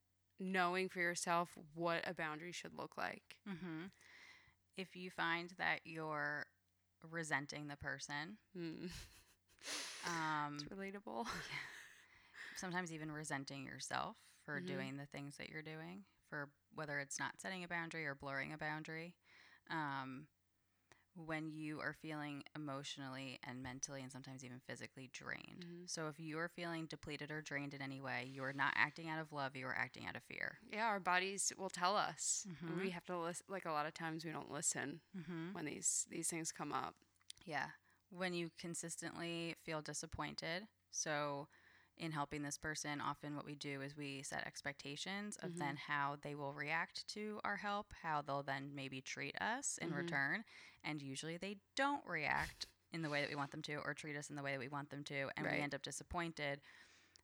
knowing 0.41 0.89
for 0.89 1.01
yourself 1.01 1.51
what 1.75 2.03
a 2.07 2.15
boundary 2.15 2.53
should 2.53 2.77
look 2.77 2.97
like. 2.97 3.37
Mm-hmm. 3.49 3.87
If 4.77 4.97
you 4.97 5.11
find 5.11 5.51
that 5.59 5.81
you're 5.85 6.47
resenting 7.11 7.69
the 7.69 7.77
person, 7.77 8.39
Mm. 8.59 8.91
um, 10.07 10.55
it's 10.55 10.65
relatable. 10.65 11.27
sometimes 12.57 12.93
even 12.93 13.11
resenting 13.13 13.65
yourself 13.65 14.17
for 14.45 14.61
Mhm. 14.61 14.67
doing 14.67 14.97
the 14.97 15.07
things 15.07 15.37
that 15.37 15.49
you're 15.51 15.63
doing, 15.63 16.05
for 16.29 16.49
whether 16.75 16.99
it's 17.01 17.19
not 17.19 17.41
setting 17.41 17.65
a 17.65 17.69
boundary 17.69 18.07
or 18.07 18.15
blurring 18.15 18.53
a 18.53 18.59
boundary. 18.59 19.15
Um, 19.71 20.27
when 21.15 21.51
you 21.51 21.81
are 21.81 21.93
feeling 21.93 22.43
emotionally 22.57 23.39
and 23.47 23.63
mentally 23.63 24.03
and 24.03 24.11
sometimes 24.11 24.45
even 24.45 24.61
physically 24.67 25.09
drained. 25.13 25.67
Mhm. 25.67 25.91
So 25.91 26.09
if 26.09 26.19
you 26.19 26.39
are 26.39 26.49
feeling 26.49 26.87
depleted 26.87 27.31
or 27.31 27.43
drained 27.43 27.75
in 27.75 27.83
any 27.83 28.01
way, 28.01 28.25
you 28.25 28.43
are 28.45 28.53
not 28.53 28.73
acting 28.77 29.09
out 29.09 29.19
of 29.21 29.33
love, 29.33 29.55
you 29.55 29.67
are 29.67 29.75
acting 29.77 30.07
out 30.07 30.17
of 30.17 30.23
fear. 30.25 30.59
Yeah, 30.71 30.87
our 30.87 31.01
bodies 31.01 31.53
will 31.57 31.71
tell 31.71 31.97
us. 31.97 32.47
Mhm. 32.49 32.81
We 32.81 32.91
have 32.91 33.05
to 33.07 33.19
listen. 33.19 33.45
Like 33.49 33.67
a 33.67 33.73
lot 33.73 33.87
of 33.87 33.95
times, 33.95 34.25
we 34.25 34.33
don't 34.33 34.51
listen 34.51 35.01
Mm-hmm. 35.17 35.53
when 35.53 35.65
these 35.67 36.07
these 36.11 36.29
things 36.29 36.51
come 36.53 36.73
up. 36.73 36.95
Yeah. 37.45 37.71
When 38.11 38.35
you 38.35 38.51
consistently 38.59 39.57
feel 39.65 39.83
disappointed. 39.83 40.69
So, 40.91 41.49
in 42.03 42.13
helping 42.13 42.43
this 42.43 42.59
person, 42.59 43.01
often 43.01 43.37
what 43.37 43.47
we 43.47 43.57
do 43.57 43.83
is 43.83 43.97
we 43.97 44.23
set 44.23 44.47
expectations 44.47 45.39
of 45.43 45.53
Mhm. 45.53 45.59
then 45.59 45.79
how 45.79 46.19
they 46.23 46.35
will 46.35 46.55
react 46.55 47.09
to 47.09 47.41
our 47.45 47.57
help, 47.59 47.95
how 48.03 48.23
they'll 48.23 48.43
then 48.45 48.73
maybe 48.75 49.01
treat 49.03 49.41
us 49.41 49.79
in 49.79 49.93
Mhm. 49.93 49.93
return. 49.95 50.45
And 50.85 51.03
usually 51.03 51.39
they 51.39 51.59
don't 51.77 52.07
react 52.07 52.67
in 52.93 53.03
the 53.03 53.11
way 53.11 53.23
that 53.23 53.31
we 53.31 53.37
want 53.37 53.53
them 53.53 53.63
to 53.63 53.77
or 53.77 53.95
treat 53.95 54.17
us 54.17 54.31
in 54.31 54.37
the 54.37 54.43
way 54.43 54.53
that 54.53 54.61
we 54.61 54.69
want 54.69 54.91
them 54.91 55.05
to. 55.05 55.31
And 55.37 55.49
Right. 55.49 55.53
we 55.53 55.61
end 55.61 55.75
up 55.75 55.83
disappointed. 55.83 56.61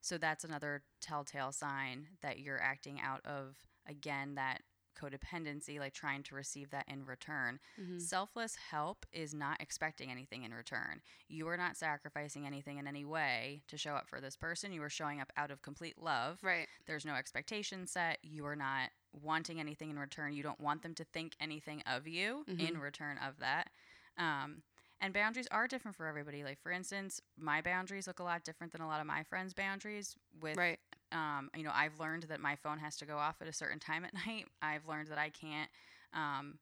So, 0.00 0.18
that's 0.18 0.44
another 0.44 0.84
telltale 1.00 1.52
sign 1.52 2.18
that 2.22 2.40
you're 2.40 2.62
acting 2.62 3.00
out 3.00 3.24
of, 3.26 3.56
again, 3.86 4.36
that 4.36 4.62
codependency, 4.98 5.78
like 5.78 5.92
trying 5.94 6.22
to 6.24 6.34
receive 6.34 6.70
that 6.70 6.84
in 6.88 7.04
return. 7.04 7.58
Mm-hmm. 7.80 7.98
Selfless 7.98 8.56
help 8.70 9.06
is 9.12 9.32
not 9.34 9.60
expecting 9.60 10.10
anything 10.10 10.44
in 10.44 10.52
return. 10.52 11.00
You 11.28 11.48
are 11.48 11.56
not 11.56 11.76
sacrificing 11.76 12.46
anything 12.46 12.78
in 12.78 12.86
any 12.86 13.04
way 13.04 13.62
to 13.68 13.76
show 13.76 13.92
up 13.92 14.08
for 14.08 14.20
this 14.20 14.36
person. 14.36 14.72
You 14.72 14.82
are 14.82 14.90
showing 14.90 15.20
up 15.20 15.32
out 15.36 15.50
of 15.50 15.62
complete 15.62 15.98
love. 16.00 16.38
Right. 16.42 16.66
There's 16.86 17.04
no 17.04 17.14
expectation 17.14 17.86
set. 17.86 18.18
You 18.22 18.44
are 18.46 18.56
not 18.56 18.90
wanting 19.12 19.60
anything 19.60 19.90
in 19.90 19.98
return. 19.98 20.32
You 20.34 20.42
don't 20.42 20.60
want 20.60 20.82
them 20.82 20.94
to 20.96 21.04
think 21.04 21.34
anything 21.40 21.82
of 21.86 22.06
you 22.06 22.44
in 22.46 22.56
Mhm. 22.74 22.80
return 22.80 23.18
of 23.18 23.38
that. 23.38 23.70
Um, 24.16 24.62
and 25.00 25.14
boundaries 25.14 25.46
are 25.52 25.68
different 25.68 25.96
for 25.96 26.06
everybody. 26.06 26.42
Like, 26.42 26.58
for 26.60 26.72
instance, 26.72 27.20
my 27.36 27.62
boundaries 27.62 28.06
look 28.08 28.18
a 28.18 28.24
lot 28.24 28.42
different 28.42 28.72
than 28.72 28.80
a 28.82 28.86
lot 28.88 29.00
of 29.00 29.06
my 29.06 29.22
friends' 29.22 29.54
boundaries 29.54 30.16
with 30.40 30.56
Right. 30.56 30.80
Um, 31.12 31.50
you 31.56 31.62
know, 31.64 31.72
I've 31.74 31.98
learned 32.00 32.24
that 32.24 32.40
my 32.40 32.56
phone 32.56 32.78
has 32.78 32.96
to 32.98 33.06
go 33.06 33.16
off 33.16 33.36
at 33.40 33.48
a 33.48 33.52
certain 33.52 33.78
time 33.78 34.04
at 34.04 34.14
night. 34.26 34.46
I've 34.62 34.86
learned 34.86 35.08
that 35.08 35.18
I 35.18 35.30
can't 35.30 35.70
um, 36.12 36.58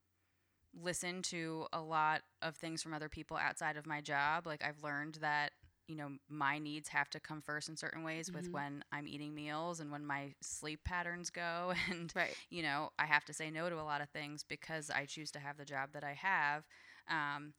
listen 0.80 1.22
to 1.22 1.66
a 1.72 1.80
lot 1.80 2.22
of 2.42 2.56
things 2.56 2.82
from 2.82 2.94
other 2.94 3.08
people 3.08 3.36
outside 3.36 3.76
of 3.76 3.86
my 3.86 4.00
job. 4.00 4.46
Like, 4.46 4.64
I've 4.64 4.82
learned 4.82 5.16
that, 5.20 5.52
you 5.88 5.96
know, 5.96 6.10
my 6.28 6.58
needs 6.58 6.88
have 6.90 7.10
to 7.10 7.20
come 7.20 7.40
first 7.42 7.68
in 7.68 7.76
certain 7.76 8.02
ways 8.02 8.32
with 8.32 8.48
Mhm. 8.48 8.52
when 8.52 8.84
I'm 8.92 9.08
eating 9.08 9.34
meals 9.34 9.80
and 9.80 9.90
when 9.90 10.04
my 10.04 10.34
sleep 10.42 10.84
patterns 10.84 11.30
go. 11.30 11.72
And, 11.90 12.12
Right. 12.14 12.36
you 12.50 12.62
know, 12.62 12.90
I 12.98 13.06
have 13.06 13.24
to 13.26 13.32
say 13.32 13.50
no 13.50 13.68
to 13.70 13.80
a 13.80 13.82
lot 13.82 14.00
of 14.00 14.08
things 14.10 14.44
because 14.46 14.90
I 14.90 15.04
choose 15.06 15.30
to 15.32 15.38
have 15.40 15.56
the 15.56 15.64
job 15.64 15.90
that 15.92 16.04
I 16.04 16.14
have. 16.14 16.64
Um, 17.08 17.54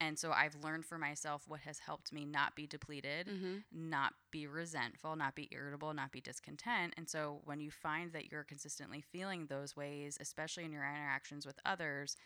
and 0.00 0.18
so 0.18 0.32
I've 0.32 0.56
learned 0.62 0.84
for 0.84 0.98
myself 0.98 1.42
what 1.46 1.60
has 1.60 1.78
helped 1.80 2.12
me 2.12 2.24
not 2.24 2.54
be 2.54 2.66
depleted 2.66 3.28
Mm-hmm. 3.28 3.56
not 3.72 4.14
be 4.30 4.46
resentful, 4.46 5.16
not 5.16 5.34
be 5.34 5.48
irritable, 5.52 5.92
not 5.92 6.10
be 6.12 6.20
discontent. 6.20 6.94
And 6.96 7.08
so 7.08 7.40
when 7.44 7.60
you 7.60 7.70
find 7.70 8.12
that 8.12 8.30
you're 8.30 8.44
consistently 8.44 9.00
feeling 9.00 9.46
those 9.46 9.76
ways, 9.76 10.16
especially 10.20 10.64
in 10.64 10.72
your 10.72 10.84
interactions 10.84 11.44
with 11.46 11.58
others, 11.66 12.16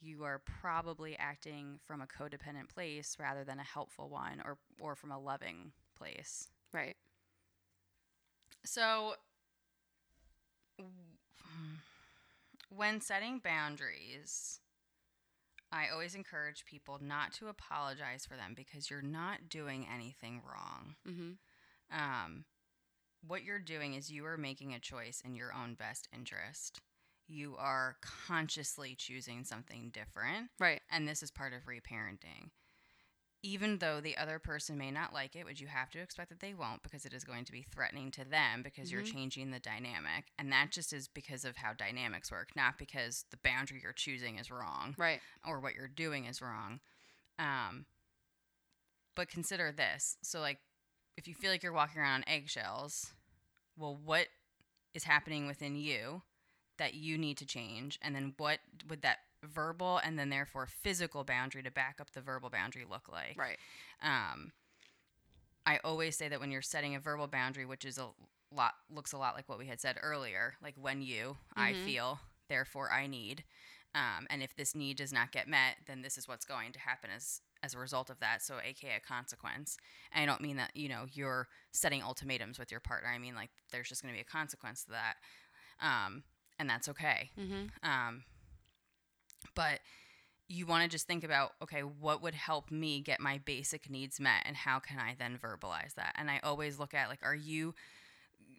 you 0.00 0.24
are 0.24 0.40
probably 0.60 1.16
acting 1.18 1.78
from 1.84 2.00
a 2.00 2.06
codependent 2.06 2.68
place 2.72 3.16
rather 3.18 3.44
than 3.44 3.58
a 3.58 3.64
helpful 3.64 4.08
one 4.08 4.42
or 4.44 4.58
or 4.78 4.94
from 4.94 5.10
a 5.10 5.18
loving 5.18 5.72
place. 5.96 6.48
Right. 6.72 6.96
So 8.64 9.14
when 12.68 13.00
setting 13.00 13.38
boundaries, 13.38 14.60
I 15.72 15.88
always 15.92 16.14
encourage 16.14 16.64
people 16.64 16.98
not 17.02 17.32
to 17.34 17.48
apologize 17.48 18.24
for 18.24 18.36
them 18.36 18.54
because 18.54 18.88
you're 18.90 19.02
not 19.02 19.48
doing 19.48 19.86
anything 19.92 20.40
wrong. 20.46 20.94
Mm-hmm. 21.08 21.96
um, 21.98 22.44
what 23.26 23.42
you're 23.42 23.58
doing 23.58 23.94
is 23.94 24.10
you 24.10 24.24
are 24.26 24.36
making 24.36 24.72
a 24.72 24.78
choice 24.78 25.20
in 25.24 25.34
your 25.34 25.52
own 25.52 25.74
best 25.74 26.06
interest. 26.14 26.80
You 27.26 27.56
are 27.58 27.96
consciously 28.00 28.94
choosing 28.96 29.42
something 29.42 29.90
different, 29.92 30.50
Right. 30.60 30.80
and 30.90 31.08
this 31.08 31.24
is 31.24 31.32
part 31.32 31.52
of 31.52 31.62
reparenting. 31.66 32.50
Even 33.46 33.78
though 33.78 34.00
the 34.00 34.16
other 34.16 34.40
person 34.40 34.76
may 34.76 34.90
not 34.90 35.14
like 35.14 35.36
it, 35.36 35.44
which 35.44 35.60
you 35.60 35.68
have 35.68 35.88
to 35.90 36.00
expect 36.00 36.30
that 36.30 36.40
they 36.40 36.52
won't 36.52 36.82
because 36.82 37.06
it 37.06 37.14
is 37.14 37.22
going 37.22 37.44
to 37.44 37.52
be 37.52 37.62
threatening 37.62 38.10
to 38.10 38.24
them 38.24 38.60
because 38.64 38.90
you're 38.90 39.02
Mhm. 39.02 39.12
changing 39.12 39.50
the 39.52 39.60
dynamic. 39.60 40.32
And 40.36 40.50
that 40.50 40.72
just 40.72 40.92
is 40.92 41.06
because 41.06 41.44
of 41.44 41.56
how 41.56 41.72
dynamics 41.72 42.32
work, 42.32 42.56
not 42.56 42.76
because 42.76 43.24
the 43.30 43.36
boundary 43.36 43.80
you're 43.80 43.92
choosing 43.92 44.36
is 44.36 44.50
wrong 44.50 44.96
Right. 44.98 45.22
or 45.44 45.60
what 45.60 45.74
you're 45.74 45.86
doing 45.86 46.24
is 46.24 46.42
wrong. 46.42 46.80
Um, 47.38 47.86
but 49.14 49.28
consider 49.28 49.70
this. 49.70 50.18
So, 50.22 50.40
like, 50.40 50.58
if 51.16 51.28
you 51.28 51.34
feel 51.34 51.52
like 51.52 51.62
you're 51.62 51.72
walking 51.72 52.00
around 52.00 52.14
on 52.22 52.24
eggshells, 52.28 53.14
well, 53.76 53.94
what 53.96 54.26
is 54.92 55.04
happening 55.04 55.46
within 55.46 55.76
you 55.76 56.24
that 56.78 56.94
you 56.94 57.16
need 57.16 57.38
to 57.38 57.46
change? 57.46 57.98
And 58.02 58.12
then 58.14 58.34
what 58.38 58.58
would 58.88 59.02
that 59.02 59.20
verbal 59.42 59.98
and 60.04 60.18
then 60.18 60.30
therefore 60.30 60.66
physical 60.66 61.24
boundary 61.24 61.62
to 61.62 61.70
back 61.70 61.96
up 62.00 62.10
the 62.12 62.20
verbal 62.20 62.50
boundary 62.50 62.84
look 62.88 63.08
like? 63.10 63.36
Right. 63.38 63.58
Um, 64.02 64.52
I 65.64 65.78
always 65.84 66.16
say 66.16 66.28
that 66.28 66.40
when 66.40 66.50
you're 66.50 66.62
setting 66.62 66.94
a 66.94 67.00
verbal 67.00 67.26
boundary, 67.26 67.66
which 67.66 67.84
is 67.84 67.98
a 67.98 68.08
lot 68.54 68.74
looks 68.88 69.12
a 69.12 69.18
lot 69.18 69.34
like 69.34 69.48
what 69.48 69.58
we 69.58 69.66
had 69.66 69.80
said 69.80 69.96
earlier, 70.00 70.54
like 70.62 70.74
when 70.80 71.02
you, 71.02 71.36
I 71.56 71.72
Mhm. 71.72 71.84
feel, 71.84 72.20
therefore 72.48 72.92
I 72.92 73.06
need, 73.06 73.44
um, 73.94 74.26
and 74.30 74.42
if 74.42 74.54
this 74.54 74.74
need 74.74 74.96
does 74.98 75.12
not 75.12 75.32
get 75.32 75.48
met, 75.48 75.78
then 75.86 76.02
this 76.02 76.16
is 76.16 76.28
what's 76.28 76.44
going 76.44 76.72
to 76.72 76.78
happen 76.78 77.10
as 77.10 77.40
as 77.62 77.74
a 77.74 77.78
result 77.78 78.10
of 78.10 78.20
that. 78.20 78.42
So, 78.42 78.60
aka 78.62 78.96
a 78.96 79.00
consequence. 79.00 79.78
And 80.12 80.22
I 80.22 80.26
don't 80.26 80.42
mean 80.42 80.56
that 80.58 80.76
you 80.76 80.88
know 80.88 81.06
you're 81.12 81.48
setting 81.72 82.02
ultimatums 82.02 82.58
with 82.58 82.70
your 82.70 82.80
partner. 82.80 83.08
I 83.08 83.18
mean 83.18 83.34
like 83.34 83.50
there's 83.72 83.88
just 83.88 84.02
going 84.02 84.12
to 84.14 84.16
be 84.16 84.20
a 84.20 84.24
consequence 84.24 84.84
to 84.84 84.90
that, 84.92 85.16
um, 85.80 86.22
and 86.58 86.70
that's 86.70 86.88
okay. 86.90 87.30
Mm-hmm. 87.36 87.88
Um, 87.88 88.24
but 89.54 89.80
you 90.48 90.64
want 90.66 90.84
to 90.84 90.88
just 90.88 91.06
think 91.06 91.24
about 91.24 91.52
okay, 91.62 91.80
what 91.80 92.22
would 92.22 92.34
help 92.34 92.70
me 92.70 93.00
get 93.00 93.20
my 93.20 93.40
basic 93.44 93.90
needs 93.90 94.20
met, 94.20 94.42
and 94.44 94.56
how 94.56 94.78
can 94.78 94.98
I 94.98 95.14
then 95.18 95.38
verbalize 95.38 95.94
that? 95.96 96.14
And 96.16 96.30
I 96.30 96.40
always 96.42 96.78
look 96.78 96.94
at 96.94 97.08
like, 97.08 97.20
are 97.22 97.34
you 97.34 97.74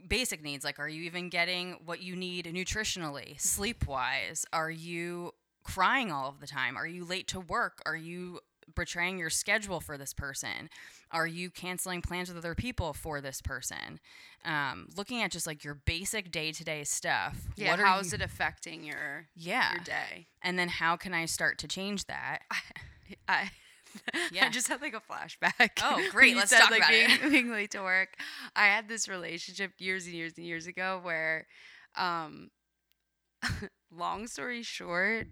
basic 0.08 0.44
needs 0.44 0.64
like 0.64 0.80
are 0.80 0.88
you 0.88 1.02
even 1.04 1.28
getting 1.28 1.72
what 1.84 2.02
you 2.02 2.16
need 2.16 2.46
nutritionally 2.46 3.40
sleep 3.42 3.88
wise 3.88 4.46
are 4.54 4.70
you 4.70 5.34
crying 5.68 6.12
all 6.12 6.30
of 6.30 6.40
the 6.40 6.48
time? 6.48 6.78
Are 6.78 6.88
you 6.88 7.06
late 7.06 7.28
to 7.30 7.40
work? 7.40 7.82
Are 7.86 7.96
you 7.96 8.40
betraying 8.78 9.18
your 9.18 9.30
schedule 9.30 9.80
for 9.82 9.98
this 9.98 10.14
person? 10.14 10.70
Are 11.12 11.28
you 11.28 11.50
canceling 11.50 12.02
plans 12.02 12.30
with 12.30 12.38
other 12.38 12.56
people 12.56 12.94
for 12.94 13.20
this 13.22 13.42
person? 13.42 14.00
Um, 14.46 14.88
looking 14.96 15.22
at 15.22 15.32
just 15.32 15.48
like 15.48 15.64
your 15.64 15.74
basic 15.76 16.32
day 16.32 16.52
to 16.52 16.64
day 16.64 16.84
stuff. 16.84 17.38
Yeah, 17.56 17.72
what 17.72 17.80
how 17.80 18.00
is 18.00 18.12
you- 18.12 18.16
it 18.16 18.22
affecting 18.22 18.84
your 18.84 19.28
Yeah. 19.36 19.74
your 19.74 19.84
day? 19.84 20.28
And 20.42 20.58
then 20.58 20.70
how 20.70 20.96
can 20.96 21.14
I 21.14 21.26
start 21.26 21.58
to 21.60 21.68
change 21.68 22.06
that? 22.06 22.40
I 23.28 23.52
Yeah. 24.32 24.46
I 24.46 24.50
just 24.50 24.68
had 24.68 24.82
like 24.82 24.94
a 24.94 25.02
flashback. 25.02 25.72
Oh, 25.82 26.02
great. 26.12 26.36
Let's 26.36 26.52
said, 26.52 26.60
talk 26.60 26.72
like, 26.72 26.80
about 26.80 26.92
being, 26.92 27.10
it. 27.10 27.22
being 27.32 27.52
late 27.52 27.72
to 27.72 27.82
work. 27.82 28.10
I 28.56 28.66
had 28.66 28.88
this 28.88 29.08
relationship 29.08 29.72
years 29.80 30.06
and 30.06 30.14
years 30.14 30.34
and 30.38 30.46
years 30.46 30.68
ago 30.68 31.00
where, 31.02 31.48
um, 31.96 32.50
long 33.92 34.28
story 34.28 34.62
short, 34.64 35.28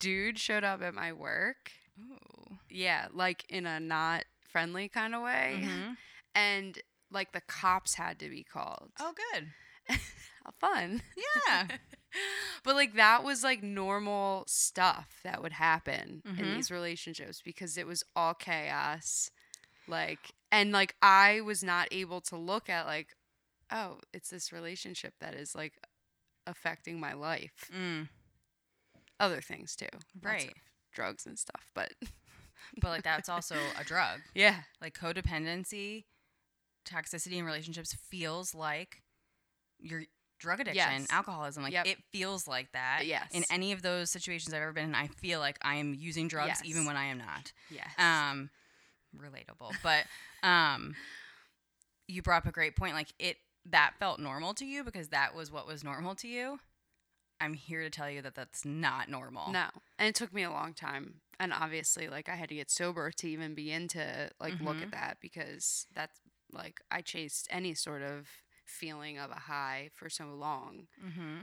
dude 0.00 0.38
showed 0.38 0.64
up 0.64 0.82
at 0.82 0.94
my 0.94 1.12
work. 1.12 1.70
Ooh. 2.00 2.58
Yeah, 2.70 3.08
like 3.12 3.44
in 3.48 3.66
a 3.66 3.80
not 3.80 4.24
friendly 4.48 4.88
kind 4.88 5.14
of 5.14 5.22
way, 5.22 5.62
Mhm. 5.62 5.96
and 6.34 6.78
like 7.10 7.32
the 7.32 7.40
cops 7.42 7.94
had 7.94 8.18
to 8.20 8.28
be 8.28 8.42
called. 8.44 8.90
Oh, 8.98 9.12
good. 9.32 9.52
How 10.44 10.50
fun! 10.60 11.02
Yeah. 11.46 11.66
but 12.64 12.74
like 12.74 12.94
that 12.94 13.24
was 13.24 13.42
like 13.42 13.62
normal 13.62 14.44
stuff 14.46 15.20
that 15.24 15.42
would 15.42 15.52
happen 15.52 16.22
in 16.26 16.32
Mhm. 16.32 16.54
these 16.54 16.70
relationships 16.70 17.40
because 17.44 17.76
it 17.76 17.86
was 17.86 18.04
all 18.14 18.34
chaos 18.34 19.30
like 19.88 20.32
and 20.52 20.70
like 20.72 20.94
i 21.02 21.40
was 21.40 21.62
not 21.62 21.88
able 21.90 22.20
to 22.20 22.36
look 22.36 22.70
at 22.70 22.86
like 22.86 23.08
oh 23.72 23.98
it's 24.12 24.30
this 24.30 24.52
relationship 24.52 25.12
that 25.20 25.34
is 25.34 25.54
like 25.54 25.74
affecting 26.46 26.98
my 27.00 27.12
life 27.12 27.70
mm, 27.74 28.08
other 29.18 29.40
things 29.40 29.74
too 29.76 29.86
right. 30.22 30.54
Drugs 30.94 31.26
and 31.26 31.38
stuff 31.38 31.70
but 31.74 31.92
But 32.80 32.88
like 32.88 33.02
that's 33.02 33.28
also 33.28 33.56
a 33.78 33.84
drug. 33.84 34.20
yeah 34.34 34.60
Like 34.80 34.98
codependency, 34.98 36.04
toxicity 36.88 37.34
in 37.36 37.44
relationships 37.44 37.94
feels 38.10 38.54
like 38.54 39.02
your 39.78 40.04
drug 40.38 40.60
addiction, 40.60 40.82
Yes. 41.02 41.06
alcoholism. 41.10 41.62
Like 41.62 41.72
Yep. 41.72 41.86
it 41.86 41.98
feels 42.10 42.48
like 42.48 42.72
that. 42.72 43.02
yes 43.06 43.30
In 43.32 43.44
any 43.50 43.72
of 43.72 43.82
those 43.82 44.10
situations 44.10 44.54
I've 44.54 44.62
ever 44.62 44.72
been 44.72 44.84
in, 44.90 44.94
I 44.94 45.06
feel 45.08 45.40
like 45.40 45.58
I 45.62 45.76
am 45.76 45.94
using 45.94 46.26
drugs 46.26 46.62
even 46.64 46.86
when 46.86 46.96
I 46.96 47.04
am 47.06 47.18
not. 47.18 47.52
yes 47.70 47.90
Um, 47.98 48.50
relatable. 49.16 49.72
But 49.82 50.04
um, 50.42 50.94
you 52.08 52.22
brought 52.22 52.42
up 52.42 52.46
a 52.48 52.52
great 52.52 52.76
point. 52.76 52.94
Like 52.94 53.08
it, 53.18 53.36
that 53.66 53.94
felt 53.98 54.20
normal 54.20 54.54
to 54.54 54.64
you 54.64 54.84
because 54.84 55.08
that 55.08 55.34
was 55.34 55.50
what 55.52 55.66
was 55.66 55.84
normal 55.84 56.14
to 56.16 56.28
you. 56.28 56.58
I'm 57.44 57.54
here 57.54 57.82
to 57.82 57.90
tell 57.90 58.10
you 58.10 58.22
that 58.22 58.34
that's 58.34 58.64
not 58.64 59.08
normal. 59.08 59.52
no 59.52 59.66
and 59.98 60.08
it 60.08 60.14
took 60.14 60.32
me 60.32 60.42
a 60.42 60.50
long 60.50 60.74
time 60.74 61.20
and 61.38 61.52
obviously 61.52 62.08
like 62.08 62.28
i 62.28 62.34
had 62.34 62.48
to 62.48 62.54
get 62.54 62.70
sober 62.70 63.10
to 63.12 63.28
even 63.28 63.54
begin 63.54 63.86
to 63.88 64.30
like 64.40 64.58
look 64.60 64.76
Mhm. 64.76 64.82
at 64.84 64.90
that 64.92 65.18
because 65.20 65.86
that's 65.94 66.18
like 66.52 66.80
i 66.90 67.00
chased 67.00 67.46
any 67.50 67.74
sort 67.74 68.02
of 68.02 68.28
feeling 68.64 69.18
of 69.18 69.30
a 69.30 69.40
high 69.40 69.90
for 69.94 70.08
so 70.10 70.26
long 70.34 70.86
Mm-hmm. 71.04 71.40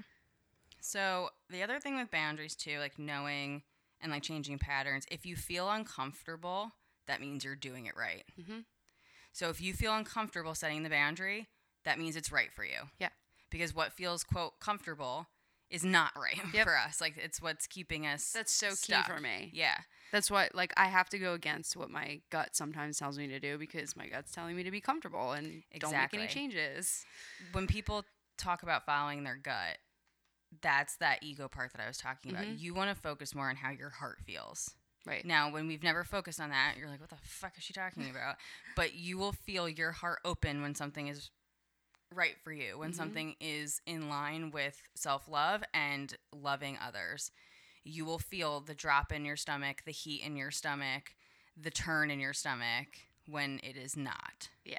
So 0.79 1.29
the 1.49 1.61
other 1.63 1.79
thing 1.79 1.95
with 1.95 2.09
boundaries 2.11 2.55
too, 2.55 2.79
like 2.79 2.97
knowing 2.97 3.61
and 4.01 4.11
like 4.11 4.23
changing 4.23 4.57
patterns. 4.57 5.05
If 5.11 5.25
you 5.27 5.35
feel 5.35 5.69
uncomfortable, 5.69 6.71
that 7.05 7.21
means 7.21 7.43
you're 7.43 7.55
doing 7.55 7.85
it 7.85 7.95
right. 7.95 8.23
Mhm. 8.39 8.65
So 9.31 9.49
if 9.49 9.61
you 9.61 9.73
feel 9.73 9.93
uncomfortable 9.93 10.55
setting 10.55 10.81
the 10.83 10.89
boundary, 10.89 11.49
that 11.83 11.99
means 11.99 12.15
it's 12.15 12.31
right 12.31 12.51
for 12.51 12.65
you. 12.65 12.89
Yeah. 12.99 13.09
Because 13.51 13.75
what 13.75 13.93
feels 13.93 14.23
quote 14.23 14.59
comfortable 14.59 15.27
is 15.71 15.83
not 15.83 16.11
right 16.15 16.39
Yep. 16.53 16.63
for 16.65 16.77
us. 16.77 17.01
Like 17.01 17.15
it's 17.17 17.41
what's 17.41 17.65
keeping 17.65 18.05
us. 18.05 18.31
that's 18.31 18.51
so 18.53 18.69
stuck. 18.71 19.05
key 19.07 19.11
for 19.13 19.19
me 19.19 19.49
Yeah. 19.53 19.77
that's 20.11 20.29
what 20.29 20.53
like 20.53 20.73
i 20.77 20.85
have 20.87 21.09
to 21.09 21.17
go 21.17 21.33
against 21.33 21.75
what 21.77 21.89
my 21.89 22.19
gut 22.29 22.49
sometimes 22.55 22.99
tells 22.99 23.17
me 23.17 23.27
to 23.27 23.39
do 23.39 23.57
because 23.57 23.95
my 23.95 24.07
gut's 24.07 24.31
telling 24.33 24.55
me 24.55 24.63
to 24.63 24.71
be 24.71 24.81
comfortable 24.81 25.31
and 25.31 25.63
don't 25.79 25.91
make 25.93 26.13
any 26.13 26.27
changes 26.27 27.05
When 27.53 27.65
people 27.67 28.03
talk 28.37 28.63
about 28.63 28.85
following 28.85 29.23
their 29.23 29.35
gut, 29.37 29.77
that's 30.61 30.97
that 30.97 31.19
ego 31.21 31.47
part 31.47 31.71
that 31.73 31.81
I 31.81 31.87
was 31.87 31.97
talking 31.97 32.31
about. 32.31 32.43
Mhm. 32.45 32.59
You 32.59 32.73
want 32.73 32.93
to 32.93 33.01
focus 33.01 33.33
more 33.33 33.49
on 33.49 33.55
how 33.55 33.69
your 33.71 33.89
heart 33.89 34.19
feels. 34.25 34.71
right 35.05 35.25
Now, 35.25 35.49
when 35.51 35.67
we've 35.67 35.81
never 35.83 36.03
focused 36.03 36.39
on 36.39 36.49
that, 36.51 36.75
you're 36.77 36.87
like, 36.89 36.99
what 36.99 37.09
the 37.09 37.15
fuck 37.23 37.57
is 37.57 37.63
she 37.63 37.73
talking 37.73 38.09
about? 38.09 38.35
but 38.75 38.93
you 38.93 39.17
will 39.17 39.31
feel 39.31 39.67
your 39.69 39.91
heart 39.93 40.19
open 40.25 40.61
when 40.61 40.75
something 40.75 41.07
is 41.07 41.31
right 42.13 42.37
for 42.43 42.51
you, 42.51 42.77
when 42.77 42.91
Mhm. 42.91 42.95
something 42.95 43.35
is 43.39 43.81
in 43.85 44.09
line 44.09 44.51
with 44.51 44.81
self 44.95 45.27
love 45.27 45.63
and 45.73 46.17
loving 46.31 46.77
others. 46.77 47.31
You 47.83 48.05
will 48.05 48.19
feel 48.19 48.61
the 48.61 48.75
drop 48.75 49.11
in 49.11 49.25
your 49.25 49.37
stomach, 49.37 49.83
the 49.85 49.91
heat 49.91 50.21
in 50.21 50.35
your 50.35 50.51
stomach, 50.51 51.15
the 51.55 51.71
turn 51.71 52.11
in 52.11 52.19
your 52.19 52.33
stomach 52.33 52.99
when 53.25 53.59
it 53.63 53.75
is 53.75 53.95
not. 53.97 54.49
Yeah. 54.63 54.77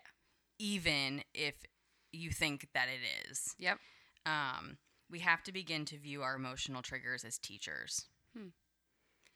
Even 0.58 1.24
if 1.34 1.64
you 2.12 2.30
think 2.30 2.68
that 2.72 2.88
it 2.88 3.00
is. 3.28 3.54
yep 3.58 3.80
Um, 4.24 4.78
we 5.10 5.20
have 5.20 5.42
to 5.44 5.52
begin 5.52 5.84
to 5.86 5.98
view 5.98 6.22
our 6.22 6.36
emotional 6.36 6.82
triggers 6.82 7.24
as 7.24 7.38
teachers. 7.38 8.08
Hmm. 8.34 8.48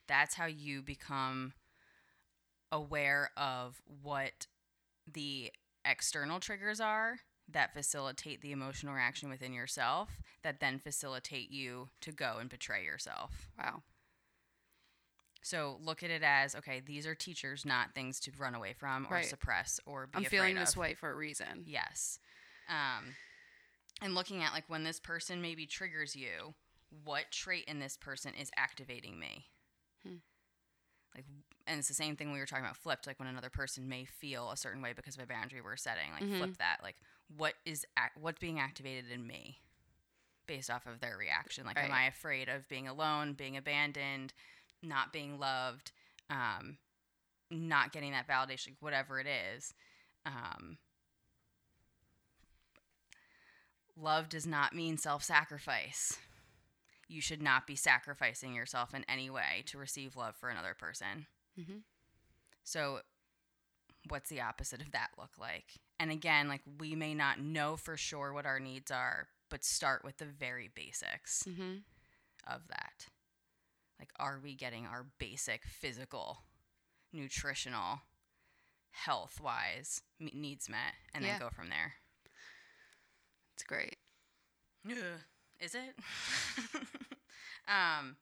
That's 0.07 0.35
how 0.35 0.47
you 0.47 0.83
become 0.83 1.55
aware 2.71 3.31
of 3.37 3.81
what 3.87 4.47
the 5.07 5.53
external 5.85 6.41
triggers 6.41 6.81
are 6.81 7.21
that 7.49 7.73
facilitate 7.73 8.41
the 8.43 8.53
emotional 8.53 8.95
reaction 8.95 9.29
within 9.29 9.53
yourself, 9.53 10.11
that 10.43 10.61
then 10.61 10.79
facilitate 10.79 11.51
you 11.51 11.89
to 12.01 12.13
go 12.13 12.37
and 12.41 12.49
betray 12.51 12.85
yourself. 12.85 13.49
wow 13.59 13.83
So 15.43 15.79
look 15.81 16.03
at 16.03 16.11
it 16.11 16.23
as 16.25 16.57
okay, 16.57 16.81
these 16.85 17.07
are 17.07 17.15
teachers, 17.15 17.65
not 17.65 17.95
things 17.95 18.19
to 18.21 18.33
run 18.37 18.55
away 18.55 18.73
from 18.73 19.07
or 19.09 19.15
Right. 19.17 19.27
suppress 19.27 19.79
or 19.87 20.09
be 20.09 20.19
i'm 20.19 20.25
feeling 20.25 20.57
this 20.57 20.77
way 20.77 20.95
for 20.95 21.11
a 21.11 21.15
reason 21.15 21.65
Yes. 21.67 22.19
Um, 22.69 23.15
and 24.03 24.15
looking 24.15 24.43
at 24.43 24.53
like 24.53 24.65
when 24.69 24.83
this 24.83 24.99
person 24.99 25.41
maybe 25.41 25.67
triggers 25.67 26.17
you, 26.17 26.55
what 27.05 27.31
trait 27.31 27.65
in 27.69 27.79
this 27.79 27.97
person 27.97 28.33
is 28.39 28.51
activating 28.57 29.19
me? 29.19 29.47
Hmm. 30.03 30.17
Like, 31.15 31.25
and 31.67 31.79
it's 31.79 31.89
the 31.89 31.95
same 31.95 32.17
thing 32.17 32.33
we 32.33 32.39
were 32.39 32.47
talking 32.47 32.65
about 32.65 32.77
flipped. 32.77 33.07
Like 33.07 33.19
when 33.19 33.29
another 33.29 33.51
person 33.51 33.89
may 33.89 34.05
feel 34.05 34.51
a 34.51 34.57
certain 34.57 34.83
way 34.83 34.93
because 34.95 35.17
of 35.17 35.23
a 35.23 35.27
boundary 35.27 35.61
we're 35.61 35.77
setting. 35.77 36.13
Like 36.13 36.23
Mhm. 36.25 36.39
flip 36.39 36.57
that. 36.59 36.79
Like 36.83 36.97
what 37.37 37.55
is 37.65 37.85
ac- 37.99 38.13
what's 38.21 38.39
being 38.39 38.59
activated 38.61 39.11
in 39.11 39.27
me 39.27 39.61
based 40.47 40.71
off 40.71 40.87
of 40.87 41.01
their 41.01 41.17
reaction? 41.17 41.65
Like, 41.67 41.77
am 41.79 41.93
I 41.93 42.07
afraid 42.07 42.49
of 42.49 42.69
being 42.69 42.87
alone, 42.87 43.33
being 43.35 43.57
abandoned, 43.57 44.33
not 44.83 45.13
being 45.13 45.39
loved, 45.41 45.91
um, 46.31 46.79
not 47.51 47.93
getting 47.93 48.13
that 48.13 48.29
validation, 48.29 48.77
whatever 48.81 49.19
it 49.19 49.27
is? 49.27 49.75
Um, 50.25 50.79
love 53.97 54.29
does 54.29 54.47
not 54.47 54.75
mean 54.75 54.97
self 54.99 55.23
sacrifice. 55.25 56.19
You 57.09 57.21
should 57.21 57.43
not 57.43 57.67
be 57.67 57.77
sacrificing 57.77 58.55
yourself 58.55 58.95
in 58.95 59.05
any 59.09 59.31
way 59.31 59.63
to 59.67 59.79
receive 59.79 60.17
love 60.17 60.35
for 60.37 60.49
another 60.49 60.75
person. 60.75 61.27
Mhm. 61.59 61.83
So, 62.65 63.01
what's 64.09 64.31
the 64.31 64.41
opposite 64.41 64.81
of 64.81 64.93
that 64.93 65.11
look 65.19 65.33
like? 65.39 65.81
And 65.99 66.11
again, 66.11 66.49
like 66.49 66.63
we 66.79 66.95
may 66.95 67.15
not 67.15 67.41
know 67.41 67.77
for 67.77 67.97
sure 67.97 68.33
what 68.33 68.47
our 68.47 68.61
needs 68.61 68.91
are, 68.91 69.29
but 69.51 69.65
start 69.65 70.05
with 70.05 70.19
the 70.19 70.25
very 70.27 70.69
basics 70.69 71.45
mm-hmm. 71.49 71.77
of 72.47 72.69
that. 72.69 73.07
Like, 73.99 74.11
are 74.19 74.39
we 74.43 74.55
getting 74.55 74.87
our 74.87 75.07
basic 75.19 75.65
physical, 75.65 76.43
nutritional, 77.13 78.01
health 78.91 79.41
wise 79.41 80.03
needs 80.21 80.69
met? 80.69 80.95
And 81.15 81.25
Yeah. 81.25 81.33
then 81.33 81.41
go 81.41 81.51
from 81.51 81.69
there. 81.71 81.95
it's 83.55 83.63
great 83.65 83.97
Yeah. 84.87 85.19
Is 85.61 85.75
it? 85.75 85.95
um, 87.69 88.17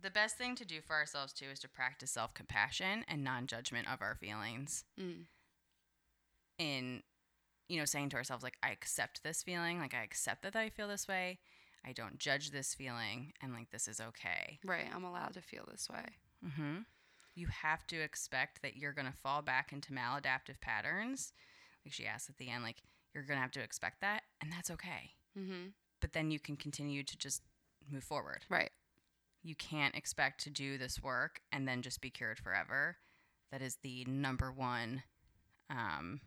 the 0.00 0.10
best 0.10 0.36
thing 0.36 0.54
to 0.56 0.64
do 0.64 0.80
for 0.80 0.94
ourselves 0.94 1.32
too 1.32 1.46
is 1.52 1.58
to 1.60 1.68
practice 1.68 2.10
self 2.10 2.34
compassion 2.34 3.04
and 3.08 3.24
non 3.24 3.46
judgment 3.46 3.88
of 3.92 4.00
our 4.02 4.14
feelings. 4.14 4.84
mm. 5.00 5.24
In, 6.58 7.02
you 7.68 7.78
know, 7.78 7.84
saying 7.84 8.08
to 8.10 8.16
ourselves, 8.16 8.42
like, 8.42 8.56
I 8.64 8.70
accept 8.70 9.22
this 9.22 9.42
feeling, 9.44 9.78
like, 9.78 9.94
I 9.94 10.02
accept 10.02 10.42
that 10.42 10.56
I 10.56 10.70
feel 10.70 10.88
this 10.88 11.06
way. 11.06 11.38
I 11.86 11.92
don't 11.92 12.18
judge 12.18 12.50
this 12.50 12.74
feeling, 12.74 13.32
and 13.40 13.52
like, 13.52 13.70
this 13.70 13.86
is 13.86 14.00
okay. 14.00 14.58
right 14.64 14.86
i'm 14.94 15.04
allowed 15.04 15.34
to 15.34 15.40
feel 15.40 15.64
this 15.70 15.88
way 15.88 16.04
Mm-hmm. 16.44 16.78
You 17.34 17.48
have 17.62 17.86
to 17.88 18.00
expect 18.00 18.62
that 18.62 18.76
you're 18.76 18.92
going 18.92 19.06
to 19.06 19.12
fall 19.22 19.42
back 19.42 19.72
into 19.72 19.92
maladaptive 19.92 20.60
patterns. 20.60 21.32
Like 21.84 21.92
she 21.92 22.06
asked 22.06 22.28
at 22.30 22.38
the 22.38 22.48
end, 22.50 22.62
like, 22.64 22.82
you're 23.14 23.24
going 23.24 23.36
to 23.38 23.42
have 23.42 23.50
to 23.52 23.60
expect 23.62 24.00
that, 24.02 24.22
and 24.40 24.52
that's 24.52 24.70
okay. 24.70 25.12
mm-hmm. 25.38 25.68
But 26.00 26.12
then 26.12 26.30
you 26.30 26.38
can 26.38 26.56
continue 26.56 27.02
to 27.02 27.16
just 27.18 27.42
move 27.90 28.04
forward. 28.04 28.44
right 28.48 28.70
You 29.48 29.54
can't 29.54 29.94
expect 29.94 30.42
to 30.44 30.50
do 30.50 30.76
this 30.76 31.02
work 31.02 31.40
and 31.50 31.66
then 31.66 31.80
just 31.80 32.02
be 32.02 32.10
cured 32.10 32.38
forever. 32.38 32.98
That 33.50 33.62
is 33.62 33.78
the 33.82 34.04
number 34.04 34.52
one 34.52 35.04
um, 35.70 36.20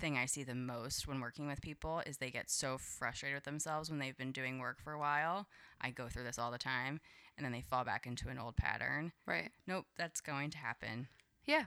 thing 0.00 0.16
I 0.16 0.24
see 0.24 0.42
the 0.42 0.54
most 0.54 1.06
when 1.06 1.20
working 1.20 1.46
with 1.46 1.60
people 1.60 2.00
is 2.06 2.16
they 2.16 2.30
get 2.30 2.48
so 2.48 2.78
frustrated 2.78 3.36
with 3.36 3.44
themselves 3.44 3.90
when 3.90 3.98
they've 3.98 4.16
been 4.16 4.32
doing 4.32 4.58
work 4.58 4.80
for 4.80 4.94
a 4.94 4.98
while. 4.98 5.48
I 5.82 5.90
go 5.90 6.08
through 6.08 6.24
this 6.24 6.38
all 6.38 6.50
the 6.50 6.56
time, 6.56 6.98
and 7.36 7.44
then 7.44 7.52
they 7.52 7.60
fall 7.60 7.84
back 7.84 8.06
into 8.06 8.30
an 8.30 8.38
old 8.38 8.56
pattern. 8.56 9.12
Right. 9.26 9.50
Nope, 9.66 9.84
that's 9.98 10.22
going 10.22 10.48
to 10.52 10.58
happen. 10.58 11.08
Yeah. 11.44 11.64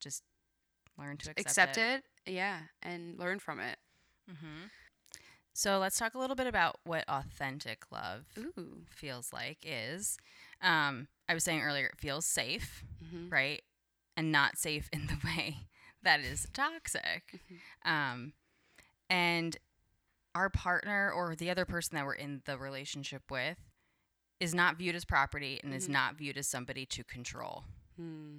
Just 0.00 0.22
learn 0.98 1.16
to 1.16 1.30
accept, 1.30 1.48
Accept 1.48 1.78
it. 1.78 2.04
Yeah. 2.26 2.58
And 2.82 3.18
learn 3.18 3.38
from 3.38 3.58
it. 3.58 3.78
hmm 4.28 4.66
So 5.54 5.78
let's 5.78 5.98
talk 5.98 6.14
a 6.14 6.18
little 6.18 6.36
bit 6.36 6.46
about 6.46 6.76
what 6.84 7.04
authentic 7.08 7.84
love 7.90 8.24
Ooh. 8.38 8.82
feels 8.88 9.32
like 9.32 9.58
is. 9.64 10.16
Um, 10.62 11.08
I 11.28 11.34
was 11.34 11.44
saying 11.44 11.60
earlier, 11.60 11.86
it 11.86 12.00
feels 12.00 12.24
safe, 12.26 12.84
hmm 13.10 13.28
right? 13.30 13.62
And 14.16 14.30
not 14.30 14.58
safe 14.58 14.88
in 14.92 15.06
the 15.06 15.16
way 15.24 15.56
that 16.02 16.20
is 16.20 16.46
toxic. 16.52 17.40
Mhm. 17.86 17.90
Um, 17.90 18.32
and 19.08 19.56
our 20.34 20.48
partner 20.50 21.10
or 21.10 21.34
the 21.36 21.50
other 21.50 21.64
person 21.64 21.96
that 21.96 22.04
we're 22.06 22.14
in 22.14 22.42
the 22.46 22.56
relationship 22.58 23.30
with 23.30 23.58
is 24.40 24.54
not 24.54 24.76
viewed 24.76 24.94
as 24.96 25.04
property 25.04 25.60
and 25.62 25.72
is 25.74 25.86
Mhm. 25.86 25.92
not 25.92 26.16
viewed 26.16 26.36
as 26.38 26.48
somebody 26.48 26.86
to 26.86 27.04
control. 27.04 27.64
Hmm. 27.96 28.38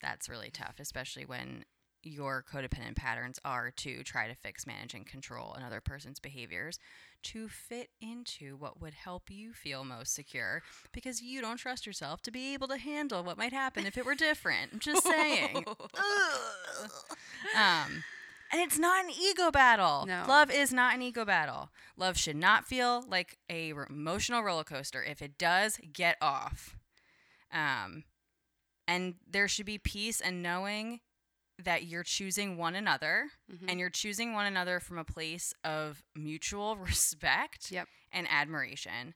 That's 0.00 0.28
really 0.28 0.50
tough, 0.50 0.80
especially 0.80 1.24
when 1.24 1.64
your 2.06 2.44
codependent 2.50 2.96
patterns 2.96 3.38
are 3.44 3.70
to 3.70 4.02
try 4.02 4.28
to 4.28 4.34
fix, 4.34 4.66
manage, 4.66 4.94
and 4.94 5.06
control 5.06 5.54
another 5.54 5.80
person's 5.80 6.20
behaviors 6.20 6.78
to 7.24 7.48
fit 7.48 7.88
into 8.00 8.56
what 8.56 8.80
would 8.80 8.94
help 8.94 9.30
you 9.30 9.52
feel 9.52 9.84
most 9.84 10.14
secure 10.14 10.62
because 10.92 11.20
you 11.20 11.40
don't 11.40 11.56
trust 11.56 11.86
yourself 11.86 12.22
to 12.22 12.30
be 12.30 12.54
able 12.54 12.68
to 12.68 12.76
handle 12.76 13.24
what 13.24 13.36
might 13.38 13.52
happen 13.52 13.86
if 13.86 13.98
it 13.98 14.06
were 14.06 14.14
different. 14.14 14.70
I'm 14.72 14.80
just 14.80 15.06
saying. 15.06 15.64
Um, 17.56 18.02
and 18.52 18.60
it's 18.60 18.78
not 18.78 19.04
an 19.04 19.10
ego 19.10 19.50
battle. 19.50 20.04
No. 20.06 20.24
Love 20.28 20.50
is 20.50 20.72
not 20.72 20.94
an 20.94 21.02
ego 21.02 21.24
battle. 21.24 21.70
Love 21.96 22.16
should 22.18 22.36
not 22.36 22.66
feel 22.66 23.04
like 23.08 23.38
a 23.48 23.72
r- 23.72 23.86
emotional 23.88 24.42
roller 24.42 24.64
coaster. 24.64 25.02
If 25.02 25.22
it 25.22 25.38
does, 25.38 25.78
get 25.92 26.16
off. 26.20 26.76
Um, 27.52 28.04
and 28.86 29.14
there 29.28 29.48
should 29.48 29.66
be 29.66 29.78
peace 29.78 30.20
and 30.20 30.42
knowing 30.42 31.00
that 31.58 31.84
you're 31.84 32.02
choosing 32.02 32.56
one 32.58 32.74
another 32.74 33.30
Mhm. 33.50 33.70
and 33.70 33.80
you're 33.80 33.90
choosing 33.90 34.32
one 34.34 34.46
another 34.46 34.78
from 34.80 34.98
a 34.98 35.04
place 35.04 35.54
of 35.64 36.02
mutual 36.14 36.76
respect 36.76 37.70
Yep. 37.70 37.88
and 38.12 38.26
admiration. 38.30 39.14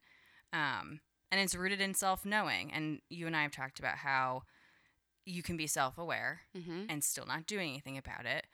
Um, 0.53 1.01
and 1.31 1.41
it's 1.41 1.55
rooted 1.55 1.81
in 1.81 1.95
self 1.95 2.25
knowing. 2.25 2.73
And 2.73 3.03
you 3.09 3.27
and 3.27 3.37
I 3.37 3.43
have 3.43 3.53
talked 3.53 3.79
about 3.79 3.99
how 3.99 4.45
you 5.27 5.43
can 5.43 5.57
be 5.57 5.67
self 5.67 5.99
aware 5.99 6.43
Mhm. 6.57 6.87
and 6.89 7.05
still 7.05 7.27
not 7.27 7.47
doing 7.47 7.69
anything 7.71 7.99
about 7.99 8.27
it. 8.27 8.47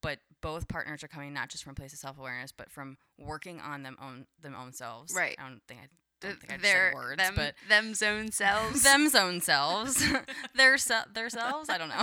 But 0.00 0.20
both 0.40 0.66
partners 0.68 1.04
are 1.04 1.08
coming 1.08 1.32
not 1.32 1.48
just 1.50 1.62
from 1.64 1.72
a 1.72 1.74
place 1.74 1.92
of 1.92 1.98
self 1.98 2.18
awareness, 2.18 2.52
but 2.52 2.70
from 2.72 2.96
working 3.18 3.60
on 3.60 3.82
them 3.82 3.96
own 4.00 4.26
them 4.38 4.54
own 4.54 4.72
selves. 4.72 5.12
Right. 5.14 5.36
I 5.38 5.48
don't 5.48 5.62
think 5.68 5.80
I 5.80 5.88
don't 6.22 6.40
think 6.40 6.52
I 6.52 6.56
just 6.56 6.62
their- 6.62 6.90
said 6.90 6.94
words, 6.94 7.16
them, 7.18 7.32
but 7.36 7.54
them's 7.68 8.02
own 8.02 8.30
selves. 8.32 8.82
them's 8.84 9.14
own 9.14 9.40
selves. 9.40 10.02
their 10.54 10.78
se- 10.78 11.04
their 11.14 11.28
selves. 11.30 11.68
I 11.68 11.78
don't 11.78 11.88
know. 11.88 12.02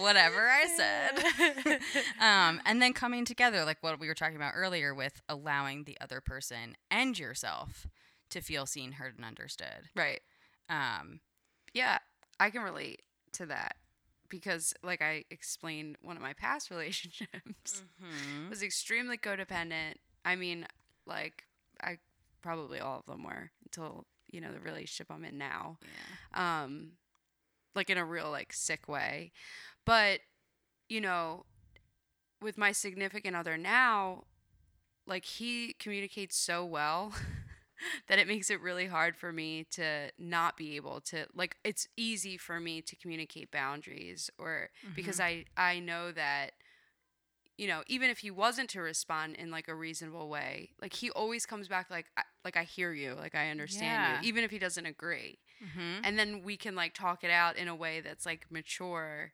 Whatever 0.00 0.48
I 0.48 0.66
said. 0.76 1.80
um, 2.20 2.60
and 2.66 2.80
then 2.82 2.92
coming 2.92 3.24
together, 3.24 3.64
like 3.64 3.78
what 3.82 3.98
we 3.98 4.08
were 4.08 4.14
talking 4.14 4.36
about 4.36 4.52
earlier, 4.54 4.94
with 4.94 5.20
allowing 5.28 5.84
the 5.84 5.96
other 6.00 6.20
person 6.20 6.76
and 6.90 7.18
yourself 7.18 7.86
to 8.30 8.40
feel 8.40 8.66
seen, 8.66 8.92
heard, 8.92 9.16
and 9.16 9.24
understood. 9.24 9.88
right. 9.96 10.20
Um, 10.68 11.20
Yeah, 11.74 11.98
I 12.38 12.50
can 12.50 12.62
relate 12.62 13.02
to 13.32 13.46
that 13.46 13.76
because, 14.28 14.72
like 14.82 15.02
I 15.02 15.24
explained, 15.30 15.96
one 16.02 16.16
of 16.16 16.22
my 16.22 16.32
past 16.34 16.70
relationships 16.70 17.82
mhm. 18.02 18.48
was 18.50 18.62
extremely 18.62 19.16
codependent. 19.18 19.94
I 20.24 20.36
mean, 20.36 20.66
like 21.06 21.44
I 21.82 21.98
probably 22.42 22.80
all 22.80 23.00
of 23.00 23.06
them 23.06 23.24
were 23.24 23.50
until 23.64 24.04
you 24.30 24.40
know 24.40 24.52
the 24.52 24.60
relationship 24.60 25.08
I'm 25.10 25.24
in 25.24 25.38
now. 25.38 25.78
Yeah. 26.34 26.64
um 26.64 26.92
like 27.74 27.90
in 27.90 27.98
a 27.98 28.04
real 28.04 28.30
like 28.30 28.52
sick 28.52 28.88
way 28.88 29.30
but 29.86 30.20
you 30.88 31.00
know 31.00 31.44
with 32.42 32.58
my 32.58 32.72
significant 32.72 33.36
other 33.36 33.56
now 33.56 34.24
like 35.06 35.24
he 35.24 35.74
communicates 35.78 36.36
so 36.36 36.64
well 36.64 37.12
that 38.08 38.18
it 38.18 38.26
makes 38.28 38.50
it 38.50 38.60
really 38.60 38.86
hard 38.86 39.16
for 39.16 39.32
me 39.32 39.64
to 39.70 40.10
not 40.18 40.56
be 40.56 40.76
able 40.76 41.00
to 41.00 41.26
like 41.34 41.56
it's 41.64 41.86
easy 41.96 42.36
for 42.36 42.60
me 42.60 42.82
to 42.82 42.96
communicate 42.96 43.50
boundaries 43.50 44.30
or 44.38 44.70
because 44.94 45.20
I 45.20 45.44
I 45.56 45.78
know 45.80 46.12
that 46.12 46.52
you 47.60 47.68
know 47.68 47.82
even 47.86 48.08
if 48.10 48.18
he 48.20 48.30
wasn't 48.30 48.70
to 48.70 48.80
respond 48.80 49.36
in 49.36 49.50
like 49.50 49.68
a 49.68 49.74
reasonable 49.74 50.28
way 50.28 50.70
like 50.80 50.94
he 50.94 51.10
always 51.10 51.44
comes 51.46 51.68
back 51.68 51.90
like 51.90 52.06
I, 52.16 52.22
like 52.44 52.56
I 52.56 52.64
hear 52.64 52.92
you 52.92 53.14
like 53.14 53.34
I 53.34 53.50
understand 53.50 54.02
Yeah. 54.02 54.20
you 54.22 54.28
even 54.28 54.44
if 54.44 54.50
he 54.50 54.58
doesn't 54.58 54.86
agree 54.86 55.38
Mhm. 55.62 56.00
and 56.04 56.18
then 56.18 56.42
we 56.42 56.56
can 56.56 56.74
like 56.74 56.94
talk 56.94 57.22
it 57.22 57.30
out 57.30 57.56
in 57.56 57.68
a 57.68 57.74
way 57.74 58.00
that's 58.00 58.24
like 58.24 58.46
mature 58.50 59.32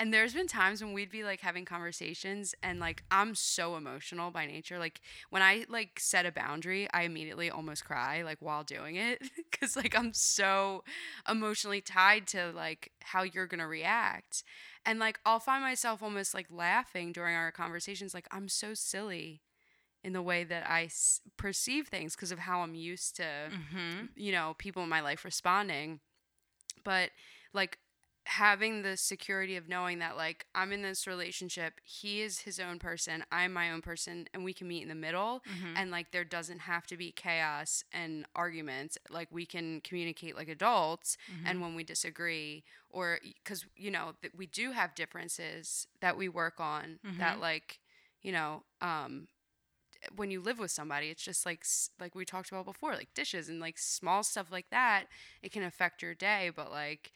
and 0.00 0.12
there's 0.12 0.34
been 0.34 0.46
times 0.48 0.82
when 0.82 0.92
we'd 0.92 1.10
be 1.10 1.22
like 1.24 1.40
having 1.40 1.64
conversations 1.64 2.54
and 2.62 2.80
like 2.80 3.02
i'm 3.10 3.34
so 3.34 3.76
emotional 3.76 4.30
by 4.30 4.44
nature 4.46 4.78
like 4.78 5.00
when 5.30 5.42
i 5.42 5.64
like 5.68 5.98
set 6.00 6.26
a 6.26 6.32
boundary 6.32 6.88
i 6.92 7.02
immediately 7.02 7.48
almost 7.50 7.84
cry 7.84 8.22
like 8.22 8.38
while 8.40 8.64
doing 8.64 8.96
it 8.96 9.22
because 9.50 9.76
like 9.76 9.96
i'm 9.96 10.12
so 10.12 10.82
emotionally 11.28 11.80
tied 11.80 12.26
to 12.26 12.50
like 12.52 12.90
how 13.02 13.22
you're 13.22 13.46
gonna 13.46 13.68
react 13.68 14.42
and 14.84 14.98
like 14.98 15.18
i'll 15.24 15.38
find 15.40 15.62
myself 15.62 16.02
almost 16.02 16.34
like 16.34 16.46
laughing 16.50 17.12
during 17.12 17.34
our 17.36 17.52
conversations 17.52 18.14
like 18.14 18.26
i'm 18.30 18.48
so 18.48 18.74
silly 18.74 19.42
in 20.02 20.12
the 20.12 20.22
way 20.22 20.44
that 20.44 20.68
i 20.68 20.84
s- 20.84 21.20
perceive 21.36 21.86
things 21.88 22.14
because 22.16 22.32
of 22.32 22.40
how 22.40 22.60
i'm 22.60 22.74
used 22.74 23.16
to 23.16 23.22
Mhm. 23.50 24.08
you 24.16 24.32
know 24.32 24.54
people 24.58 24.82
in 24.82 24.88
my 24.88 25.00
life 25.00 25.24
responding 25.24 26.00
but 26.82 27.10
like 27.52 27.78
having 28.26 28.82
the 28.82 28.96
security 28.96 29.56
of 29.56 29.68
knowing 29.68 29.98
that 29.98 30.16
like 30.16 30.46
i'm 30.54 30.72
in 30.72 30.82
this 30.82 31.06
relationship 31.06 31.80
he 31.82 32.20
is 32.22 32.40
his 32.40 32.58
own 32.58 32.78
person 32.78 33.24
i'm 33.32 33.52
my 33.52 33.70
own 33.70 33.80
person 33.80 34.26
and 34.34 34.44
we 34.44 34.52
can 34.52 34.66
meet 34.68 34.82
in 34.82 34.88
the 34.88 34.94
middle 34.94 35.42
Mhm. 35.46 35.72
and 35.76 35.90
like 35.90 36.10
there 36.12 36.24
doesn't 36.24 36.60
have 36.60 36.86
to 36.86 36.96
be 36.96 37.10
chaos 37.12 37.84
and 37.92 38.26
arguments 38.34 38.98
like 39.10 39.28
we 39.30 39.46
can 39.46 39.80
communicate 39.80 40.36
like 40.36 40.48
adults 40.48 41.16
and 41.44 41.60
when 41.60 41.74
we 41.74 41.84
disagree 41.84 42.64
or 42.90 43.18
because 43.42 43.64
you 43.76 43.90
know 43.90 44.12
that 44.22 44.34
we 44.36 44.46
do 44.46 44.72
have 44.72 44.94
differences 44.94 45.86
that 46.00 46.16
we 46.16 46.28
work 46.28 46.60
on 46.60 46.98
that 47.18 47.36
Mhm. 47.36 47.40
like 47.40 47.80
you 48.22 48.32
know 48.32 48.62
um 48.80 49.28
when 50.16 50.30
you 50.30 50.40
live 50.40 50.58
with 50.58 50.70
somebody 50.70 51.08
it's 51.08 51.22
just 51.22 51.46
like 51.46 51.64
like 52.00 52.14
we 52.14 52.24
talked 52.24 52.50
about 52.50 52.64
before 52.64 52.94
like 52.94 53.08
dishes 53.14 53.48
and 53.48 53.60
like 53.60 53.78
small 53.78 54.22
stuff 54.22 54.50
like 54.50 54.68
that 54.70 55.04
it 55.42 55.52
can 55.52 55.62
affect 55.62 56.02
your 56.02 56.14
day 56.14 56.50
but 56.54 56.70
like 56.70 57.12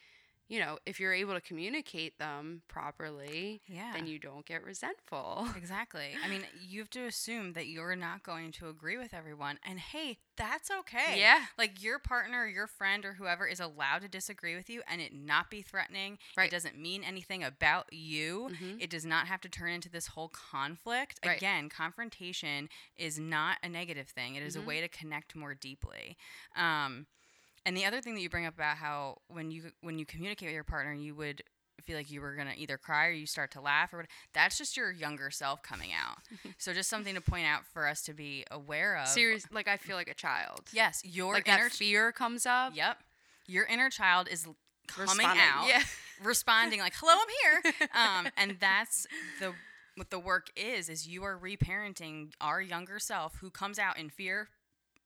you 0.49 0.59
know 0.59 0.79
if 0.87 0.99
you're 0.99 1.13
able 1.13 1.35
to 1.35 1.41
communicate 1.41 2.19
them 2.19 2.63
properly 2.69 3.61
yeah. 3.67 3.93
then 3.95 4.07
you 4.07 4.19
don't 4.19 4.47
get 4.47 4.65
resentful 4.65 5.47
Exactly. 5.57 6.11
I 6.25 6.29
mean, 6.29 6.45
you 6.61 6.81
have 6.81 6.91
to 6.91 7.05
assume 7.07 7.53
that 7.53 7.67
you're 7.67 7.97
not 7.97 8.23
going 8.23 8.53
to 8.53 8.69
agree 8.69 8.97
with 8.97 9.13
everyone. 9.13 9.59
And 9.69 9.79
hey, 9.79 10.19
that's 10.37 10.71
okay. 10.71 11.19
yeah 11.19 11.41
Like 11.59 11.83
your 11.83 11.99
partner, 11.99 12.47
your 12.47 12.67
friend, 12.67 13.05
or 13.05 13.15
whoever 13.15 13.47
is 13.47 13.61
allowed 13.61 14.03
to 14.03 14.09
disagree 14.09 14.57
with 14.57 14.71
you 14.71 14.83
and 14.89 15.01
it 15.01 15.13
not 15.13 15.51
be 15.51 15.63
threatening. 15.63 16.19
Right. 16.37 16.49
It 16.49 16.51
doesn't 16.53 16.79
mean 16.79 17.03
anything 17.05 17.43
about 17.45 17.93
you. 17.93 18.51
Mhm. 18.53 18.77
It 18.81 18.89
does 18.91 19.05
not 19.05 19.27
have 19.27 19.41
to 19.43 19.49
turn 19.49 19.71
into 19.73 19.89
this 19.91 20.07
whole 20.09 20.29
conflict. 20.29 21.21
Right. 21.25 21.37
Again, 21.37 21.69
confrontation 21.69 22.69
is 22.97 23.19
not 23.19 23.59
a 23.63 23.69
negative 23.69 24.09
thing, 24.09 24.37
it 24.37 24.43
is 24.43 24.57
Mhm. 24.57 24.63
a 24.63 24.67
way 24.67 24.81
to 24.81 24.89
connect 24.89 25.35
more 25.35 25.55
deeply. 25.55 26.17
Um, 26.57 27.07
and 27.69 27.77
the 27.77 27.85
other 27.85 28.01
thing 28.01 28.15
that 28.15 28.21
you 28.23 28.31
bring 28.31 28.47
up 28.47 28.55
about 28.55 28.77
how 28.79 29.19
when 29.29 29.51
you 29.51 29.71
when 29.83 29.99
you 29.99 30.07
communicate 30.07 30.49
with 30.49 30.55
your 30.55 30.65
partner, 30.65 30.93
you 30.95 31.15
would 31.15 31.43
feel 31.85 31.97
like 31.97 32.11
you 32.11 32.21
were 32.21 32.35
gonna 32.35 32.55
either 32.57 32.77
cry 32.77 33.07
or 33.07 33.11
you 33.13 33.27
start 33.27 33.51
to 33.53 33.61
laugh 33.61 33.93
or 33.95 33.99
what, 33.99 34.07
that's 34.35 34.59
just 34.59 34.77
your 34.77 34.91
younger 34.91 35.31
self 35.31 35.63
coming 35.63 35.91
out. 35.93 36.19
so 36.59 36.73
just 36.73 36.91
something 36.91 37.15
to 37.15 37.21
point 37.21 37.47
out 37.47 37.65
for 37.73 37.87
us 37.87 38.03
to 38.03 38.13
be 38.15 38.45
aware 38.51 38.97
of. 38.99 39.07
serious 39.09 39.47
like 39.53 39.69
i 39.69 39.77
feel 39.77 39.97
like 39.97 40.09
a 40.11 40.15
child 40.15 40.63
Yes, 40.73 41.03
your 41.05 41.35
like 41.35 41.49
inner 41.49 41.69
fear 41.69 42.11
comes 42.13 42.47
up 42.47 42.75
Yep. 42.75 42.99
Your 43.47 43.65
inner 43.67 43.89
child 43.91 44.29
is 44.31 44.45
coming 44.89 45.09
responding. 45.09 45.41
out, 45.41 45.69
yeah 45.69 45.83
responding 46.23 46.81
like, 46.81 46.95
"Hello, 46.97 47.13
I'm 47.15 47.63
here." 47.63 47.89
Um, 47.95 48.33
and 48.37 48.57
that's 48.61 49.07
the 49.41 49.53
what 49.97 50.11
the 50.11 50.19
work 50.19 50.49
is 50.57 50.89
is 50.89 51.09
you 51.09 51.25
are 51.25 51.39
reparenting 51.39 52.33
our 52.41 52.61
younger 52.61 52.99
self 52.99 53.37
who 53.41 53.51
comes 53.51 53.79
out 53.79 53.99
in 53.99 54.11
fear, 54.11 54.49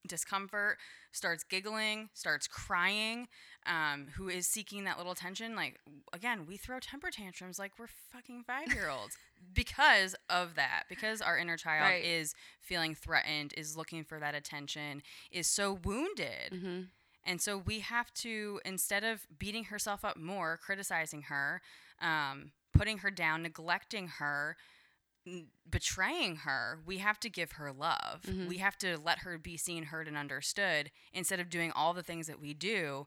discomfort, 0.07 0.79
starts 1.13 1.45
giggling, 1.45 2.09
starts 2.15 2.47
crying, 2.49 3.29
um, 3.67 4.09
who 4.17 4.29
is 4.29 4.47
seeking 4.47 4.85
that 4.85 4.97
little 4.97 5.13
attention. 5.13 5.55
Like 5.55 5.79
again, 6.13 6.47
we 6.47 6.57
throw 6.57 6.79
temper 6.81 7.11
tantrums 7.11 7.59
like 7.59 7.73
we're 7.79 7.87
fucking 8.13 8.45
five 8.47 8.73
year 8.73 8.89
olds 8.89 9.17
because 9.55 10.15
of 10.29 10.55
that. 10.57 10.85
Because 10.89 11.21
our 11.21 11.39
inner 11.39 11.57
child 11.57 11.83
Right. 11.91 12.05
is 12.05 12.35
feeling 12.61 12.95
threatened, 12.95 13.55
is 13.57 13.77
looking 13.77 14.05
for 14.05 14.19
that 14.19 14.35
attention, 14.35 15.03
is 15.31 15.47
so 15.47 15.79
wounded. 15.85 16.59
hmm 16.61 16.81
And 17.25 17.41
so 17.41 17.57
we 17.59 17.81
have 17.81 18.13
to, 18.15 18.61
instead 18.65 19.05
of 19.05 19.27
beating 19.39 19.65
herself 19.65 20.05
up 20.05 20.17
more, 20.17 20.59
criticizing 20.63 21.23
her, 21.23 21.61
um, 22.01 22.53
putting 22.73 22.99
her 22.99 23.11
down, 23.11 23.43
neglecting 23.43 24.09
her, 24.09 24.57
betraying 25.69 26.37
her, 26.37 26.81
we 26.85 26.99
have 26.99 27.21
to 27.21 27.31
give 27.31 27.53
her 27.53 27.73
love. 27.73 28.23
Mhm. 28.23 28.49
We 28.49 28.59
have 28.59 28.77
to 28.79 28.99
let 28.99 29.21
her 29.21 29.39
be 29.39 29.57
seen, 29.57 29.85
heard, 29.85 30.09
and 30.09 30.17
understood 30.17 30.91
instead 31.13 31.39
of 31.41 31.49
doing 31.49 31.71
all 31.73 31.95
the 31.95 32.03
things 32.03 32.27
that 32.27 32.41
we 32.41 32.55
do 32.55 33.07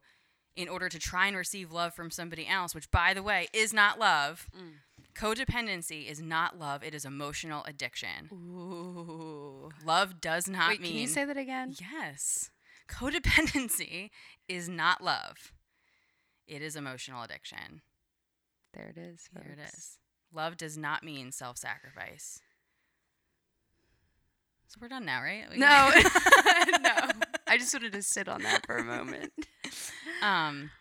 in 0.56 0.70
order 0.70 0.88
to 0.88 0.98
try 0.98 1.28
and 1.28 1.36
receive 1.36 1.72
love 1.72 1.94
from 1.94 2.10
somebody 2.10 2.48
else, 2.48 2.74
which, 2.74 2.90
by 2.90 3.14
the 3.14 3.22
way, 3.22 3.50
is 3.52 3.74
not 3.74 4.00
love. 4.00 4.48
Mm. 4.58 4.76
Codependency 5.14 6.08
is 6.08 6.22
not 6.22 6.58
love, 6.58 6.84
it 6.84 6.94
is 6.96 7.04
emotional 7.06 7.64
addiction. 7.66 8.30
Ooh. 8.32 9.70
Love 9.84 10.22
does 10.22 10.48
not 10.48 10.70
Wait, 10.70 10.82
mean. 10.82 10.92
can 10.94 11.02
you 11.02 11.08
say 11.08 11.26
that 11.26 11.38
again? 11.38 11.74
Yes. 11.80 12.52
Codependency 12.88 14.10
is 14.48 14.70
not 14.70 15.04
love, 15.04 15.52
it 16.48 16.62
is 16.62 16.76
emotional 16.76 17.24
addiction. 17.24 17.82
There 18.74 18.88
it 18.88 18.98
is. 18.98 19.30
Here 19.34 19.56
it 19.58 19.60
folks. 19.60 19.74
is. 19.74 19.98
Love 20.36 20.58
does 20.58 20.78
not 20.78 21.04
mean 21.04 21.32
self 21.32 21.58
sacrifice. 21.58 22.40
So 24.68 24.78
we're 24.82 24.88
done 24.90 25.06
now, 25.06 25.22
right? 25.22 25.46
We- 25.50 25.58
No, 25.58 25.92
no. 26.82 27.12
I 27.48 27.58
just 27.58 27.74
wanted 27.74 27.94
to 27.94 28.02
sit 28.02 28.28
on 28.28 28.42
that 28.44 28.66
for 28.66 28.78
a 28.78 28.84
moment. 28.84 29.32
um, 30.22 30.72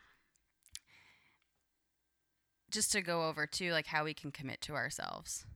just 2.70 2.92
to 2.92 3.00
go 3.02 3.28
over 3.28 3.46
too, 3.46 3.70
like 3.72 3.86
how 3.86 4.05
we 4.05 4.14
can 4.14 4.32
commit 4.32 4.61
to 4.62 4.74
ourselves. 4.74 5.46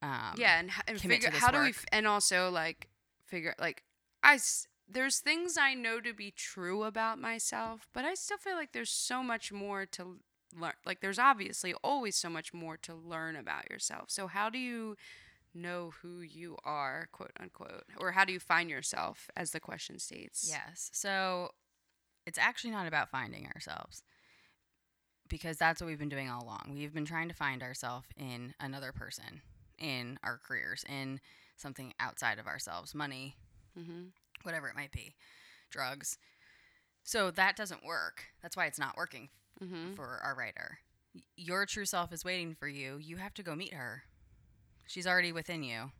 Um, 0.00 0.34
yeah, 0.36 0.60
and, 0.60 0.70
and 0.86 1.00
figure 1.00 1.30
how 1.30 1.50
do 1.50 1.58
we 1.60 1.70
f- 1.70 1.84
and 1.92 2.06
also 2.06 2.50
like 2.50 2.88
figure 3.26 3.54
like 3.60 3.82
I 4.22 4.34
s- 4.34 4.68
there's 4.88 5.18
things 5.18 5.58
I 5.58 5.74
know 5.74 6.00
to 6.00 6.14
be 6.14 6.30
true 6.30 6.84
about 6.84 7.18
myself, 7.18 7.88
but 7.92 8.04
I 8.04 8.14
still 8.14 8.38
feel 8.38 8.54
like 8.54 8.72
there's 8.72 8.90
so 8.90 9.22
much 9.22 9.52
more 9.52 9.84
to 9.86 10.20
learn. 10.56 10.72
Like 10.86 11.00
there's 11.00 11.18
obviously 11.18 11.74
always 11.82 12.16
so 12.16 12.28
much 12.28 12.52
more 12.54 12.76
to 12.78 12.94
learn 12.94 13.36
about 13.36 13.70
yourself. 13.70 14.06
So 14.10 14.26
how 14.26 14.48
do 14.50 14.58
you 14.58 14.96
know 15.54 15.92
who 16.02 16.20
you 16.20 16.56
are, 16.64 17.08
quote 17.12 17.32
unquote, 17.40 17.84
or 17.98 18.12
how 18.12 18.24
do 18.24 18.32
you 18.32 18.40
find 18.40 18.70
yourself, 18.70 19.28
as 19.36 19.50
the 19.50 19.60
question 19.60 19.98
states? 19.98 20.46
Yes. 20.48 20.90
So 20.92 21.50
it's 22.26 22.38
actually 22.38 22.70
not 22.70 22.86
about 22.86 23.10
finding 23.10 23.46
ourselves 23.46 24.02
because 25.28 25.56
that's 25.58 25.80
what 25.80 25.86
we've 25.88 25.98
been 25.98 26.08
doing 26.08 26.30
all 26.30 26.42
along. 26.44 26.72
We've 26.74 26.94
been 26.94 27.04
trying 27.04 27.28
to 27.28 27.34
find 27.34 27.62
ourselves 27.62 28.06
in 28.16 28.54
another 28.60 28.92
person, 28.92 29.42
in 29.78 30.18
our 30.22 30.38
careers, 30.46 30.84
in 30.88 31.20
something 31.56 31.92
outside 32.00 32.38
of 32.38 32.46
ourselves, 32.46 32.94
money, 32.94 33.36
Mm-hmm. 33.78 34.06
whatever 34.42 34.68
it 34.68 34.74
might 34.74 34.90
be, 34.90 35.14
drugs. 35.70 36.18
So 37.04 37.30
that 37.30 37.56
doesn't 37.56 37.84
work. 37.84 38.24
That's 38.42 38.56
why 38.56 38.66
it's 38.66 38.78
not 38.78 38.96
working 38.96 39.28
Mm-hmm. 39.62 39.94
for 39.94 40.20
our 40.22 40.34
writer. 40.36 40.78
Your 41.36 41.66
true 41.66 41.84
self 41.84 42.12
is 42.12 42.24
waiting 42.24 42.54
for 42.54 42.68
you. 42.68 42.98
You 43.00 43.16
have 43.16 43.34
to 43.34 43.42
go 43.42 43.56
meet 43.56 43.74
her. 43.74 44.04
She's 44.86 45.06
already 45.06 45.32
within 45.32 45.62
you. 45.62 45.90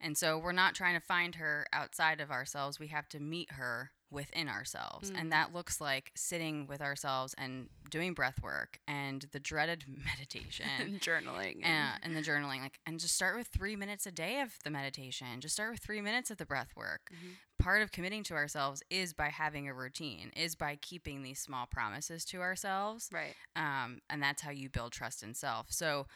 And 0.00 0.18
so 0.18 0.36
we're 0.36 0.52
not 0.52 0.74
trying 0.74 0.98
to 0.98 1.06
find 1.06 1.36
her 1.36 1.66
outside 1.72 2.20
of 2.20 2.30
ourselves. 2.30 2.80
We 2.80 2.88
have 2.88 3.08
to 3.10 3.20
meet 3.20 3.52
her 3.52 3.92
within 4.12 4.48
ourselves. 4.48 5.10
Mhm. 5.10 5.20
And 5.20 5.32
that 5.32 5.52
looks 5.52 5.80
like 5.80 6.12
sitting 6.14 6.66
with 6.66 6.80
ourselves 6.80 7.34
and 7.38 7.68
doing 7.90 8.14
breath 8.14 8.42
work 8.42 8.78
and 8.86 9.22
the 9.32 9.40
dreaded 9.40 9.84
meditation. 10.04 10.66
And 10.78 11.00
journaling. 11.00 11.64
Uh, 11.64 11.98
and 12.02 12.14
the 12.16 12.20
journaling, 12.22 12.60
like, 12.60 12.78
and 12.86 13.00
just 13.00 13.14
start 13.14 13.36
with 13.36 13.48
three 13.48 13.76
minutes 13.76 14.06
a 14.06 14.12
day 14.12 14.40
of 14.40 14.58
the 14.64 14.70
meditation. 14.70 15.40
Just 15.40 15.54
start 15.54 15.70
with 15.72 15.80
three 15.80 16.00
minutes 16.00 16.30
of 16.30 16.36
the 16.36 16.46
breath 16.46 16.74
work. 16.76 17.10
Mhm. 17.12 17.36
Part 17.58 17.82
of 17.82 17.92
committing 17.92 18.22
to 18.24 18.34
ourselves 18.34 18.82
is 18.90 19.12
by 19.14 19.28
having 19.28 19.68
a 19.68 19.74
routine, 19.74 20.30
is 20.36 20.54
by 20.54 20.76
keeping 20.76 21.22
these 21.22 21.38
small 21.40 21.66
promises 21.66 22.24
to 22.26 22.40
ourselves, 22.40 23.08
right. 23.12 23.34
um, 23.56 24.00
and 24.10 24.22
that's 24.22 24.42
how 24.42 24.50
you 24.50 24.68
build 24.68 24.92
trust 24.92 25.22
in 25.22 25.34
self. 25.34 25.70
So, 25.72 26.06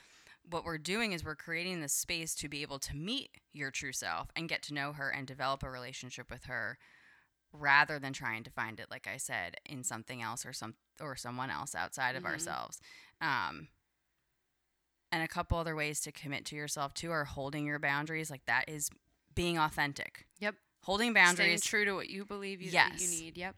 what 0.49 0.64
we're 0.64 0.78
doing 0.78 1.11
is 1.12 1.24
we're 1.24 1.34
creating 1.34 1.80
this 1.80 1.92
space 1.92 2.32
to 2.36 2.49
be 2.49 2.62
able 2.62 2.78
to 2.78 2.94
meet 2.94 3.30
your 3.53 3.72
true 3.72 3.92
self 3.92 4.28
and 4.36 4.49
get 4.49 4.62
to 4.62 4.74
know 4.74 4.92
her 4.92 5.11
and 5.11 5.26
develop 5.26 5.62
a 5.64 5.70
relationship 5.70 6.30
with 6.30 6.44
her, 6.44 6.78
rather 7.53 7.99
than 7.99 8.12
trying 8.12 8.44
to 8.44 8.51
find 8.51 8.78
it, 8.80 8.90
like 8.90 9.07
I 9.07 9.16
said, 9.16 9.57
in 9.64 9.82
something 9.84 10.22
else 10.22 10.44
or 10.44 10.53
some 10.53 10.74
or 11.01 11.16
someone 11.16 11.51
else 11.51 11.74
outside 11.74 12.16
of 12.16 12.22
Mhm. 12.22 12.26
ourselves. 12.26 12.80
Um, 13.20 13.68
and 15.12 15.22
a 15.22 15.28
couple 15.28 15.59
other 15.59 15.76
ways 15.76 16.01
to 16.01 16.12
commit 16.12 16.44
to 16.47 16.57
yourself 16.57 16.92
too 16.94 17.11
are 17.11 17.24
holding 17.24 17.64
your 17.66 17.78
boundaries. 17.78 18.30
Like 18.30 18.44
that 18.47 18.68
is 18.68 18.90
being 19.34 19.59
authentic. 19.59 20.26
Yep. 20.40 20.57
Holding 20.82 21.12
Staying 21.12 21.14
boundaries, 21.24 21.64
true 21.64 21.84
to 21.84 21.94
what 21.94 22.09
you 22.09 22.24
believe 22.24 22.61
you, 22.61 22.70
that 22.72 23.01
you 23.01 23.09
need. 23.09 23.36
Yep. 23.36 23.57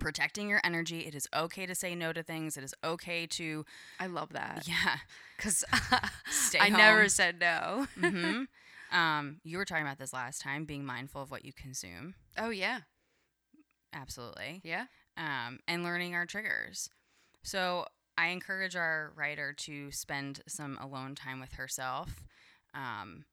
protecting 0.00 0.48
your 0.48 0.60
energy. 0.64 1.00
It 1.06 1.14
is 1.14 1.28
okay 1.34 1.66
to 1.66 1.74
say 1.74 1.94
no 1.94 2.12
to 2.12 2.22
things. 2.22 2.56
It 2.56 2.64
is 2.64 2.74
okay 2.82 3.26
to, 3.28 3.64
I 4.00 4.06
love 4.08 4.32
that. 4.32 4.66
yeah, 4.68 4.98
Because 5.36 5.64
I 6.60 6.68
never 6.68 7.08
said 7.08 7.38
no. 7.40 7.86
hmm 7.98 8.42
um, 8.90 9.40
you 9.44 9.56
were 9.58 9.64
talking 9.64 9.84
about 9.84 9.98
this 9.98 10.12
last 10.12 10.40
time, 10.42 10.64
being 10.64 10.84
mindful 10.84 11.22
of 11.22 11.30
what 11.30 11.44
you 11.44 11.52
consume. 11.52 12.14
Oh, 12.36 12.50
yeah. 12.50 12.80
Absolutely. 13.94 14.60
Yeah. 14.64 14.86
um, 15.16 15.60
and 15.68 15.84
learning 15.84 16.14
our 16.14 16.26
triggers. 16.26 16.90
So 17.42 17.86
I 18.18 18.28
encourage 18.28 18.74
our 18.76 19.12
writer 19.16 19.52
to 19.58 19.90
spend 19.92 20.40
some 20.48 20.76
alone 20.80 21.14
time 21.14 21.40
with 21.40 21.52
herself. 21.52 22.24
Um, 22.74 23.24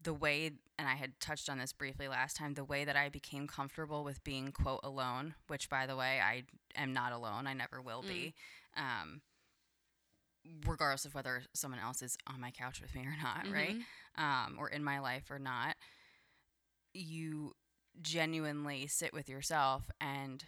the 0.00 0.14
way, 0.14 0.52
and 0.78 0.86
I 0.88 0.94
had 0.94 1.18
touched 1.20 1.48
on 1.50 1.58
this 1.58 1.72
briefly 1.72 2.06
last 2.06 2.36
time, 2.36 2.54
the 2.54 2.64
way 2.64 2.84
that 2.84 2.96
I 2.96 3.08
became 3.08 3.46
comfortable 3.48 4.04
with 4.04 4.22
being, 4.22 4.52
quote, 4.52 4.80
alone, 4.84 5.34
which 5.48 5.68
by 5.68 5.86
the 5.86 5.96
way, 5.96 6.20
I 6.20 6.44
am 6.80 6.92
not 6.92 7.12
alone. 7.12 7.46
I 7.48 7.54
never 7.54 7.80
will 7.82 8.02
be. 8.02 8.34
Um, 8.76 9.22
regardless 10.64 11.04
of 11.04 11.14
whether 11.14 11.42
someone 11.54 11.80
else 11.80 12.02
is 12.02 12.16
on 12.26 12.40
my 12.40 12.50
couch 12.52 12.80
with 12.80 12.94
me 12.94 13.02
or 13.02 13.16
not, 13.20 13.50
right? 13.52 13.76
Mhm. 13.76 14.22
um, 14.22 14.56
or 14.58 14.68
in 14.68 14.84
my 14.84 15.00
life 15.00 15.30
or 15.30 15.38
not, 15.40 15.76
you 16.94 17.54
genuinely 18.02 18.86
sit 18.86 19.12
with 19.12 19.28
yourself 19.28 19.90
and 20.00 20.44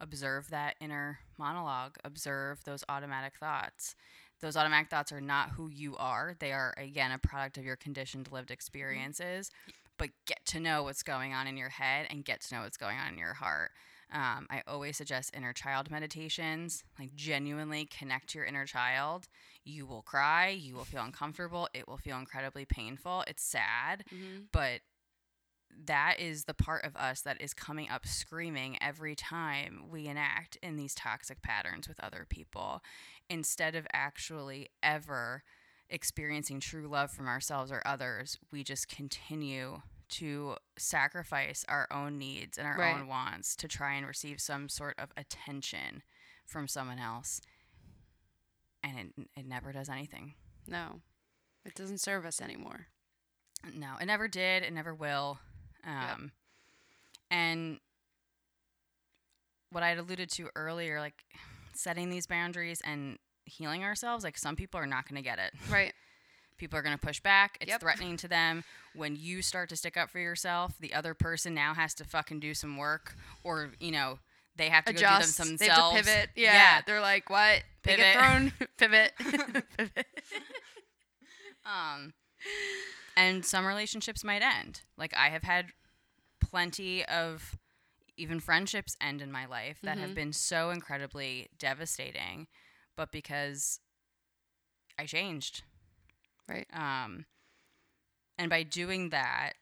observe 0.00 0.48
that 0.50 0.76
inner 0.80 1.18
monologue, 1.38 1.96
observe 2.04 2.64
those 2.64 2.84
automatic 2.88 3.34
thoughts. 3.38 3.94
Those 4.40 4.56
automatic 4.56 4.88
thoughts 4.88 5.12
are 5.12 5.20
not 5.20 5.50
who 5.50 5.68
you 5.68 5.96
are. 5.98 6.34
They 6.38 6.52
are, 6.52 6.72
again, 6.78 7.12
a 7.12 7.18
product 7.18 7.58
of 7.58 7.64
your 7.64 7.76
conditioned 7.76 8.32
lived 8.32 8.50
experiences. 8.50 9.50
But 9.98 10.10
get 10.26 10.46
to 10.46 10.60
know 10.60 10.82
what's 10.84 11.02
going 11.02 11.34
on 11.34 11.46
in 11.46 11.58
your 11.58 11.68
head 11.68 12.06
and 12.08 12.24
get 12.24 12.40
to 12.42 12.54
know 12.54 12.62
what's 12.62 12.78
going 12.78 12.96
on 12.96 13.12
in 13.12 13.18
your 13.18 13.34
heart. 13.34 13.72
Um, 14.12 14.46
I 14.50 14.62
always 14.66 14.96
suggest 14.96 15.30
inner 15.36 15.52
child 15.52 15.90
meditations, 15.90 16.82
like 16.98 17.14
genuinely 17.14 17.84
connect 17.84 18.30
to 18.30 18.38
your 18.38 18.46
inner 18.46 18.64
child. 18.64 19.28
You 19.64 19.84
will 19.86 20.02
cry, 20.02 20.48
you 20.48 20.74
will 20.74 20.86
feel 20.86 21.02
uncomfortable, 21.02 21.68
it 21.74 21.86
will 21.86 21.98
feel 21.98 22.16
incredibly 22.18 22.64
painful. 22.64 23.24
It's 23.28 23.42
sad, 23.42 24.04
Mhm. 24.12 24.46
but 24.50 24.80
that 25.86 26.16
is 26.20 26.44
the 26.44 26.54
part 26.54 26.84
of 26.84 26.94
us 26.96 27.22
that 27.22 27.40
is 27.40 27.54
coming 27.54 27.88
up 27.88 28.06
screaming 28.06 28.76
every 28.82 29.14
time 29.14 29.84
we 29.90 30.06
enact 30.06 30.56
in 30.62 30.76
these 30.76 30.94
toxic 30.94 31.40
patterns 31.42 31.88
with 31.88 31.98
other 32.00 32.26
people 32.28 32.82
instead 33.28 33.74
of 33.74 33.86
actually 33.92 34.68
ever 34.82 35.42
experiencing 35.88 36.60
true 36.60 36.86
love 36.86 37.10
from 37.10 37.26
ourselves 37.26 37.72
or 37.72 37.82
others 37.84 38.38
we 38.52 38.62
just 38.62 38.88
continue 38.88 39.80
to 40.08 40.54
sacrifice 40.76 41.64
our 41.68 41.86
own 41.92 42.18
needs 42.18 42.58
and 42.58 42.66
our 42.66 42.76
Right. 42.76 42.94
own 42.94 43.06
wants 43.06 43.54
to 43.56 43.68
try 43.68 43.94
and 43.94 44.06
receive 44.06 44.40
some 44.40 44.68
sort 44.68 44.98
of 44.98 45.10
attention 45.16 46.02
from 46.46 46.66
someone 46.68 46.98
else 46.98 47.40
and 48.82 48.98
it, 48.98 49.28
it 49.36 49.46
never 49.46 49.72
does 49.72 49.88
anything 49.88 50.34
No. 50.66 51.00
It 51.64 51.74
doesn't 51.74 51.98
serve 51.98 52.24
us 52.24 52.40
anymore. 52.40 52.86
No, 53.74 53.96
it 54.00 54.06
never 54.06 54.28
did. 54.28 54.62
It 54.62 54.72
never 54.72 54.94
will. 54.94 55.38
Um, 55.86 56.32
And 57.30 57.78
what 59.70 59.82
I 59.82 59.88
had 59.90 59.98
alluded 59.98 60.30
to 60.32 60.48
earlier, 60.56 61.00
like 61.00 61.14
setting 61.74 62.10
these 62.10 62.26
boundaries 62.26 62.80
and 62.84 63.18
healing 63.44 63.84
ourselves, 63.84 64.24
like 64.24 64.36
some 64.36 64.56
people 64.56 64.80
are 64.80 64.86
not 64.86 65.08
going 65.08 65.16
to 65.16 65.28
get 65.28 65.38
it. 65.38 65.52
Right. 65.70 65.92
People 66.58 66.78
are 66.78 66.82
going 66.82 66.96
to 66.98 67.00
push 67.06 67.20
back. 67.20 67.56
It's 67.62 67.70
Yep. 67.70 67.80
threatening 67.80 68.16
to 68.18 68.28
them. 68.28 68.64
When 68.94 69.16
you 69.16 69.40
start 69.40 69.70
to 69.70 69.76
stick 69.76 69.96
up 69.96 70.10
for 70.10 70.18
yourself, 70.18 70.74
the 70.78 70.92
other 70.92 71.14
person 71.14 71.54
now 71.54 71.72
has 71.72 71.94
to 71.94 72.04
fucking 72.04 72.40
do 72.40 72.52
some 72.52 72.76
work 72.76 73.14
or, 73.42 73.70
you 73.80 73.90
know, 73.92 74.18
they 74.56 74.68
have 74.68 74.84
to 74.84 74.90
Adjust. 74.90 75.38
go 75.38 75.44
do 75.44 75.48
them 75.50 75.56
They 75.56 75.68
have 75.68 75.90
to 75.90 75.96
pivot. 75.96 76.30
Yeah. 76.36 76.52
Yeah. 76.52 76.80
They're 76.86 77.00
like, 77.00 77.30
what? 77.30 77.62
They 77.84 77.96
Pivot. 77.96 78.12
get 78.12 78.18
thrown. 78.18 78.52
pivot. 78.76 79.12
pivot. 79.78 80.06
Um, 81.64 82.12
and 83.16 83.44
some 83.44 83.66
relationships 83.66 84.24
might 84.24 84.42
end. 84.42 84.82
Like 84.96 85.14
I 85.16 85.28
have 85.28 85.42
had 85.42 85.66
plenty 86.40 87.04
of 87.06 87.58
even 88.16 88.40
friendships 88.40 88.96
end 89.00 89.22
in 89.22 89.32
my 89.32 89.46
life 89.46 89.80
that 89.82 89.98
have 89.98 90.10
Mhm. 90.10 90.14
been 90.14 90.32
so 90.32 90.70
incredibly 90.70 91.48
devastating, 91.58 92.48
but 92.96 93.10
because 93.12 93.80
I 94.98 95.06
changed. 95.06 95.62
Right. 96.48 96.66
Um, 96.72 97.26
and 98.38 98.50
by 98.50 98.62
doing 98.62 99.10
that, 99.10 99.54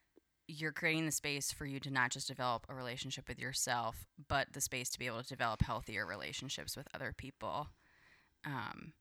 you're 0.46 0.72
creating 0.72 1.04
the 1.04 1.12
space 1.12 1.52
for 1.52 1.66
you 1.66 1.78
to 1.80 1.90
not 1.90 2.10
just 2.10 2.26
develop 2.28 2.66
a 2.68 2.74
relationship 2.74 3.28
with 3.28 3.38
yourself, 3.38 4.06
but 4.28 4.52
the 4.52 4.60
space 4.60 4.88
to 4.90 4.98
be 4.98 5.06
able 5.06 5.22
to 5.22 5.28
develop 5.28 5.62
healthier 5.62 6.06
relationships 6.06 6.76
with 6.76 6.88
other 6.94 7.12
people. 7.16 7.68
Um, 8.44 8.94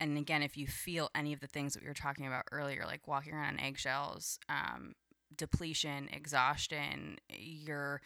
and 0.00 0.18
again, 0.18 0.42
if 0.42 0.56
you 0.56 0.66
feel 0.66 1.10
any 1.14 1.32
of 1.32 1.40
the 1.40 1.46
things 1.46 1.74
that 1.74 1.82
we 1.82 1.88
were 1.88 1.94
talking 1.94 2.26
about 2.26 2.44
earlier, 2.52 2.84
like 2.86 3.06
walking 3.06 3.32
around 3.32 3.54
on 3.54 3.60
eggshells, 3.60 4.38
um, 4.48 4.94
depletion, 5.36 6.08
exhaustion, 6.12 7.18
you're 7.30 8.00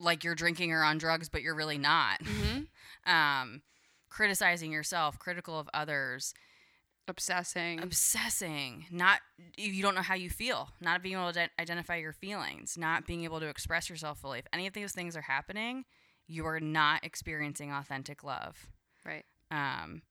like 0.00 0.22
you're 0.24 0.34
drinking 0.36 0.72
or 0.72 0.82
on 0.84 0.96
drugs, 0.98 1.28
but 1.28 1.42
you're 1.42 1.54
really 1.54 1.78
not. 1.78 2.22
Mm-hmm. 2.22 2.62
Um, 3.10 3.62
criticizing 4.10 4.70
yourself, 4.70 5.18
critical 5.18 5.58
of 5.58 5.68
others, 5.72 6.34
Obsessing. 7.06 7.80
obsessing, 7.80 8.84
not 8.90 9.20
you 9.56 9.82
don't 9.82 9.94
know 9.94 10.02
how 10.02 10.14
you 10.14 10.28
feel, 10.28 10.68
not 10.80 11.02
being 11.02 11.14
able 11.14 11.32
to 11.32 11.38
ident- 11.40 11.48
identify 11.58 11.96
your 11.96 12.12
feelings, 12.12 12.76
not 12.76 13.06
being 13.06 13.24
able 13.24 13.40
to 13.40 13.48
express 13.48 13.88
yourself 13.88 14.18
fully. 14.18 14.40
If 14.40 14.46
any 14.52 14.66
of 14.66 14.74
these 14.74 14.92
things 14.92 15.16
are 15.16 15.22
happening, 15.22 15.84
you 16.26 16.44
are 16.46 16.60
not 16.60 17.02
experiencing 17.02 17.72
authentic 17.72 18.22
love. 18.22 18.66
right. 19.06 19.24
Um, 19.50 20.02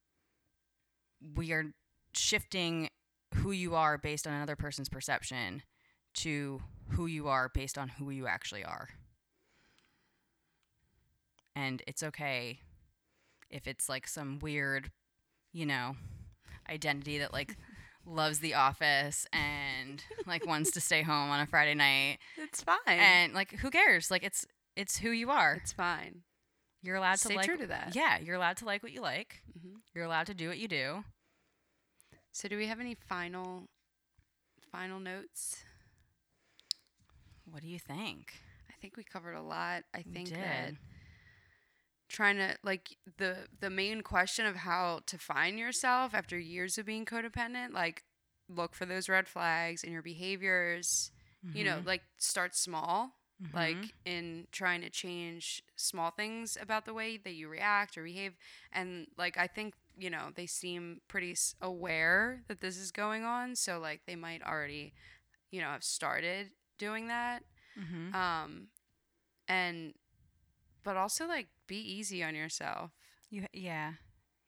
we 1.36 1.52
are 1.52 1.66
shifting 2.14 2.90
who 3.36 3.52
you 3.52 3.76
are 3.76 3.98
based 3.98 4.26
on 4.28 4.34
another 4.34 4.56
person's 4.56 4.90
perception 4.90 5.62
to 6.16 6.62
who 6.92 7.06
you 7.06 7.28
are 7.28 7.50
based 7.54 7.78
on 7.78 7.90
who 7.90 8.10
you 8.10 8.28
actually 8.28 8.64
are. 8.64 8.90
And 11.56 11.82
it's 11.88 12.04
okay 12.04 12.60
if 13.50 13.68
it's 13.68 13.90
like 13.90 14.08
some 14.08 14.40
weird, 14.40 14.92
you 15.54 15.66
know, 15.66 15.96
identity 16.70 17.18
that 17.20 17.34
like 17.34 17.56
loves 18.06 18.40
the 18.40 18.54
office 18.54 19.26
and 19.34 20.04
like 20.26 20.46
wants 20.46 20.72
to 20.72 20.82
stay 20.82 21.02
home 21.02 21.30
on 21.30 21.40
a 21.40 21.46
Friday 21.48 21.74
night 21.74 22.20
It's 22.38 22.62
fine. 22.62 22.78
and 22.88 23.34
like 23.34 23.52
who 23.58 23.70
cares? 23.70 24.12
Like 24.12 24.24
it's 24.24 24.46
it's 24.76 24.98
who 24.98 25.10
you 25.10 25.32
are. 25.32 25.56
it's 25.56 25.74
fine. 25.74 26.22
You're 26.88 26.96
allowed 26.96 27.20
Stay 27.20 27.32
to 27.32 27.36
like 27.36 27.48
true 27.48 27.58
to 27.58 27.68
that. 27.68 27.94
Yeah, 27.94 28.18
you're 28.18 28.36
allowed 28.38 28.56
to 28.58 28.66
like 28.66 28.82
what 28.82 28.94
you 28.94 29.02
like. 29.02 29.42
hmm 29.62 29.76
You're 29.94 30.06
allowed 30.06 30.28
to 30.28 30.34
do 30.34 30.48
what 30.48 30.58
you 30.58 30.70
do. 30.70 31.04
So, 32.32 32.48
do 32.48 32.56
we 32.56 32.68
have 32.68 32.80
any 32.80 32.96
final, 32.96 33.68
final 34.72 34.98
notes? 35.02 35.58
What 37.52 37.62
do 37.62 37.68
you 37.68 37.78
think? 37.78 38.36
I 38.70 38.74
think 38.82 38.96
we 38.96 39.04
covered 39.04 39.34
a 39.34 39.42
lot. 39.42 39.84
I 39.94 40.02
think 40.02 40.30
that 40.30 40.76
trying 42.08 42.38
to 42.38 42.56
like 42.64 42.96
the 43.18 43.48
the 43.60 43.70
main 43.70 44.02
question 44.02 44.46
of 44.46 44.56
how 44.56 45.02
to 45.08 45.18
find 45.18 45.60
yourself 45.60 46.14
after 46.14 46.40
years 46.40 46.78
of 46.78 46.86
being 46.86 47.04
codependent, 47.06 47.74
like 47.74 48.04
look 48.48 48.74
for 48.76 48.86
those 48.86 49.10
red 49.10 49.28
flags 49.28 49.84
in 49.84 49.92
your 49.92 50.02
behaviors. 50.02 51.12
You 51.54 51.66
know, 51.66 51.80
Mhm. 51.80 51.86
like 51.86 52.04
start 52.18 52.56
small. 52.56 53.17
Mhm. 53.40 53.54
like 53.54 53.94
in 54.06 54.48
trying 54.52 54.82
to 54.82 54.90
change 54.90 55.64
small 55.76 56.12
things 56.12 56.58
about 56.62 56.86
the 56.86 56.94
way 56.94 57.18
that 57.18 57.34
you 57.34 57.48
react 57.50 57.98
or 57.98 58.04
behave 58.04 58.34
and 58.72 59.08
like 59.18 59.38
i 59.38 59.48
think 59.48 59.74
you 59.98 60.10
know 60.10 60.30
they 60.36 60.46
seem 60.46 61.02
pretty 61.08 61.36
aware 61.62 62.42
that 62.48 62.62
this 62.62 62.78
is 62.78 62.92
going 62.92 63.24
on 63.24 63.56
so 63.56 63.80
like 63.80 64.02
they 64.06 64.16
might 64.16 64.42
already 64.44 64.94
you 65.52 65.62
know 65.62 65.68
have 65.68 65.84
started 65.84 66.50
doing 66.78 67.08
that 67.08 67.44
Mhm. 67.76 68.18
um 68.18 68.68
and 69.48 69.94
but 70.84 70.98
also 70.98 71.28
like 71.28 71.48
be 71.68 71.78
easy 71.78 72.24
on 72.24 72.36
yourself 72.36 72.92
you 73.30 73.46
yeah. 73.54 73.94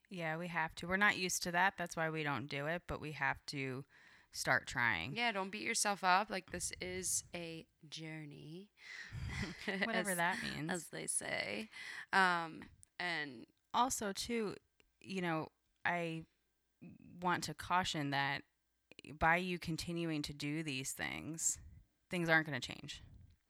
Yeah, 0.10 0.38
we 0.38 0.48
have 0.48 0.74
to. 0.76 0.88
We're 0.88 0.98
not 0.98 1.18
used 1.18 1.44
to 1.44 1.52
that. 1.52 1.74
That's 1.78 1.96
why 1.96 2.10
we 2.10 2.24
don't 2.24 2.48
do 2.48 2.68
it, 2.68 2.84
but 2.88 3.02
we 3.02 3.12
have 3.14 3.38
to 3.48 3.84
start 4.32 4.68
trying. 4.68 5.14
yeah 5.16 5.32
don't 5.32 5.52
beat 5.52 5.64
yourself 5.64 6.04
up 6.04 6.30
like 6.30 6.52
this 6.52 6.72
is 6.82 7.24
a 7.36 7.66
journey 7.90 8.70
Whatever 9.86 10.12
as- 10.12 10.18
that 10.18 10.38
means. 10.44 10.72
as 10.72 10.86
they 10.88 11.08
say 11.08 11.70
um 12.14 12.62
and 13.00 13.46
also 13.74 14.12
too 14.12 14.56
you 15.02 15.22
know 15.22 15.48
i 15.86 16.24
want 17.22 17.44
to 17.46 17.54
caution 17.54 18.12
that 18.12 18.42
by 19.18 19.38
you 19.38 19.58
continuing 19.58 20.22
to 20.22 20.34
do 20.34 20.62
these 20.64 20.92
things 20.92 21.58
things 22.10 22.30
aren't 22.30 22.48
going 22.48 22.60
to 22.60 22.66
change 22.68 23.02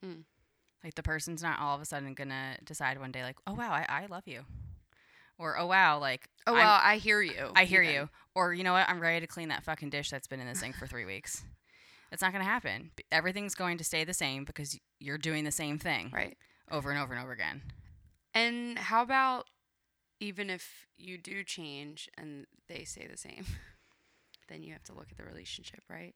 Mm. 0.05 0.23
like 0.81 0.95
the 0.95 1.03
person's 1.03 1.43
not 1.43 1.59
all 1.59 1.75
of 1.75 1.81
a 1.81 1.85
sudden 1.85 2.13
going 2.13 2.29
to 2.29 2.57
decide 2.63 2.97
one 3.01 3.11
day 3.11 3.21
like 3.21 3.35
oh 3.45 3.53
wow 3.53 3.69
I, 3.71 3.85
I 3.89 4.05
love 4.05 4.23
you 4.27 4.43
or 5.39 5.57
oh 5.57 5.65
wow 5.65 5.97
like 5.97 6.29
oh 6.45 6.53
I'm- 6.53 6.65
well 6.65 6.79
i 6.83 6.97
hear 6.97 7.21
you 7.21 7.51
i 7.55 7.65
hear 7.65 7.81
even. 7.81 7.95
you 7.95 8.09
or 8.39 8.53
you 8.53 8.63
know 8.63 8.73
what? 8.73 8.87
I'm 8.89 8.99
ready 8.99 9.19
to 9.19 9.27
clean 9.27 9.49
that 9.49 9.63
fucking 9.63 9.89
dish 9.89 10.09
that's 10.09 10.27
been 10.27 10.39
in 10.39 10.47
the 10.47 10.55
sink 10.55 10.75
for 10.75 10.87
three 10.87 11.05
weeks. 11.05 11.43
It's 12.11 12.21
not 12.21 12.31
going 12.31 12.43
to 12.43 12.49
happen 12.49 12.91
everything's 13.11 13.53
going 13.53 13.77
to 13.77 13.83
stay 13.83 14.03
the 14.03 14.13
same 14.13 14.45
because 14.45 14.79
you're 14.99 15.17
doing 15.17 15.43
the 15.43 15.51
same 15.51 15.77
thing 15.77 16.09
right. 16.13 16.37
over 16.71 16.89
and 16.89 16.99
over 16.99 17.13
and 17.13 17.21
over 17.21 17.31
again. 17.31 17.61
And 18.33 18.79
how 18.79 19.03
about 19.03 19.45
even 20.19 20.49
if 20.49 20.87
you 20.97 21.17
do 21.17 21.43
change 21.43 22.09
and 22.17 22.45
they 22.67 22.83
stay 22.83 23.07
the 23.07 23.17
same, 23.17 23.45
then 24.47 24.63
you 24.63 24.73
have 24.73 24.83
to 24.85 24.93
look 24.93 25.07
at 25.11 25.17
the 25.17 25.23
relationship, 25.23 25.81
right? 25.89 26.15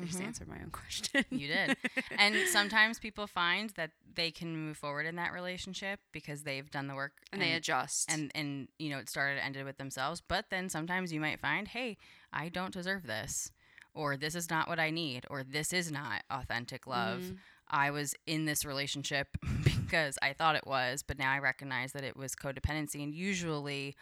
I 0.00 0.04
just 0.04 0.18
Mhm. 0.20 0.24
answered 0.26 0.48
my 0.48 0.60
own 0.60 0.70
question. 0.72 1.24
You 1.30 1.48
did. 1.48 1.76
and 2.18 2.36
sometimes 2.48 2.98
people 2.98 3.26
find 3.26 3.70
that 3.70 3.90
they 4.14 4.30
can 4.30 4.56
move 4.56 4.76
forward 4.76 5.06
in 5.06 5.16
that 5.16 5.32
relationship 5.32 6.00
because 6.12 6.42
they've 6.42 6.70
done 6.70 6.86
the 6.88 6.94
work 6.94 7.12
and 7.32 7.40
they 7.42 7.52
adjust. 7.52 8.10
and 8.10 8.30
and 8.34 8.68
you 8.78 8.90
know 8.90 8.98
it 8.98 9.08
started 9.08 9.38
ended 9.44 9.64
with 9.64 9.78
themselves 9.78 10.20
but 10.26 10.46
then 10.50 10.68
sometimes 10.68 11.12
you 11.12 11.20
might 11.20 11.40
find 11.40 11.68
hey 11.68 11.96
i 12.32 12.48
don't 12.48 12.72
deserve 12.72 13.06
this 13.06 13.50
or 13.94 14.16
this 14.16 14.34
is 14.34 14.50
not 14.50 14.68
what 14.68 14.78
i 14.80 14.90
need 14.90 15.24
or 15.30 15.42
this 15.44 15.72
is 15.72 15.90
not 15.92 16.22
authentic 16.30 16.86
love 16.86 17.20
Mhm. 17.20 17.38
i 17.68 17.90
was 17.90 18.14
in 18.26 18.44
this 18.44 18.64
relationship 18.64 19.28
because 19.64 20.18
i 20.22 20.32
thought 20.32 20.56
it 20.56 20.66
was 20.66 21.02
but 21.04 21.18
now 21.18 21.30
i 21.32 21.38
recognize 21.38 21.92
that 21.92 22.04
it 22.04 22.16
was 22.16 22.34
codependency 22.34 23.02
and 23.02 23.14
usually 23.14 23.94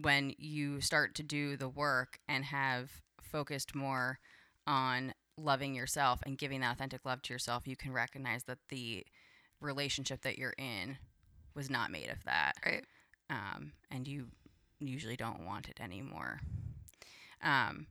when 0.00 0.34
you 0.38 0.80
start 0.80 1.14
to 1.16 1.22
do 1.22 1.56
the 1.56 1.68
work 1.68 2.18
and 2.28 2.44
have 2.46 3.02
focused 3.20 3.74
more 3.74 4.18
on 4.66 5.12
loving 5.42 5.74
yourself 5.74 6.20
and 6.26 6.36
giving 6.38 6.60
that 6.60 6.72
authentic 6.72 7.04
love 7.04 7.22
to 7.22 7.32
yourself 7.32 7.66
you 7.66 7.76
can 7.76 7.92
recognize 7.92 8.44
that 8.44 8.58
the 8.68 9.04
relationship 9.60 10.22
that 10.22 10.38
you're 10.38 10.54
in 10.58 10.96
was 11.54 11.68
not 11.70 11.90
made 11.90 12.08
of 12.10 12.22
that 12.24 12.52
Right. 12.64 12.84
um, 13.30 13.72
and 13.90 14.06
you 14.08 14.28
usually 14.78 15.16
don't 15.16 15.44
want 15.44 15.68
it 15.68 15.78
anymore. 15.80 16.40
Um, 17.42 17.86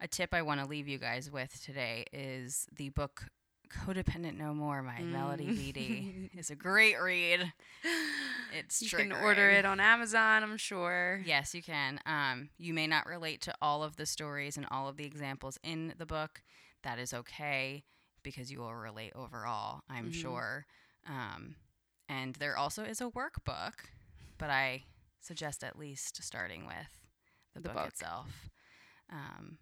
a 0.00 0.08
tip 0.08 0.32
I 0.34 0.42
want 0.42 0.60
to 0.60 0.66
leave 0.66 0.88
you 0.88 0.98
guys 0.98 1.30
with 1.30 1.62
today 1.64 2.04
is 2.12 2.66
the 2.76 2.90
book 2.90 3.24
Codependent 3.70 4.36
No 4.38 4.54
More 4.54 4.82
by 4.82 5.02
Melody 5.02 5.46
Mm. 5.46 5.56
Beattie. 5.56 6.30
It's 6.34 6.50
a 6.50 6.54
great 6.56 7.00
read. 7.00 7.52
It's 8.56 8.80
you 8.80 8.88
can 8.90 9.12
order 9.12 9.50
it 9.50 9.64
on 9.66 9.80
Amazon, 9.80 10.42
I'm 10.42 10.56
sure. 10.56 11.20
Yes, 11.24 11.54
you 11.54 11.62
can. 11.62 11.98
Um, 12.06 12.50
you 12.58 12.72
may 12.72 12.86
not 12.86 13.06
relate 13.06 13.40
to 13.42 13.54
all 13.60 13.82
of 13.82 13.96
the 13.96 14.06
stories 14.06 14.56
and 14.56 14.66
all 14.70 14.88
of 14.88 14.96
the 14.96 15.04
examples 15.04 15.58
in 15.64 15.94
the 15.98 16.06
book. 16.06 16.42
That 16.82 16.98
is 16.98 17.12
okay 17.14 17.84
because 18.22 18.50
you 18.50 18.60
will 18.60 18.74
relate 18.74 19.12
overall, 19.14 19.82
I'm 19.88 20.10
Mhm. 20.10 20.14
sure. 20.14 20.66
Um, 21.06 21.56
and 22.08 22.34
there 22.36 22.56
also 22.56 22.84
is 22.84 23.00
a 23.00 23.10
workbook, 23.10 23.74
but 24.38 24.50
I 24.50 24.84
suggest 25.20 25.62
at 25.64 25.78
least 25.78 26.22
starting 26.22 26.66
with 26.66 26.88
the, 27.54 27.60
The 27.60 27.68
book, 27.68 27.74
book. 27.76 27.86
itself. 27.88 28.48
Um, 29.10 29.58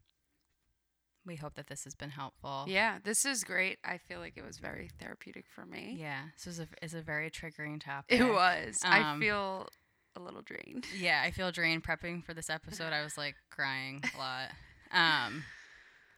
we 1.27 1.37
hope 1.37 1.55
that 1.55 1.69
this 1.69 1.85
has 1.85 1.95
been 1.95 2.11
helpful. 2.11 2.67
Yeah, 2.69 2.99
this 3.03 3.25
is 3.25 3.45
great. 3.45 3.79
I 3.85 3.97
feel 3.99 4.21
like 4.21 4.37
it 4.37 4.45
was 4.45 4.59
very 4.59 4.89
therapeutic 4.99 5.47
for 5.49 5.65
me. 5.65 5.97
Yeah, 5.99 6.29
this 6.37 6.47
is 6.47 6.61
a, 6.61 6.69
is 6.83 6.93
a 6.95 7.01
very 7.01 7.31
triggering 7.31 7.81
topic. 7.83 8.21
It 8.21 8.25
was. 8.31 8.81
I 8.85 9.01
Um, 9.13 9.21
feel 9.21 9.69
a 10.17 10.21
little 10.21 10.43
drained. 10.43 10.87
Yeah, 10.95 11.23
I 11.25 11.31
feel 11.31 11.51
drained 11.51 11.83
prepping 11.83 12.23
for 12.25 12.35
this 12.35 12.51
episode. 12.51 12.93
I 12.93 13.03
was 13.03 13.17
like 13.17 13.37
crying 13.51 14.03
a 14.15 14.19
lot. 14.19 14.51
Um, 14.93 15.43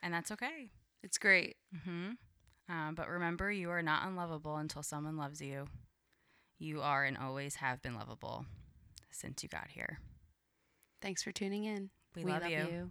and 0.03 0.13
that's 0.13 0.31
okay. 0.33 0.69
It's 1.07 1.19
great. 1.19 1.57
hmm 1.85 2.15
Um, 2.69 2.97
but 2.97 3.09
remember, 3.09 3.49
you 3.49 3.71
are 3.71 3.81
not 3.81 4.09
unlovable 4.09 4.57
until 4.57 4.83
someone 4.83 5.17
loves 5.17 5.41
you. 5.41 5.67
You 6.59 6.83
are 6.83 7.05
and 7.05 7.17
always 7.17 7.55
have 7.57 7.81
been 7.81 7.95
lovable 7.95 8.45
since 9.13 9.45
you 9.45 9.49
got 9.49 9.69
here. 9.69 10.01
Thanks 11.01 11.23
for 11.23 11.31
tuning 11.31 11.63
in. 11.63 11.91
We, 12.17 12.25
love, 12.25 12.49
you. 12.49 12.57
you. 12.57 12.91